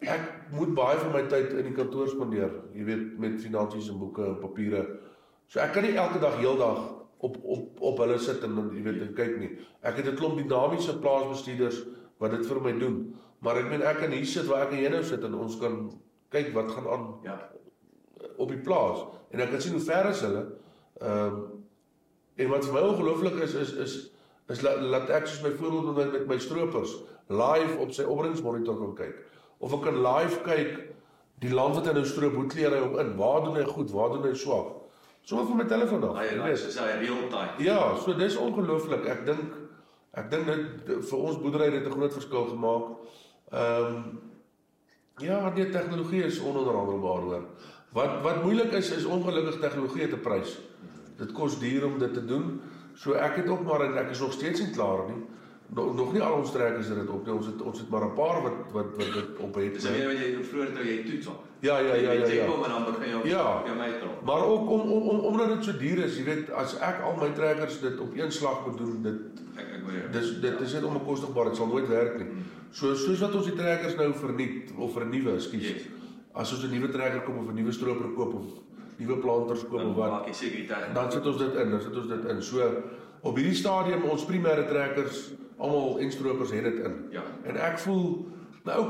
ek 0.00 0.52
moet 0.52 0.74
baie 0.74 0.96
van 0.98 1.12
my 1.12 1.22
tyd 1.28 1.52
in 1.52 1.64
die 1.64 1.74
kantoor 1.74 2.08
spandeer. 2.08 2.50
Jy 2.74 2.84
weet 2.84 3.18
met 3.18 3.40
finansies 3.40 3.90
en 3.90 3.98
boeke 3.98 4.24
en 4.24 4.38
papiere. 4.40 4.86
So 5.48 5.60
ek 5.60 5.72
kan 5.72 5.82
nie 5.82 5.96
elke 5.96 6.18
dag 6.20 6.38
heeldag 6.38 6.94
op 7.18 7.36
op 7.44 7.80
op 7.80 7.98
hulle 7.98 8.18
sit 8.18 8.42
en 8.42 8.70
jy 8.72 8.82
weet 8.82 9.02
en 9.02 9.14
kyk 9.14 9.38
nie. 9.38 9.50
Ek 9.82 9.96
het 9.96 10.06
'n 10.06 10.16
klomp 10.16 10.38
dinamiese 10.38 10.98
plaasbestuurders 10.98 11.82
wat 12.18 12.30
dit 12.30 12.46
vir 12.46 12.60
my 12.60 12.72
doen. 12.78 13.14
Maar 13.44 13.56
ek 13.62 13.68
meen 13.70 13.82
ek 13.82 13.98
kan 14.02 14.10
hier 14.10 14.26
sit 14.26 14.46
waar 14.46 14.66
ek 14.66 14.72
en 14.72 14.82
jy 14.82 14.88
nou 14.90 15.02
sit 15.06 15.22
en 15.24 15.34
ons 15.34 15.58
kan 15.60 15.78
kyk 16.30 16.52
wat 16.54 16.70
gaan 16.74 16.88
aan 16.88 17.06
Ja. 17.24 17.38
op 18.38 18.48
die 18.48 18.58
plaas 18.58 19.04
en 19.30 19.40
ek 19.40 19.50
kan 19.50 19.60
sien 19.60 19.72
hoe 19.72 19.82
ver 19.84 20.08
is 20.10 20.20
hulle. 20.26 20.44
Ehm 21.00 21.26
um, 21.26 21.64
en 22.38 22.48
wat 22.50 22.64
vir 22.64 22.74
my 22.74 22.80
ongelooflik 22.86 23.40
is 23.42 23.54
is 23.54 23.72
is 23.72 23.94
is 24.48 24.60
laat 24.62 24.80
laat 24.80 25.10
ek 25.10 25.26
soos 25.26 25.40
byvoorbeeld 25.42 25.96
met 25.96 26.12
met 26.12 26.26
my 26.26 26.38
stroopers 26.38 26.92
live 27.28 27.78
op 27.78 27.90
sy 27.92 28.02
opbrengsmonitor 28.02 28.76
kan 28.78 28.94
kyk 28.94 29.16
of 29.58 29.72
ek 29.74 29.82
kan 29.82 29.98
live 30.02 30.42
kyk 30.46 30.78
die 31.42 31.50
land 31.54 31.74
wat 31.74 31.86
hy 31.86 31.92
nou 31.92 32.04
stroop, 32.04 32.34
hoe 32.34 32.46
kleer 32.50 32.70
hy 32.74 32.80
op 32.82 32.96
in? 32.98 33.16
Waar 33.16 33.44
doen 33.44 33.56
hy 33.56 33.64
goed? 33.64 33.90
Waar 33.94 34.10
doen 34.10 34.24
hy 34.26 34.34
swak? 34.34 34.72
Sommer 35.22 35.46
van 35.46 35.56
my 35.60 35.64
telefoon 35.70 36.02
af. 36.08 36.16
Hy 36.16 36.24
jy 36.26 36.38
weet. 36.42 36.58
soos 36.58 36.78
hy 36.78 36.96
real 36.98 37.28
time. 37.30 37.52
Ja, 37.62 37.96
so 37.96 38.14
dis 38.18 38.36
ongelooflik. 38.36 39.06
Ek 39.06 39.24
dink 39.26 39.52
ek 40.18 40.30
dink 40.32 40.46
dit 40.46 41.04
vir 41.10 41.18
ons 41.18 41.38
boerdery 41.38 41.68
het 41.76 41.86
'n 41.86 41.90
groot 41.94 42.12
verskil 42.12 42.44
gemaak. 42.54 42.96
Ehm 43.50 43.94
um, 43.94 44.20
ja, 45.16 45.50
die 45.50 45.68
tegnologie 45.70 46.22
is 46.24 46.40
ononderhandelbaar 46.40 47.20
hoor. 47.20 47.44
Wat 47.92 48.20
wat 48.22 48.42
moeilik 48.42 48.72
is 48.72 48.90
is 48.90 49.04
ongelukkig 49.04 49.60
tegnologie 49.60 50.06
'n 50.06 50.20
prys. 50.20 50.58
Dit 51.16 51.32
kos 51.32 51.58
duur 51.58 51.86
om 51.86 51.98
dit 51.98 52.14
te 52.14 52.24
doen. 52.24 52.60
So 52.94 53.12
ek 53.12 53.36
het 53.36 53.48
ook 53.48 53.64
maar 53.64 53.80
en 53.80 53.96
ek 53.96 54.10
is 54.10 54.20
nog 54.20 54.32
steeds 54.32 54.60
nie 54.60 54.70
klaar 54.70 55.06
nie. 55.08 55.22
Nog, 55.74 55.94
nog 55.94 56.12
nie 56.12 56.22
al 56.22 56.32
ons 56.38 56.52
trekkers 56.52 56.86
het 56.88 56.96
dit 56.96 57.08
op 57.08 57.26
nie. 57.26 57.34
Ons 57.34 57.46
het 57.46 57.62
ons 57.62 57.78
het 57.78 57.88
maar 57.88 58.04
'n 58.04 58.14
paar 58.14 58.42
wat 58.42 58.52
wat 58.72 58.96
wat 58.96 59.12
dit 59.12 59.38
op 59.38 59.54
het. 59.54 59.74
Dis 59.74 59.90
weer 59.90 60.06
wat 60.06 60.18
jy 60.18 60.44
vroeër 60.44 60.72
toe 60.72 60.84
jy 60.84 61.10
toets 61.10 61.26
op. 61.26 61.44
Ja, 61.60 61.78
ja, 61.78 61.94
ja, 61.94 62.12
ja, 62.12 62.26
Jy 62.26 62.34
ja. 62.34 62.46
kom 62.46 62.64
en 62.64 62.70
dan 62.70 62.84
begin 62.84 63.08
jy 63.10 63.16
op 63.16 63.24
Ja. 63.24 63.62
jou 63.66 63.98
trok. 64.00 64.24
Maar 64.24 64.44
ook 64.44 64.70
om 64.70 64.80
om 64.80 65.08
om 65.08 65.18
omdat 65.20 65.48
dit 65.48 65.64
so 65.64 65.76
duur 65.76 65.98
is, 66.04 66.16
jy 66.16 66.24
weet, 66.24 66.50
as 66.50 66.78
ek 66.78 67.00
al 67.02 67.16
my 67.20 67.30
trekkers 67.34 67.80
dit 67.80 67.98
op 68.00 68.14
een 68.16 68.32
slag 68.32 68.66
moet 68.66 68.78
doen, 68.78 69.02
dit 69.02 69.14
Ek. 69.56 69.66
Dis 70.12 70.40
dit 70.40 70.60
is 70.60 70.72
net 70.72 70.84
onbekostigbaar, 70.84 71.50
dit 71.50 71.56
sal 71.56 71.66
nooit 71.66 71.88
werk 71.88 72.18
nie. 72.18 72.44
So 72.70 72.94
soos 72.94 73.20
wat 73.24 73.34
ons 73.34 73.48
die 73.48 73.56
trekkers 73.56 73.96
nou 73.96 74.12
verniet 74.14 74.72
of 74.76 74.92
vernuwe, 74.92 75.34
ekskuus. 75.38 75.68
Yes. 75.68 75.86
As 76.34 76.52
ons 76.52 76.64
'n 76.64 76.70
nuwe 76.70 76.88
trekker 76.88 77.22
koop 77.24 77.38
of 77.42 77.48
'n 77.48 77.54
nuwe 77.54 77.72
stroper 77.72 78.12
koop 78.14 78.34
of 78.34 78.46
nuwe 78.98 79.16
planters 79.18 79.64
koop 79.68 79.84
of 79.84 79.96
wat, 79.96 80.10
maak 80.10 80.26
jy 80.26 80.66
tyd. 80.66 80.94
dan 80.94 81.12
sit 81.12 81.26
ons 81.26 81.38
dit 81.38 81.54
in, 81.54 81.70
dan 81.70 81.80
sit 81.80 81.96
ons 81.96 82.08
dit 82.08 82.24
in. 82.24 82.42
So 82.42 82.82
op 83.22 83.36
hierdie 83.36 83.54
stadium 83.54 84.02
ons 84.02 84.24
primêre 84.24 84.66
trekkers, 84.68 85.32
almal 85.58 85.98
en 85.98 86.12
stropers 86.12 86.50
het 86.50 86.64
dit 86.64 86.84
in. 86.84 86.94
Ja. 87.10 87.22
En 87.44 87.56
ek 87.56 87.78
voel 87.78 88.26
nou 88.64 88.80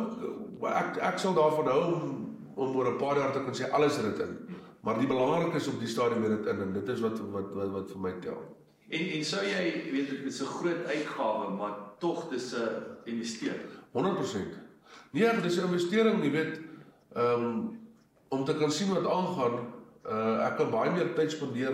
ek 0.63 0.97
ek 0.97 1.19
sal 1.19 1.35
daarvan 1.35 1.67
hou 1.67 1.83
om 1.95 2.25
om 2.59 2.77
oor 2.77 2.91
'n 2.91 2.99
paar 2.99 3.17
jaar 3.17 3.33
te 3.33 3.41
kan 3.45 3.55
sê 3.55 3.71
alles 3.71 3.97
het 3.97 4.17
dit 4.17 4.27
in. 4.27 4.37
Maar 4.81 4.99
die 4.99 5.07
belangrike 5.07 5.57
is 5.57 5.69
op 5.69 5.79
die 5.79 5.89
stadium 5.89 6.23
het 6.23 6.31
dit 6.31 6.47
in 6.47 6.61
en 6.61 6.73
dit 6.73 6.89
is 6.89 7.01
wat 7.01 7.19
wat 7.33 7.53
wat, 7.55 7.71
wat 7.71 7.91
vir 7.91 8.01
my 8.01 8.13
tel. 8.21 8.58
En 8.89 9.09
en 9.19 9.25
sou 9.25 9.43
jy 9.45 9.65
weet 9.93 10.11
dit 10.11 10.25
is 10.33 10.41
'n 10.43 10.45
groot 10.47 10.85
uitgawe, 10.87 11.51
maar 11.57 11.73
tog 11.99 12.29
dis 12.31 12.55
'n 12.55 12.69
investering. 13.05 13.61
100%. 13.93 14.55
Nee, 15.11 15.41
dis 15.43 15.57
'n 15.57 15.65
investering, 15.67 16.23
jy 16.23 16.31
weet, 16.31 16.61
ehm 17.15 17.43
um, 17.45 17.79
om 18.29 18.45
te 18.45 18.55
kan 18.57 18.71
sien 18.73 18.89
wat 18.95 19.07
aangaan. 19.07 19.59
Uh 20.09 20.47
ek 20.47 20.57
kan 20.57 20.71
baie 20.71 20.91
meer 20.91 21.15
tyd 21.15 21.31
spandeer 21.31 21.73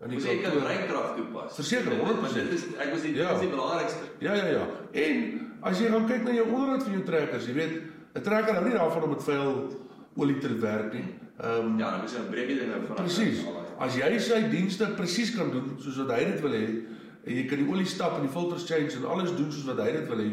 in 0.00 0.08
die 0.08 0.18
Moet 0.18 0.26
jy 0.26 0.40
kan 0.42 0.50
kantoor. 0.52 0.68
rykrag 0.68 1.16
toepas. 1.16 1.54
Verseker, 1.54 1.92
100%. 1.92 2.50
Dit 2.50 2.52
is 2.58 2.64
ek 2.78 2.90
was 2.90 3.02
die 3.02 3.14
Ja. 3.14 3.26
dit 3.26 3.34
is 3.34 3.40
die 3.40 3.48
belangrikste. 3.50 4.04
Ja, 4.18 4.34
ja, 4.34 4.46
ja. 4.46 4.66
En 4.92 5.40
as 5.62 5.78
jy 5.78 5.86
gaan 5.88 6.06
kyk 6.06 6.22
na 6.24 6.30
jou 6.32 6.48
onderhoud 6.48 6.82
van 6.82 6.92
jou 6.92 7.04
trekkers, 7.04 7.46
jy 7.46 7.52
weet, 7.54 7.82
'n 8.14 8.20
trekker 8.22 8.54
hou 8.54 8.64
nie 8.64 8.74
daarvan 8.78 9.02
om 9.02 9.08
met 9.10 9.22
vuil 9.22 9.68
olie 10.16 10.38
te 10.38 10.58
werk 10.58 10.92
nie. 10.92 11.04
Ehm 11.40 11.66
um, 11.66 11.78
Ja, 11.78 11.90
dan 11.90 12.00
jy 12.08 12.18
'n 12.18 12.30
breekie 12.30 12.58
ding 12.58 12.70
nou 12.70 12.80
van 12.86 12.96
Presies. 12.96 13.38
As 13.78 13.94
jy 13.94 14.18
sy 14.18 14.40
dienste 14.50 14.88
presies 14.98 15.30
kan 15.36 15.52
doen 15.54 15.76
soos 15.78 16.00
wat 16.02 16.16
hy 16.16 16.24
dit 16.32 16.40
wil 16.42 16.54
hê 16.56 16.66
en 17.28 17.36
jy 17.36 17.44
kan 17.46 17.60
die 17.60 17.68
olie 17.70 17.86
stap 17.86 18.16
en 18.16 18.24
die 18.26 18.32
filters 18.32 18.66
change 18.66 18.96
en 18.98 19.06
alles 19.06 19.34
doen 19.36 19.52
soos 19.52 19.68
wat 19.68 19.82
hy 19.84 19.92
dit 19.94 20.08
wil 20.10 20.22
hê, 20.24 20.30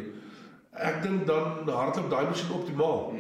ek 0.90 1.02
dink 1.04 1.28
dan 1.30 1.70
hardloop 1.70 2.10
daai 2.10 2.30
masjien 2.32 2.56
optimaal. 2.56 3.14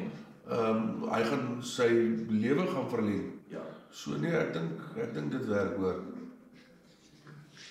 Ehm 0.46 0.82
um, 0.82 1.06
hy 1.12 1.22
gaan 1.30 1.46
sy 1.66 1.90
lewe 2.30 2.66
gaan 2.72 2.90
verleng. 2.90 3.30
Ja. 3.54 3.62
So 3.94 4.18
nee, 4.22 4.34
ek 4.34 4.54
dink 4.58 4.98
ek 5.06 5.14
dink 5.14 5.32
dit 5.36 5.46
werk 5.52 5.78
hoor. 5.82 6.02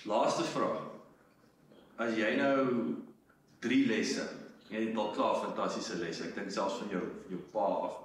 Laaste 0.07 0.47
vraag. 0.53 0.81
As 1.99 2.15
jy 2.15 2.33
nou 2.39 2.95
3 3.63 3.83
lesse, 3.91 4.25
jy 4.71 4.87
het 4.87 4.97
al 4.99 5.13
klaar 5.15 5.39
fantastiese 5.43 5.99
lesse. 5.99 6.27
Ek 6.29 6.35
dink 6.39 6.51
selfs 6.55 6.81
van 6.83 6.91
jou 6.95 7.05
jou 7.31 7.43
pa 7.51 7.69
af 7.89 8.04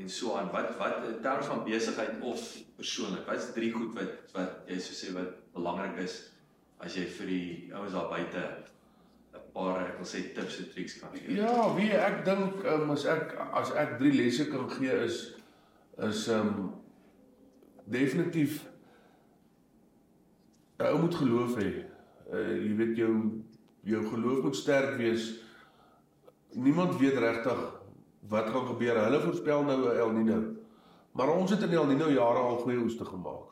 en 0.00 0.08
so 0.08 0.34
aan. 0.36 0.50
Wat 0.52 0.76
wat 0.80 1.04
in 1.08 1.20
terme 1.22 1.46
van 1.46 1.64
besigheid 1.64 2.20
of 2.20 2.42
persoonlik, 2.76 3.26
wat 3.26 3.42
is 3.42 3.52
drie 3.54 3.72
goed 3.72 3.94
wat 3.98 4.34
wat 4.36 4.68
jy 4.70 4.78
sou 4.80 4.96
sê 4.96 5.14
wat 5.16 5.38
belangrik 5.54 5.98
is 6.04 6.18
as 6.80 6.96
jy 6.96 7.06
vir 7.18 7.32
die 7.32 7.48
ouens 7.76 7.92
daar 7.96 8.08
buite 8.08 8.44
'n 9.34 9.44
paar 9.54 9.82
ek 9.86 9.98
wil 9.98 10.08
sê 10.08 10.22
tips 10.34 10.58
en 10.58 10.70
tricks 10.72 10.98
kan 11.00 11.12
gee. 11.14 11.36
Ja, 11.36 11.74
wie 11.76 11.90
ek 11.92 12.24
dink 12.24 12.64
um, 12.64 12.90
as 12.90 13.04
ek 13.04 13.36
as 13.52 13.72
ek 13.72 13.98
drie 13.98 14.12
lesse 14.12 14.48
kan 14.50 14.70
gee 14.70 14.96
is 15.04 15.34
is 16.08 16.28
um, 16.28 16.74
definitief 17.84 18.64
ou 20.80 20.98
moet 20.98 21.14
geloof 21.14 21.58
hê. 21.60 21.70
Uh 22.32 22.56
jy 22.56 22.74
weet 22.76 22.96
jou 22.96 23.14
jou 23.84 24.02
geloof 24.08 24.42
moet 24.42 24.56
sterk 24.56 24.96
wees. 24.96 25.34
Niemand 26.54 26.96
weet 26.98 27.18
regtig 27.18 27.79
wat 28.28 28.50
gaan 28.50 28.66
gebeur. 28.66 29.04
Hulle 29.04 29.20
voorspel 29.20 29.62
nou 29.62 29.78
'n 29.84 29.98
El 29.98 30.10
Nino. 30.10 30.42
Maar 31.12 31.36
ons 31.36 31.50
het 31.50 31.62
in 31.62 31.72
El 31.72 31.86
Nino 31.86 32.08
jare 32.08 32.38
al 32.38 32.58
goeie 32.58 32.78
oeste 32.78 33.04
gemaak. 33.04 33.48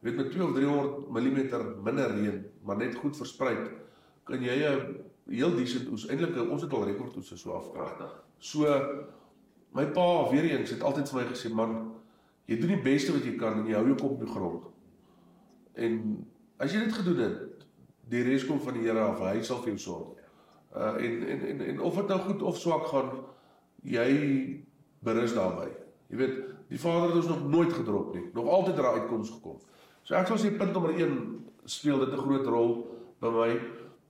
Jy 0.00 0.10
weet 0.10 0.16
met 0.16 0.30
2 0.30 0.44
of 0.44 0.54
300 0.54 1.08
mm 1.08 1.82
minder 1.82 2.10
reën, 2.10 2.46
maar 2.62 2.76
net 2.76 2.94
goed 2.94 3.16
versprei, 3.16 3.56
kan 4.24 4.42
jy 4.42 4.56
'n 4.64 5.04
heel 5.26 5.54
decent 5.54 5.88
oes. 5.88 6.06
Eintlik 6.06 6.50
ons 6.50 6.62
het 6.62 6.72
al 6.72 6.84
rekordoes 6.84 7.32
so 7.34 7.52
afgekrag. 7.52 7.96
Pragtig. 7.96 8.24
So 8.38 8.66
my 9.72 9.86
pa 9.86 10.30
weer 10.30 10.44
eens 10.44 10.70
het 10.70 10.82
altyd 10.82 11.08
vir 11.08 11.20
my 11.20 11.26
gesê, 11.28 11.52
man, 11.52 11.94
jy 12.44 12.58
doen 12.60 12.68
die 12.68 12.82
beste 12.82 13.12
wat 13.12 13.24
jy 13.24 13.36
kan 13.36 13.60
en 13.60 13.66
jy 13.66 13.74
hou 13.74 13.86
jou 13.86 13.96
kop 13.96 14.10
op 14.10 14.20
die 14.20 14.32
grond. 14.32 14.64
En 15.74 16.26
as 16.56 16.72
jy 16.72 16.84
dit 16.84 16.92
gedoen 16.92 17.18
het, 17.18 17.66
die 18.08 18.22
res 18.22 18.46
kom 18.46 18.60
van 18.60 18.78
die 18.78 18.86
Here 18.86 19.00
af. 19.00 19.20
Hy 19.20 19.42
sal 19.42 19.60
vir 19.62 19.74
jou 19.74 19.78
sorg. 19.78 20.14
Uh 20.76 20.94
en 21.04 21.22
en 21.28 21.44
en, 21.48 21.60
en 21.60 21.80
of 21.80 21.94
dit 21.94 22.08
nou 22.08 22.18
goed 22.20 22.42
of 22.42 22.58
swak 22.58 22.86
gaan, 22.86 23.10
jy 23.88 24.10
berus 25.04 25.34
daarby. 25.36 25.68
Jy 26.12 26.20
weet, 26.20 26.38
die 26.68 26.80
Vader 26.80 27.10
het 27.10 27.20
ons 27.22 27.30
nog 27.32 27.48
nooit 27.48 27.72
gedrop 27.72 28.14
nie. 28.14 28.24
Nog 28.36 28.48
altyd 28.48 28.76
daar 28.76 29.00
uitkoms 29.00 29.30
gekom. 29.30 29.58
So 30.02 30.16
ek 30.16 30.30
sal 30.30 30.40
sê 30.40 30.54
punt 30.56 30.72
nommer 30.72 30.94
1 30.96 31.18
speel 31.68 31.98
dit 32.04 32.12
'n 32.12 32.24
groot 32.24 32.46
rol 32.46 32.70
by 33.20 33.28
my. 33.28 33.60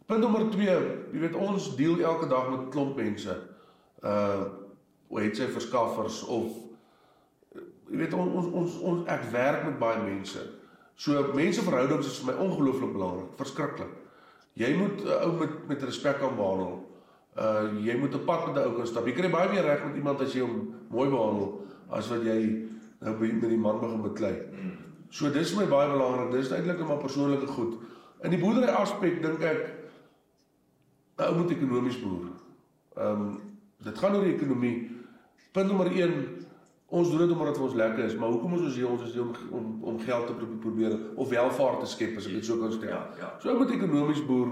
Punt 0.06 0.20
nommer 0.20 0.50
2, 0.50 0.64
jy 1.12 1.20
weet 1.20 1.34
ons 1.34 1.76
deel 1.76 1.98
elke 2.00 2.28
dag 2.28 2.50
met 2.50 2.70
klomp 2.70 2.96
mense. 2.96 3.34
Uh 4.02 4.44
hoe 5.08 5.20
het 5.20 5.36
sy 5.36 5.46
verskaffers 5.48 6.24
of 6.24 6.52
jy 7.88 7.96
weet 7.96 8.12
ons 8.12 8.34
ons 8.34 8.46
ons, 8.52 8.74
ons 8.80 9.06
ek 9.08 9.22
werk 9.32 9.64
met 9.64 9.78
baie 9.78 10.02
mense. 10.02 10.42
So 10.94 11.32
menseverhoudings 11.34 12.06
is 12.06 12.18
vir 12.18 12.34
my 12.34 12.40
ongelooflik 12.44 12.92
belangrik, 12.92 13.30
verskriklik. 13.36 13.94
Jy 14.52 14.76
moet 14.76 15.00
'n 15.04 15.22
ou 15.24 15.32
met 15.38 15.68
met 15.68 15.82
respek 15.82 16.18
kan 16.18 16.36
behandel. 16.36 16.87
Uh 17.38 17.70
jy 17.84 17.94
moet 17.98 18.14
'n 18.14 18.24
pad 18.26 18.46
met 18.46 18.56
'n 18.56 18.66
ou 18.68 18.76
kan 18.76 18.86
stap. 18.86 19.06
Jy 19.06 19.12
kry 19.12 19.30
baie 19.30 19.48
meer 19.48 19.62
reg 19.62 19.84
met 19.84 19.96
iemand 19.96 20.20
as 20.20 20.32
jy 20.34 20.40
hom 20.40 20.74
mooi 20.90 21.08
behandel 21.08 21.62
as 21.90 22.08
wat 22.08 22.22
jy 22.22 22.66
nou 23.00 23.14
met 23.20 23.48
die 23.48 23.56
man 23.58 23.80
begin 23.80 24.02
beklei. 24.02 24.34
So 25.10 25.30
dis 25.30 25.54
my 25.56 25.66
baie 25.66 25.88
belangrik. 25.90 26.32
Dis 26.32 26.50
eintlik 26.50 26.78
net 26.78 26.88
maar 26.88 26.98
persoonlike 26.98 27.46
goed. 27.46 27.78
In 28.22 28.30
die 28.30 28.38
boerdery 28.40 28.66
aspek 28.72 29.22
dink 29.22 29.42
ek 29.42 29.70
'n 31.18 31.22
ou 31.22 31.34
moet 31.36 31.50
ekonomies 31.50 32.00
boer. 32.02 32.26
Ehm 32.96 33.20
um, 33.20 33.40
dit 33.84 33.98
gaan 33.98 34.14
oor 34.14 34.24
die 34.24 34.34
ekonomie. 34.34 34.90
Punt 35.52 35.68
nommer 35.68 35.86
1 35.86 36.46
Ons 36.90 37.10
doen 37.10 37.18
dit 37.18 37.30
omdat 37.30 37.46
dit 37.46 37.56
vir 37.56 37.64
ons 37.66 37.74
lekker 37.74 38.04
is, 38.04 38.14
maar 38.16 38.30
hoekom 38.32 38.54
is 38.54 38.60
ons 38.60 38.76
hier? 38.76 38.88
Ons 38.88 39.02
is 39.02 39.12
hier 39.12 39.22
om 39.22 39.32
om 39.50 39.64
om 39.90 39.98
geld 40.00 40.26
te 40.26 40.32
pro- 40.32 40.56
probeer 40.60 40.94
of 41.16 41.28
welvaart 41.28 41.80
te 41.80 41.86
skep 41.86 42.16
as 42.16 42.26
ek 42.26 42.32
dit 42.38 42.44
so 42.44 42.56
kan 42.56 42.72
stel. 42.72 42.88
Ja, 42.88 43.02
ja. 43.18 43.28
So 43.42 43.50
ou 43.50 43.58
moet 43.58 43.70
ekonomies 43.70 44.22
boer. 44.26 44.48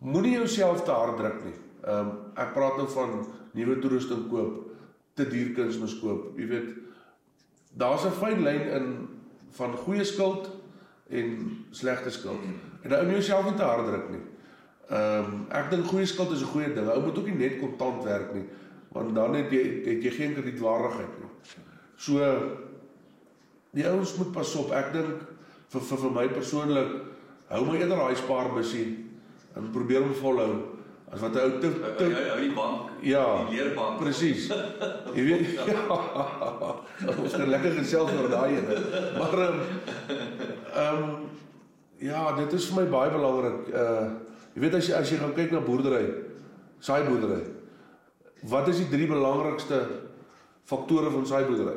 Moenie 0.00 0.32
jouself 0.34 0.82
te 0.82 0.90
hard 0.90 1.16
druk 1.16 1.44
nie. 1.44 1.54
Ehm 1.84 1.98
um, 1.98 2.12
ek 2.34 2.52
praat 2.54 2.76
nou 2.76 2.88
van 2.88 3.26
nuwe 3.56 3.78
toerusting 3.78 4.28
koop, 4.30 4.70
te 5.14 5.26
duur 5.28 5.52
kunsmis 5.56 5.98
koop. 6.00 6.38
Jy 6.38 6.46
weet 6.46 6.70
daar's 7.76 8.04
'n 8.04 8.16
fyn 8.20 8.42
lyn 8.42 8.68
in 8.78 9.08
van 9.56 9.72
goeie 9.72 10.04
skuld 10.04 10.50
en 11.08 11.56
slegte 11.70 12.10
skuld. 12.10 12.40
En 12.82 12.90
nou 12.90 13.04
jy 13.04 13.12
jouself 13.12 13.44
nie 13.44 13.54
te 13.54 13.62
hard 13.62 13.86
druk 13.86 14.10
nie. 14.10 14.24
Ehm 14.90 15.24
um, 15.24 15.46
ek 15.50 15.70
dink 15.70 15.86
goeie 15.86 16.06
skuld 16.06 16.30
is 16.32 16.42
'n 16.42 16.52
goeie 16.52 16.74
ding. 16.74 16.88
Ou 16.88 17.02
moet 17.02 17.18
ook 17.18 17.26
nie 17.26 17.34
net 17.34 17.58
kontant 17.58 18.04
werk 18.04 18.34
nie, 18.34 18.44
want 18.88 19.14
dan 19.14 19.34
het 19.34 19.50
jy 19.50 19.64
het 19.84 20.02
jy 20.02 20.10
geen 20.10 20.34
kredietwaardigheid 20.34 21.18
nie. 21.20 21.30
So 21.96 22.18
die 23.70 23.88
ouens 23.88 24.16
moet 24.16 24.32
pas 24.32 24.54
op. 24.54 24.70
Ek 24.70 24.92
dink 24.92 25.22
vir 25.68 25.80
vir 25.80 25.98
vir 25.98 26.10
my 26.10 26.28
persoonlik 26.28 26.92
hou 27.48 27.64
my 27.64 27.76
eerder 27.78 27.96
daai 27.96 28.16
spaarbusie 28.16 28.86
en 29.56 29.70
probeer 29.70 30.02
hom 30.02 30.14
volhou 30.14 30.75
As 31.12 31.20
wat 31.22 31.34
'n 31.34 31.38
ou 31.38 31.50
Hou 31.50 31.60
te 31.96 32.04
hou 32.30 32.40
die 32.40 32.52
bank, 32.54 32.90
Ja, 33.02 33.46
die 33.46 33.56
leerbank. 33.56 33.98
presies. 34.00 34.48
Jy 35.14 35.24
weet 35.24 35.52
ja. 35.54 35.64
Ons 37.22 37.32
het 37.32 37.46
lekker 37.46 37.72
gesels 37.78 38.10
oor 38.12 38.28
daai 38.28 38.56
ene. 38.58 38.78
Maar 39.18 39.38
ehm 39.38 39.58
ehm 40.74 41.10
ja, 41.98 42.32
dit 42.36 42.52
is 42.52 42.66
vir 42.70 42.82
my 42.82 42.88
baie 42.90 43.10
belangrik. 43.10 43.68
Uh 43.74 44.10
jy 44.56 44.60
weet 44.60 44.74
as 44.74 44.86
jy 44.88 44.94
as 44.94 45.10
jy 45.10 45.18
gaan 45.18 45.34
kyk 45.34 45.50
na 45.52 45.60
boerdery, 45.60 46.06
saai 46.80 47.04
boerdery. 47.08 47.42
Wat 48.42 48.68
is 48.68 48.76
die 48.82 48.88
drie 48.88 49.06
belangrikste 49.06 49.80
faktore 50.64 51.10
van 51.10 51.26
saai 51.26 51.44
boerdery? 51.44 51.76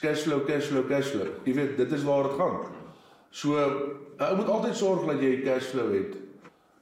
Cashflow, 0.00 0.42
cashflow, 0.46 0.84
cashflow. 0.88 1.28
Jy 1.44 1.54
weet, 1.54 1.76
dit 1.76 1.92
is 1.92 2.02
waar 2.04 2.22
dit 2.28 2.32
gaan. 2.36 2.58
So, 3.30 3.54
uh, 3.56 4.26
ou 4.28 4.36
moet 4.36 4.48
altyd 4.48 4.76
sorg 4.76 5.06
dat 5.06 5.20
jy 5.22 5.40
cashflow 5.44 5.92
het. 5.94 6.16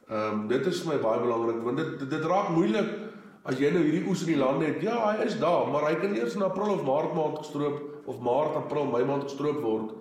Ehm 0.07 0.33
um, 0.33 0.43
dit 0.49 0.67
is 0.71 0.81
vir 0.85 0.93
my 0.93 1.01
baie 1.03 1.21
belangrik 1.23 1.63
want 1.67 1.81
dit 1.83 1.99
dit, 1.99 2.11
dit 2.11 2.27
raak 2.31 2.53
moeilik 2.55 2.91
as 3.47 3.59
jy 3.59 3.73
nou 3.75 3.83
hierdie 3.83 4.05
oes 4.07 4.23
in 4.23 4.33
die 4.33 4.39
lande 4.39 4.69
het. 4.69 4.83
Ja, 4.83 4.99
hy 5.09 5.25
is 5.27 5.39
daar, 5.39 5.67
maar 5.71 5.87
hy 5.89 5.97
kan 6.03 6.15
eers 6.15 6.37
in 6.39 6.45
April 6.47 6.77
of 6.77 6.85
Maart 6.87 7.15
maand 7.15 7.41
gestroop 7.41 8.07
of 8.07 8.21
Maart, 8.23 8.55
April, 8.59 8.87
Mei 8.91 9.03
maand 9.07 9.27
gestroop 9.27 9.59
word. 9.65 9.97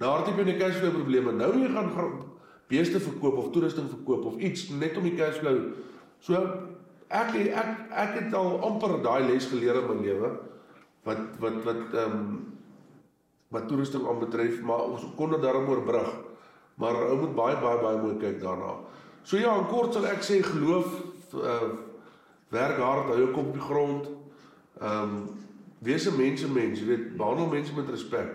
Daar 0.00 0.24
het 0.24 0.32
jy 0.32 0.44
nie 0.44 0.56
cashflow 0.60 0.92
probleme. 0.92 1.32
Nou 1.36 1.50
jy 1.56 1.68
gaan 1.72 1.92
beeste 2.72 3.00
verkoop 3.00 3.36
of 3.40 3.52
toerusting 3.54 3.88
verkoop 3.92 4.24
of 4.32 4.40
iets 4.42 4.68
net 4.72 4.96
om 4.96 5.04
die 5.06 5.16
cashflow. 5.16 5.60
So 6.24 6.40
ek 7.12 7.36
ek 7.36 7.72
ek 7.92 8.18
het 8.20 8.34
al 8.34 8.56
amper 8.66 8.98
daai 9.04 9.28
les 9.28 9.46
geleer 9.52 9.82
in 9.82 9.88
my 9.92 10.00
lewe 10.02 10.32
wat 11.06 11.40
wat 11.44 11.62
wat 11.68 11.82
ehm 11.94 12.20
um, 12.20 12.28
wat 13.54 13.68
toerusting 13.70 14.02
aanbetref, 14.10 14.58
maar 14.66 14.88
ons 14.90 15.04
kon 15.16 15.30
dit 15.30 15.42
daarom 15.44 15.68
oorbrug. 15.70 16.08
Maar 16.82 16.96
ou 17.12 17.18
moet 17.20 17.36
baie 17.36 17.56
baie 17.62 17.78
baie 17.84 18.00
mooi 18.02 18.16
kyk 18.20 18.40
daarna. 18.42 18.72
So 19.26 19.36
ja, 19.36 19.56
in 19.58 19.66
kort 19.66 19.96
sal 19.96 20.04
ek 20.06 20.22
sê 20.22 20.38
geloof 20.44 21.00
uh 21.34 21.70
werk 22.54 22.78
hard, 22.78 23.08
hou 23.10 23.16
jou 23.18 23.32
kop 23.34 23.48
op 23.50 23.56
die 23.56 23.64
grond. 23.64 24.04
Ehm 24.78 25.02
um, 25.02 25.16
wees 25.82 26.06
'n 26.06 26.16
mense 26.16 26.46
mens, 26.48 26.78
jy 26.78 26.86
weet, 26.86 27.16
behandel 27.16 27.48
mense 27.50 27.74
met 27.74 27.88
respek. 27.90 28.30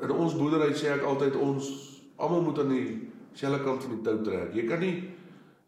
In 0.00 0.10
ons 0.10 0.36
boerdery 0.36 0.72
sê 0.72 0.94
ek 0.94 1.04
altyd 1.04 1.36
ons 1.36 1.68
almal 2.16 2.42
moet 2.42 2.58
aan 2.58 2.72
dieselfde 2.72 3.60
kant 3.64 3.84
van 3.84 3.92
die 3.94 4.02
tou 4.02 4.16
trek. 4.24 4.54
Jy 4.54 4.64
kan 4.64 4.80
nie 4.80 5.10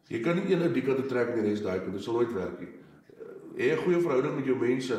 jy 0.09 0.19
kan 0.19 0.35
nie 0.35 0.53
een 0.53 0.61
uit 0.61 0.73
die 0.73 0.81
kant 0.81 1.07
trek 1.07 1.29
en 1.29 1.43
die 1.43 1.49
res 1.49 1.61
daai 1.61 1.79
kant. 1.79 1.93
Dit 1.93 2.03
sal 2.03 2.13
nooit 2.13 2.33
werk 2.33 2.59
nie. 2.59 2.73
Hê 3.61 3.77
'n 3.77 3.83
goeie 3.85 4.01
verhouding 4.01 4.35
met 4.35 4.45
jou 4.45 4.57
mense. 4.57 4.97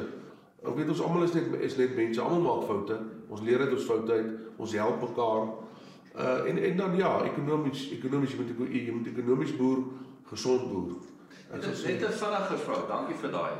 Ek 0.62 0.76
weet 0.76 0.88
ons 0.88 1.02
almal 1.02 1.22
is 1.22 1.34
net 1.34 1.60
is 1.60 1.76
net 1.76 1.96
mense. 1.96 2.20
Almal 2.20 2.40
maak 2.46 2.66
foute. 2.70 2.98
Ons 3.28 3.42
leer 3.42 3.60
uit 3.60 3.72
ons 3.72 3.84
foute 3.84 4.12
uit. 4.12 4.30
Ons 4.56 4.72
help 4.72 5.00
mekaar. 5.00 5.63
Uh 6.14 6.46
en 6.48 6.58
en 6.62 6.76
dan 6.76 6.96
ja, 6.96 7.22
ekonomies, 7.24 7.88
ekonomies 7.90 8.30
jy 8.30 8.36
moet 8.38 8.70
jy 8.70 8.92
moet 8.92 9.06
ekonomies 9.06 9.56
boer, 9.56 9.80
gesond 10.30 10.68
boer. 10.70 10.92
Ek 11.54 11.62
sal 11.62 11.72
sê 11.74 11.86
net 11.94 12.04
'n 12.06 12.18
vinnige 12.20 12.58
vraag. 12.66 12.84
Dankie 12.88 13.16
vir 13.18 13.30
daai. 13.30 13.54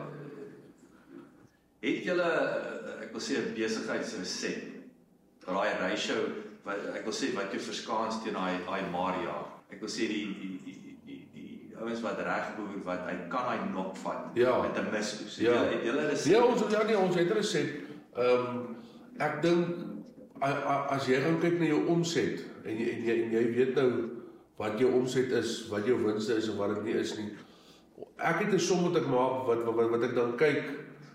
Het 1.80 2.04
julle 2.04 2.28
eh, 2.30 3.02
ek 3.04 3.10
wil 3.12 3.20
sê 3.20 3.40
'n 3.40 3.54
besigheidsresept? 3.56 4.70
Daai 5.44 5.72
ratio 5.80 6.14
wat 6.64 6.78
ek 6.94 7.04
wil 7.04 7.12
sê 7.12 7.34
wat 7.34 7.50
jou 7.52 7.60
verskaans 7.60 8.22
teen 8.22 8.34
daai 8.38 8.62
daai 8.66 8.86
Maria. 8.92 9.34
Ek 9.68 9.80
wil 9.80 9.90
sê 9.90 10.06
die 10.08 10.24
die 10.40 10.60
die 10.64 10.96
die 11.06 11.18
die, 11.34 11.74
ouens 11.80 12.00
wat 12.00 12.18
reg 12.22 12.54
boer 12.56 12.78
wat 12.84 13.02
hy 13.10 13.16
kan 13.28 13.50
hy 13.50 13.58
nok 13.74 13.96
vat 13.96 14.30
Ja. 14.34 14.62
met 14.62 14.78
'n 14.78 14.90
misoes. 14.92 15.36
Ja. 15.36 15.52
Het 15.52 15.58
julle 15.58 15.74
het 15.74 15.84
julle 15.84 16.06
resep? 16.08 16.32
Ja, 16.32 16.44
ons 16.44 16.62
ja 16.70 16.82
nee, 16.82 16.98
ons 16.98 17.14
het 17.16 17.28
'n 17.28 17.32
resep. 17.32 17.68
Ehm 18.16 18.46
um, 18.46 18.76
ek 19.18 19.42
dink 19.42 19.83
as 20.44 21.06
jy 21.08 21.20
gaan 21.24 21.40
kyk 21.40 21.58
na 21.60 21.66
jou 21.70 21.80
omset 21.94 22.44
en 22.64 22.76
jy 22.78 22.88
en 22.92 23.02
jy, 23.08 23.16
en 23.24 23.32
jy 23.32 23.44
weet 23.56 23.74
nou 23.78 23.88
wat 24.60 24.78
jou 24.78 24.90
omset 24.94 25.32
is, 25.34 25.56
wat 25.70 25.86
jou 25.86 25.96
winste 26.04 26.36
is 26.38 26.48
en 26.48 26.58
wat 26.60 26.74
dit 26.76 26.84
nie 26.84 26.94
is 27.00 27.16
nie. 27.18 27.30
Ek 28.18 28.44
het 28.44 28.54
'n 28.54 28.58
som 28.58 28.82
wat 28.84 28.96
ek 29.02 29.08
maak 29.08 29.46
wat 29.46 29.64
wat 29.64 29.90
wat 29.90 30.02
ek 30.02 30.14
dan 30.14 30.36
kyk 30.36 30.62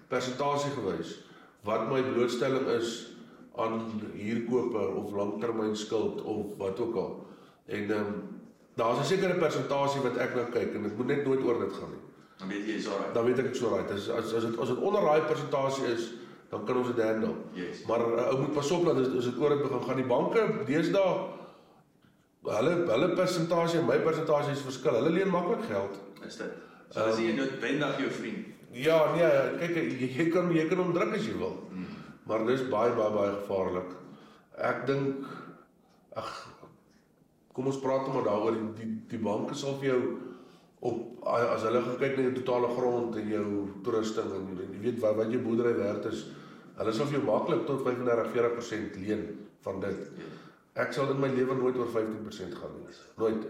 persentasie 0.10 0.72
gewys 0.76 1.20
wat 1.64 1.90
my 1.92 2.02
blootstelling 2.02 2.68
is 2.68 3.14
aan 3.58 3.82
huurkope 4.16 4.84
of 4.96 5.12
langtermyn 5.12 5.76
skuld 5.76 6.22
of 6.22 6.58
wat 6.58 6.80
ook 6.80 6.96
al. 6.96 7.26
En 7.68 7.92
ehm 7.92 7.92
um, 7.92 8.40
daar's 8.76 9.00
'n 9.00 9.06
sekere 9.06 9.40
persentasie 9.40 10.02
wat 10.02 10.18
ek 10.18 10.36
na 10.36 10.44
kyk 10.44 10.76
en 10.76 10.84
dit 10.84 10.98
moet 10.98 11.08
net 11.08 11.26
nooit 11.26 11.44
oor 11.44 11.60
dit 11.60 11.74
gaan 11.74 11.92
nie 11.92 12.06
Dan 12.40 12.48
weet 12.48 12.66
jy 12.68 12.76
is 12.80 12.88
alright. 12.88 13.14
dan 13.14 13.26
weet 13.26 13.40
ek 13.40 13.46
ek 13.46 13.56
so 13.56 13.70
right. 13.76 13.92
As 13.92 14.10
as 14.10 14.34
as 14.34 14.44
dit 14.44 14.60
as 14.60 14.68
dit 14.68 14.78
onder 14.78 15.02
daai 15.02 15.22
persentasie 15.28 15.86
is, 15.92 16.14
dan 16.50 16.64
kan 16.66 16.80
ons 16.82 16.94
dit 16.94 17.04
handle. 17.06 17.36
Yes. 17.54 17.84
Maar 17.90 18.06
uh, 18.06 18.30
ou 18.32 18.40
moet 18.44 18.54
pas 18.54 18.72
op 18.72 18.86
dat 18.90 19.02
as, 19.04 19.12
dit 19.28 19.38
oor 19.38 19.54
dit 19.56 19.62
begin 19.66 19.84
gaan 19.88 20.02
die 20.02 20.10
banke 20.10 20.46
deesdae 20.70 21.12
hulle 22.50 22.74
hulle 22.90 23.10
persentasie 23.18 23.82
en 23.82 23.88
my 23.90 24.00
persentasie 24.06 24.56
is 24.56 24.64
verskil. 24.66 24.98
Hulle 24.98 25.14
leen 25.14 25.32
maklik 25.34 25.66
geld. 25.70 26.00
Is 26.26 26.40
dit? 26.42 26.56
So 26.90 27.06
as 27.06 27.20
jy 27.22 27.36
noodwendig 27.38 28.00
jou 28.02 28.14
vriend. 28.16 28.56
Ja, 28.74 28.98
nee, 29.16 29.30
kyk 29.60 29.76
jy, 29.78 30.10
jy 30.18 30.30
kan 30.34 30.50
jy 30.54 30.66
kan 30.70 30.82
hom 30.82 30.94
druk 30.96 31.14
as 31.18 31.26
jy 31.26 31.36
wil. 31.38 31.58
Maar 32.30 32.46
dis 32.50 32.66
baie 32.70 32.94
baie 32.98 33.14
baie 33.14 33.36
gevaarlik. 33.42 33.94
Ek 34.70 34.86
dink 34.90 35.28
ag 36.18 36.32
kom 37.54 37.70
ons 37.70 37.80
praat 37.84 38.08
maar 38.14 38.26
daaroor 38.26 38.56
die, 38.56 38.68
die 38.80 38.92
die 39.14 39.22
banke 39.22 39.58
sal 39.58 39.78
vir 39.82 39.92
jou 39.92 40.02
op 40.90 41.26
as 41.28 41.66
hulle 41.68 41.82
kyk 42.00 42.16
na 42.16 42.28
jou 42.30 42.36
totale 42.38 42.70
grond 42.76 43.18
en 43.20 43.32
jou 43.34 43.48
toerusting 43.84 44.30
en 44.38 44.46
jy 44.58 44.84
weet 44.86 45.02
wat 45.04 45.18
wat 45.18 45.34
jou 45.34 45.42
boerdery 45.44 45.74
werd 45.76 46.06
is, 46.12 46.24
hulle 46.80 46.94
sal 46.96 47.10
vir 47.10 47.20
jou 47.20 47.26
maklik 47.28 47.66
tot 47.68 47.84
35-40% 47.86 49.00
leen 49.04 49.26
van 49.66 49.82
dit. 49.84 50.06
Ek 50.80 50.94
sal 50.96 51.12
in 51.12 51.20
my 51.20 51.28
lewe 51.34 51.58
nooit 51.60 51.78
oor 51.80 51.92
15% 51.92 52.56
gaan 52.56 52.78
nie. 52.78 53.00
Nooit. 53.20 53.48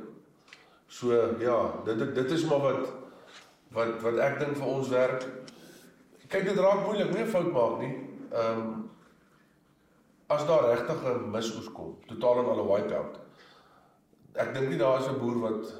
So 0.89 1.13
ja, 1.43 1.57
dit 1.85 2.01
dit 2.15 2.31
is 2.31 2.45
maar 2.49 2.63
wat 2.65 2.87
wat 3.77 3.99
wat 4.01 4.21
ek 4.25 4.39
dink 4.41 4.57
vir 4.57 4.69
ons 4.69 4.89
werk. 4.93 5.25
Kyk 6.29 6.47
dit 6.49 6.61
raak 6.61 6.85
moeilik, 6.85 7.11
nie 7.13 7.25
fout 7.29 7.51
maak 7.53 7.81
nie. 7.83 7.91
Ehm 8.29 8.61
um, 8.61 8.77
as 10.29 10.45
daar 10.45 10.67
regtig 10.69 11.05
'n 11.09 11.31
misoes 11.33 11.69
kom, 11.73 11.95
totaal 12.07 12.39
en 12.39 12.49
al 12.49 12.61
'n 12.63 12.67
wipe-out. 12.67 13.19
Ek 14.33 14.53
dink 14.53 14.69
nie 14.69 14.77
daar 14.77 14.99
is 14.99 15.07
'n 15.09 15.19
boer 15.19 15.39
wat 15.45 15.73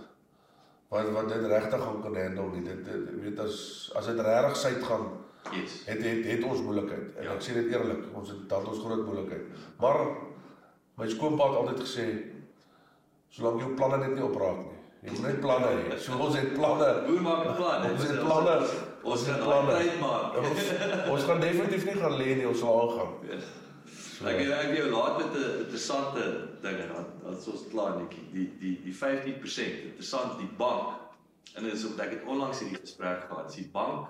wat 0.89 1.09
wat 1.13 1.29
dit 1.29 1.45
regtig 1.45 1.81
gaan 1.81 2.01
kan 2.01 2.15
handle 2.15 2.49
nie. 2.49 2.63
Dit, 2.63 2.85
dit 2.85 3.21
weet 3.21 3.39
as 3.39 3.91
as 3.95 4.05
dit 4.05 4.19
regtig 4.19 4.57
suid 4.57 4.83
gaan, 4.83 5.05
Yes. 5.51 5.83
het 5.85 6.01
het 6.03 6.25
het 6.25 6.43
ons 6.43 6.61
moeilikheid. 6.61 7.15
En 7.17 7.23
Ja. 7.23 7.33
ek 7.33 7.41
sê 7.41 7.53
dit 7.53 7.71
eerlik, 7.71 8.03
ons 8.13 8.29
het 8.29 8.49
dan 8.49 8.65
ons 8.67 8.79
groot 8.79 9.05
moeilikheid. 9.05 9.41
Maar 9.79 9.99
my 10.97 11.07
skoonpa 11.09 11.47
het 11.47 11.55
altyd 11.57 11.79
gesê 11.79 12.05
solank 13.29 13.61
jou 13.61 13.73
planne 13.75 13.97
net 13.97 14.13
nie 14.15 14.23
opraak 14.23 14.57
nie. 14.57 14.75
Jy 15.01 15.11
moet 15.15 15.21
net 15.21 15.39
planne 15.39 15.67
hê. 15.67 15.97
So 15.97 16.17
ons 16.19 16.35
het 16.35 16.53
planne. 16.53 16.89
Boer 17.07 17.21
maak 17.21 17.47
'n 17.47 17.55
plan. 17.55 17.91
Ons 17.91 18.03
het 18.03 18.19
planne. 18.19 18.55
Ons 19.03 19.23
gaan 19.23 19.39
planne. 19.43 19.77
tyd 19.77 19.99
maak. 19.99 20.37
Ons, 20.37 21.09
ons 21.09 21.23
gaan 21.23 21.39
definitief 21.39 21.85
nie 21.85 21.93
gaan 22.01 22.17
lê 22.19 22.35
nie, 22.35 22.47
ons 22.47 22.59
sal 22.59 22.81
aangaan. 22.81 23.13
Ek 24.27 24.35
ek 24.35 24.75
jou 24.77 24.89
laat 24.91 25.17
met 25.17 25.33
'n 25.39 25.59
interessante 25.63 26.47
ding 26.61 26.77
en 26.77 26.87
dan 26.93 27.05
dan 27.23 27.33
ons 27.53 27.63
klaar 27.71 27.97
netjie. 27.97 28.25
Die 28.33 28.47
die 28.59 28.81
die 28.83 28.93
15% 28.93 29.83
interessant 29.83 30.37
die 30.39 30.49
bank 30.57 30.99
en 31.55 31.63
dit 31.63 31.73
is 31.73 31.85
omdat 31.85 32.05
ek 32.05 32.11
het 32.11 32.23
onlangs 32.27 32.59
hierdie 32.59 32.79
gesprek 32.81 33.23
gehad. 33.29 33.53
Die 33.55 33.69
bank 33.71 34.07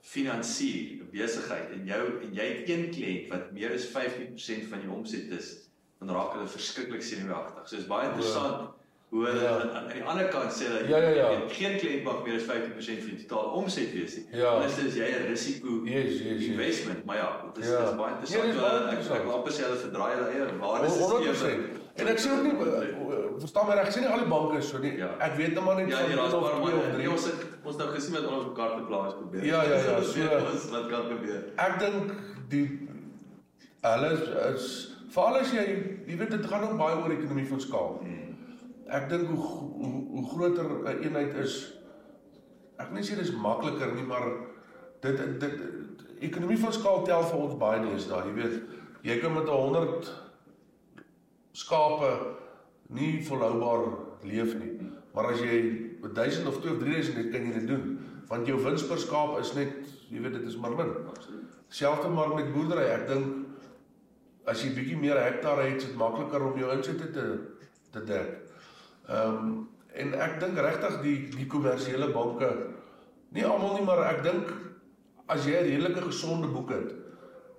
finansier 0.00 1.00
'n 1.02 1.08
besigheid 1.12 1.70
en 1.70 1.86
jou 1.86 2.04
en 2.22 2.34
jy 2.34 2.46
het 2.54 2.68
een 2.68 2.90
kliënt 2.90 3.28
wat 3.28 3.52
meer 3.52 3.74
as 3.74 3.86
15% 3.86 4.68
van 4.68 4.80
jou 4.80 4.96
omset 4.96 5.30
is, 5.30 5.70
dan 5.98 6.10
raak 6.10 6.32
hulle 6.32 6.48
verskriklik 6.48 7.02
senuweeagtig. 7.02 7.68
So 7.68 7.76
is 7.76 7.86
baie 7.86 8.08
interessant 8.08 8.79
hoe 9.10 9.24
hulle 9.26 9.42
Ja. 9.42 9.50
aan, 9.60 9.70
aan 9.76 9.88
die 9.92 10.02
ander 10.04 10.28
kant 10.30 10.52
sê 10.54 10.68
dat 10.72 10.88
Ja, 10.88 10.98
ja, 10.98 11.08
ja. 11.08 11.28
geen 11.48 12.02
mag 12.04 12.22
meer 12.24 12.34
as 12.36 12.42
15% 12.46 13.02
van 13.06 13.16
die 13.16 13.24
totale 13.26 13.48
omset 13.60 13.92
wees 13.92 14.14
nie. 14.16 14.26
Ja. 14.32 14.50
Dan 14.58 14.62
is 14.68 14.74
dit 14.76 14.94
jy 14.94 15.08
'n 15.18 15.26
risiko 15.26 15.68
Yes, 15.84 16.12
yes, 16.12 16.20
yes. 16.22 16.46
investment, 16.46 17.04
maar 17.04 17.16
ja, 17.16 17.28
dit 17.54 17.64
is, 17.64 17.70
Ja. 17.70 17.78
dit 17.80 17.88
is 17.90 17.96
baie 17.96 18.10
interessant. 18.14 18.42
Ja, 18.44 18.46
dit 18.46 18.54
is 18.54 18.60
baie 18.60 18.76
ek 18.76 18.82
interessant. 18.82 19.18
ek 19.20 19.24
wil 19.26 19.34
amper 19.34 19.52
sê 19.52 19.60
hulle 19.66 19.76
verdraai 19.86 20.12
hulle 20.14 20.28
eie 20.30 20.58
waarde 20.58 20.88
100%. 20.88 21.78
En 22.00 22.06
ek 22.06 22.18
sê 22.18 22.28
ook 22.32 22.42
nie 22.42 22.52
eh, 22.52 23.28
verstaan 23.38 23.66
my 23.66 23.74
reg, 23.74 23.86
ek 23.86 23.92
sê 23.96 24.00
nie 24.00 24.08
al 24.08 24.18
die 24.18 24.28
banke 24.36 24.56
is 24.58 24.68
so 24.68 24.78
nie. 24.78 24.96
Ja. 24.96 25.10
Ek 25.18 25.34
weet 25.36 25.54
net 25.54 25.64
maar 25.64 25.76
net 25.76 25.88
Ja, 25.90 25.98
nee, 26.00 26.10
een 26.10 26.16
daar's 26.16 26.32
maar 26.32 26.60
twee 26.62 26.74
of 26.74 26.84
drie. 26.84 26.96
nee, 26.96 27.10
ons 27.10 27.24
het 27.24 27.40
ons 27.64 27.76
nou 27.76 27.88
gesien 27.94 28.12
met 28.12 28.26
ons 28.26 28.46
mekaar 28.46 28.70
te 28.76 28.82
plaas 28.90 29.12
probeer. 29.14 29.44
Ja, 29.44 29.62
ja, 29.62 29.74
ja, 29.74 30.00
so- 30.14 30.46
ons 30.52 30.70
wat 30.70 30.86
kan 30.88 31.02
gebeur. 31.12 31.42
Ek 31.56 31.78
dink 31.78 32.12
die 32.48 32.88
hulle 33.82 34.10
is, 34.54 34.96
veral 35.10 35.36
as 35.40 35.50
jy 35.52 35.64
jy 36.06 36.16
weet 36.16 36.30
dit 36.30 36.46
gaan 36.46 36.62
ook 36.62 36.76
baie 36.78 36.96
oor 36.96 37.10
ekonomie 37.10 37.46
van 37.46 37.60
skaal. 37.60 38.00
Ek 38.90 39.08
dink 39.10 39.28
hoe 39.28 39.50
hoe, 39.80 39.92
hoe 40.14 40.26
groter 40.32 40.64
'n 40.64 40.86
een 40.86 41.02
eenheid 41.06 41.34
is 41.44 41.54
ek 42.80 42.88
wil 42.88 42.98
nie 42.98 43.06
sê 43.06 43.16
dis 43.16 43.32
makliker 43.32 43.92
nie, 43.94 44.06
maar 44.08 44.26
dit 45.00 45.16
dit, 45.16 45.40
dit 45.40 46.04
ekonomie 46.20 46.58
van 46.58 46.72
skaal 46.72 47.04
tel 47.04 47.22
vir 47.22 47.38
ons 47.38 47.58
baie 47.60 47.80
deesdae, 47.84 48.24
jy 48.28 48.34
weet. 48.34 48.56
Jy 49.02 49.20
kan 49.20 49.34
met 49.34 49.48
'n 49.48 49.60
100 49.62 50.10
skape 51.52 52.10
nie 52.88 53.24
volhoubaar 53.24 53.86
leef 54.22 54.54
nie. 54.58 54.72
Maar 55.14 55.32
as 55.32 55.40
jy 55.40 55.56
met 56.02 56.14
1000 56.14 56.46
of 56.46 56.60
2 56.60 56.72
of 56.72 56.82
3000 56.82 57.16
het, 57.16 57.30
kan 57.30 57.46
jy 57.46 57.52
dit 57.52 57.66
doen, 57.68 57.98
want 58.28 58.46
jou 58.46 58.58
wins 58.62 58.86
per 58.86 58.98
skaap 58.98 59.38
is 59.38 59.54
net, 59.54 59.72
jy 60.08 60.20
weet 60.20 60.32
dit 60.38 60.46
is 60.46 60.56
maar 60.56 60.76
min. 60.76 60.92
Absoluut. 61.08 61.56
Selfs 61.68 62.08
maar 62.08 62.34
met 62.34 62.52
boerdery, 62.52 62.86
ek 62.90 63.08
dink 63.08 63.46
as 64.50 64.62
jy 64.62 64.74
bietjie 64.74 64.98
meer 64.98 65.18
hektare 65.22 65.68
het, 65.68 65.82
is 65.82 65.90
dit 65.90 65.96
makliker 65.96 66.42
om 66.42 66.58
jou 66.58 66.70
insette 66.76 67.10
te 67.14 67.26
te 67.90 68.04
dek. 68.06 68.49
Ehm 69.10 69.36
um, 69.36 69.68
en 69.90 70.12
ek 70.14 70.36
dink 70.38 70.58
regtig 70.62 71.00
die 71.02 71.16
die 71.34 71.46
kommersiële 71.50 72.12
banke 72.14 72.46
nie 73.34 73.42
almal 73.42 73.72
nie, 73.74 73.82
maar 73.82 74.04
ek 74.06 74.20
dink 74.22 74.52
as 75.26 75.46
jy 75.46 75.56
'n 75.58 75.66
redelike 75.66 76.02
gesonde 76.04 76.46
boek 76.46 76.70
het, 76.70 76.92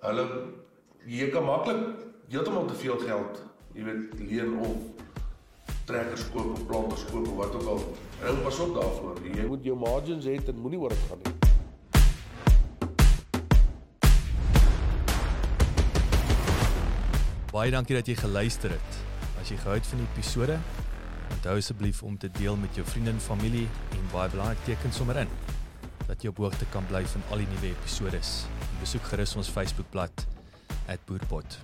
hulle 0.05 0.25
jy 1.05 1.27
kan 1.33 1.43
maklik 1.43 1.81
heeltemal 2.31 2.65
te 2.67 2.73
veel 2.73 2.97
geld, 3.03 3.41
jy 3.75 3.83
weet, 3.83 4.19
leen 4.19 4.55
of 4.63 4.77
trekkers 5.85 6.23
koop 6.31 6.53
of 6.55 6.65
planters 6.67 7.03
koop 7.11 7.27
of 7.27 7.35
wat 7.35 7.55
ook 7.55 7.67
al. 7.67 7.83
En 8.23 8.41
pas 8.43 8.59
op 8.59 8.73
daarvoor. 8.75 9.17
Jy 9.35 9.45
moet 9.47 9.63
jou 9.63 9.77
margins 9.77 10.25
hê 10.25 10.39
en 10.39 10.55
moenie 10.55 10.79
oor 10.79 10.89
dit 10.89 11.03
gaan 11.09 11.19
nie. 11.23 11.35
Baie 17.51 17.71
dankie 17.71 17.95
dat 17.95 18.07
jy 18.07 18.15
geluister 18.15 18.69
het. 18.71 19.03
As 19.41 19.49
jy 19.49 19.57
gehou 19.57 19.75
het 19.75 19.87
van 19.87 19.99
die 19.99 20.07
episode, 20.15 20.59
onthou 21.31 21.57
asseblief 21.57 22.03
om 22.03 22.17
te 22.17 22.29
deel 22.39 22.55
met 22.55 22.75
jou 22.75 22.87
vriende 22.87 23.15
en 23.15 23.21
familie 23.23 23.67
en 23.97 24.11
baie 24.13 24.29
belangrik 24.29 24.63
teken 24.67 24.93
sommer 24.93 25.23
in 25.25 25.31
dat 26.07 26.23
jy 26.23 26.31
op 26.33 26.41
hoogte 26.43 26.67
kan 26.73 26.87
bly 26.89 27.05
van 27.07 27.23
al 27.31 27.43
die 27.43 27.47
nuwe 27.53 27.71
episode. 27.71 28.19
Besoek 28.81 29.13
gerus 29.13 29.35
ons 29.39 29.53
Facebookblad 29.53 30.27
@boerpot. 31.07 31.59